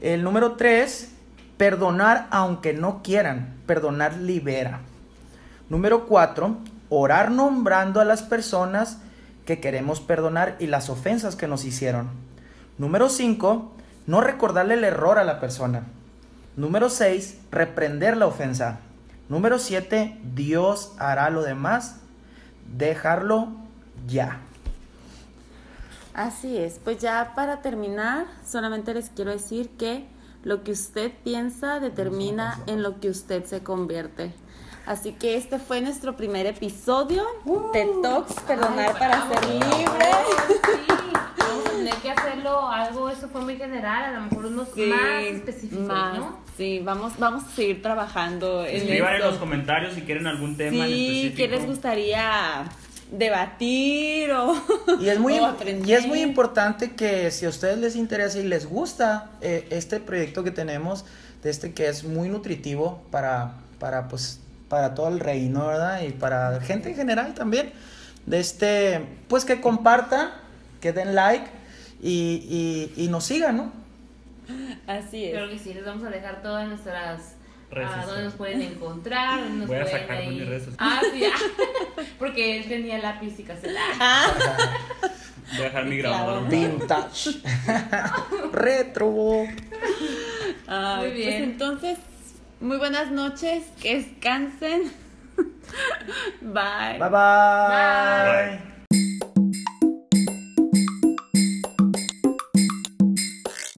El 0.00 0.24
número 0.24 0.52
tres, 0.52 1.10
perdonar 1.58 2.26
aunque 2.30 2.72
no 2.72 3.02
quieran. 3.02 3.54
Perdonar 3.66 4.16
libera. 4.16 4.80
Número 5.68 6.06
cuatro, 6.06 6.56
orar 6.88 7.30
nombrando 7.30 8.00
a 8.00 8.04
las 8.04 8.22
personas 8.22 8.98
que 9.44 9.60
queremos 9.60 10.00
perdonar 10.00 10.56
y 10.58 10.66
las 10.68 10.88
ofensas 10.88 11.36
que 11.36 11.46
nos 11.46 11.64
hicieron. 11.64 12.08
Número 12.78 13.08
cinco, 13.08 13.72
no 14.06 14.20
recordarle 14.20 14.74
el 14.74 14.84
error 14.84 15.18
a 15.18 15.24
la 15.24 15.38
persona. 15.38 15.82
Número 16.56 16.88
seis, 16.88 17.38
reprender 17.50 18.16
la 18.16 18.26
ofensa. 18.26 18.80
Número 19.28 19.58
siete, 19.58 20.18
Dios 20.34 20.92
hará 20.98 21.30
lo 21.30 21.42
demás. 21.42 21.96
Dejarlo 22.76 23.48
ya. 24.06 24.40
Así 26.14 26.56
es, 26.58 26.80
pues 26.82 26.98
ya 26.98 27.32
para 27.36 27.62
terminar, 27.62 28.26
solamente 28.44 28.92
les 28.94 29.10
quiero 29.10 29.30
decir 29.30 29.70
que 29.70 30.06
lo 30.42 30.64
que 30.64 30.72
usted 30.72 31.12
piensa 31.22 31.80
determina 31.80 32.60
en 32.66 32.82
lo 32.82 32.98
que 33.00 33.08
usted 33.10 33.44
se 33.44 33.62
convierte. 33.62 34.32
Así 34.86 35.12
que 35.12 35.36
este 35.36 35.58
fue 35.58 35.80
nuestro 35.82 36.16
primer 36.16 36.46
episodio 36.46 37.22
de 37.72 37.88
Talks, 38.02 38.34
perdonar 38.40 38.98
para 38.98 39.28
ser 39.28 39.44
libre. 39.46 40.06
Sí, 40.48 40.54
vamos 41.38 41.66
a 41.66 41.70
tener 41.70 41.94
que 41.96 42.10
hacerlo 42.10 42.68
algo, 42.68 43.08
eso 43.10 43.28
fue 43.28 43.42
muy 43.42 43.56
general, 43.56 44.04
a 44.04 44.12
lo 44.12 44.20
mejor 44.22 44.46
unos 44.46 44.68
más 44.76 45.22
específicos, 45.24 45.86
más, 45.86 46.18
¿no? 46.18 46.38
Sí, 46.56 46.80
vamos, 46.82 47.12
vamos 47.18 47.44
a 47.44 47.48
seguir 47.50 47.80
trabajando 47.82 48.64
Escriban 48.64 49.14
en 49.14 49.20
los 49.22 49.36
comentarios 49.38 49.94
si 49.94 50.00
quieren 50.02 50.26
algún 50.26 50.56
tema 50.56 50.84
en 50.86 50.92
Sí, 50.92 51.26
específico. 51.26 51.36
¿qué 51.36 51.48
les 51.48 51.66
gustaría 51.66 52.64
debatir 53.12 54.30
o, 54.32 54.54
Y 55.00 55.08
es 55.08 55.18
muy, 55.18 55.34
o 55.38 55.46
im- 55.58 55.86
y 55.86 55.92
es 55.94 56.06
muy 56.06 56.18
aprender? 56.18 56.28
importante 56.28 56.92
que 56.92 57.30
si 57.30 57.46
a 57.46 57.48
ustedes 57.48 57.78
les 57.78 57.96
interesa 57.96 58.38
y 58.38 58.44
les 58.44 58.66
gusta 58.66 59.30
eh, 59.40 59.66
este 59.70 60.00
proyecto 60.00 60.44
que 60.44 60.50
tenemos, 60.50 61.04
de 61.42 61.50
este 61.50 61.72
que 61.72 61.88
es 61.88 62.04
muy 62.04 62.28
nutritivo 62.28 63.02
para, 63.10 63.54
para, 63.78 64.08
pues, 64.08 64.40
para 64.68 64.94
todo 64.94 65.08
el 65.08 65.20
reino, 65.20 65.66
¿verdad? 65.66 66.02
Y 66.02 66.10
para 66.10 66.60
gente 66.60 66.90
en 66.90 66.96
general 66.96 67.34
también, 67.34 67.72
de 68.26 68.38
este, 68.40 69.04
pues 69.28 69.44
que 69.44 69.60
compartan, 69.60 70.30
que 70.80 70.92
den 70.92 71.14
like 71.14 71.46
y, 72.02 72.90
y, 72.96 73.04
y 73.04 73.08
nos 73.08 73.24
sigan, 73.24 73.56
¿no? 73.56 73.72
Así 74.86 75.24
es. 75.24 75.32
Creo 75.32 75.48
que 75.48 75.58
sí, 75.58 75.72
les 75.74 75.84
vamos 75.84 76.04
a 76.04 76.10
dejar 76.10 76.42
todas 76.42 76.68
nuestras 76.68 77.34
Redes 77.70 77.88
ah, 77.88 77.96
donde 77.98 78.04
sociales. 78.06 78.24
nos 78.24 78.34
pueden 78.34 78.62
encontrar, 78.62 79.40
nos 79.42 79.68
Voy 79.68 79.76
a 79.76 79.82
pueden 79.82 80.00
sacar 80.00 80.26
mis 80.26 80.46
redes 80.46 80.64
sociales. 80.64 80.76
Ah, 80.78 81.00
sí, 81.12 81.24
ah, 81.24 82.02
porque 82.18 82.56
él 82.58 82.68
tenía 82.68 82.98
lápiz 82.98 83.38
y 83.38 83.42
caseta. 83.44 83.80
Voy 85.52 85.60
a 85.60 85.64
dejar 85.64 85.84
mi 85.84 85.96
grabador. 85.98 86.48
Vintage. 86.48 87.40
Retro. 88.52 89.46
Ay, 90.66 91.06
Muy 91.06 91.10
bien. 91.16 91.28
Pues 91.28 91.42
entonces, 91.42 91.98
muy 92.60 92.76
buenas 92.78 93.10
noches, 93.10 93.64
que 93.80 93.96
descansen. 93.96 94.92
Bye. 96.40 96.98
Bye 96.98 97.08
bye. 97.08 98.58
Bye. 98.58 98.69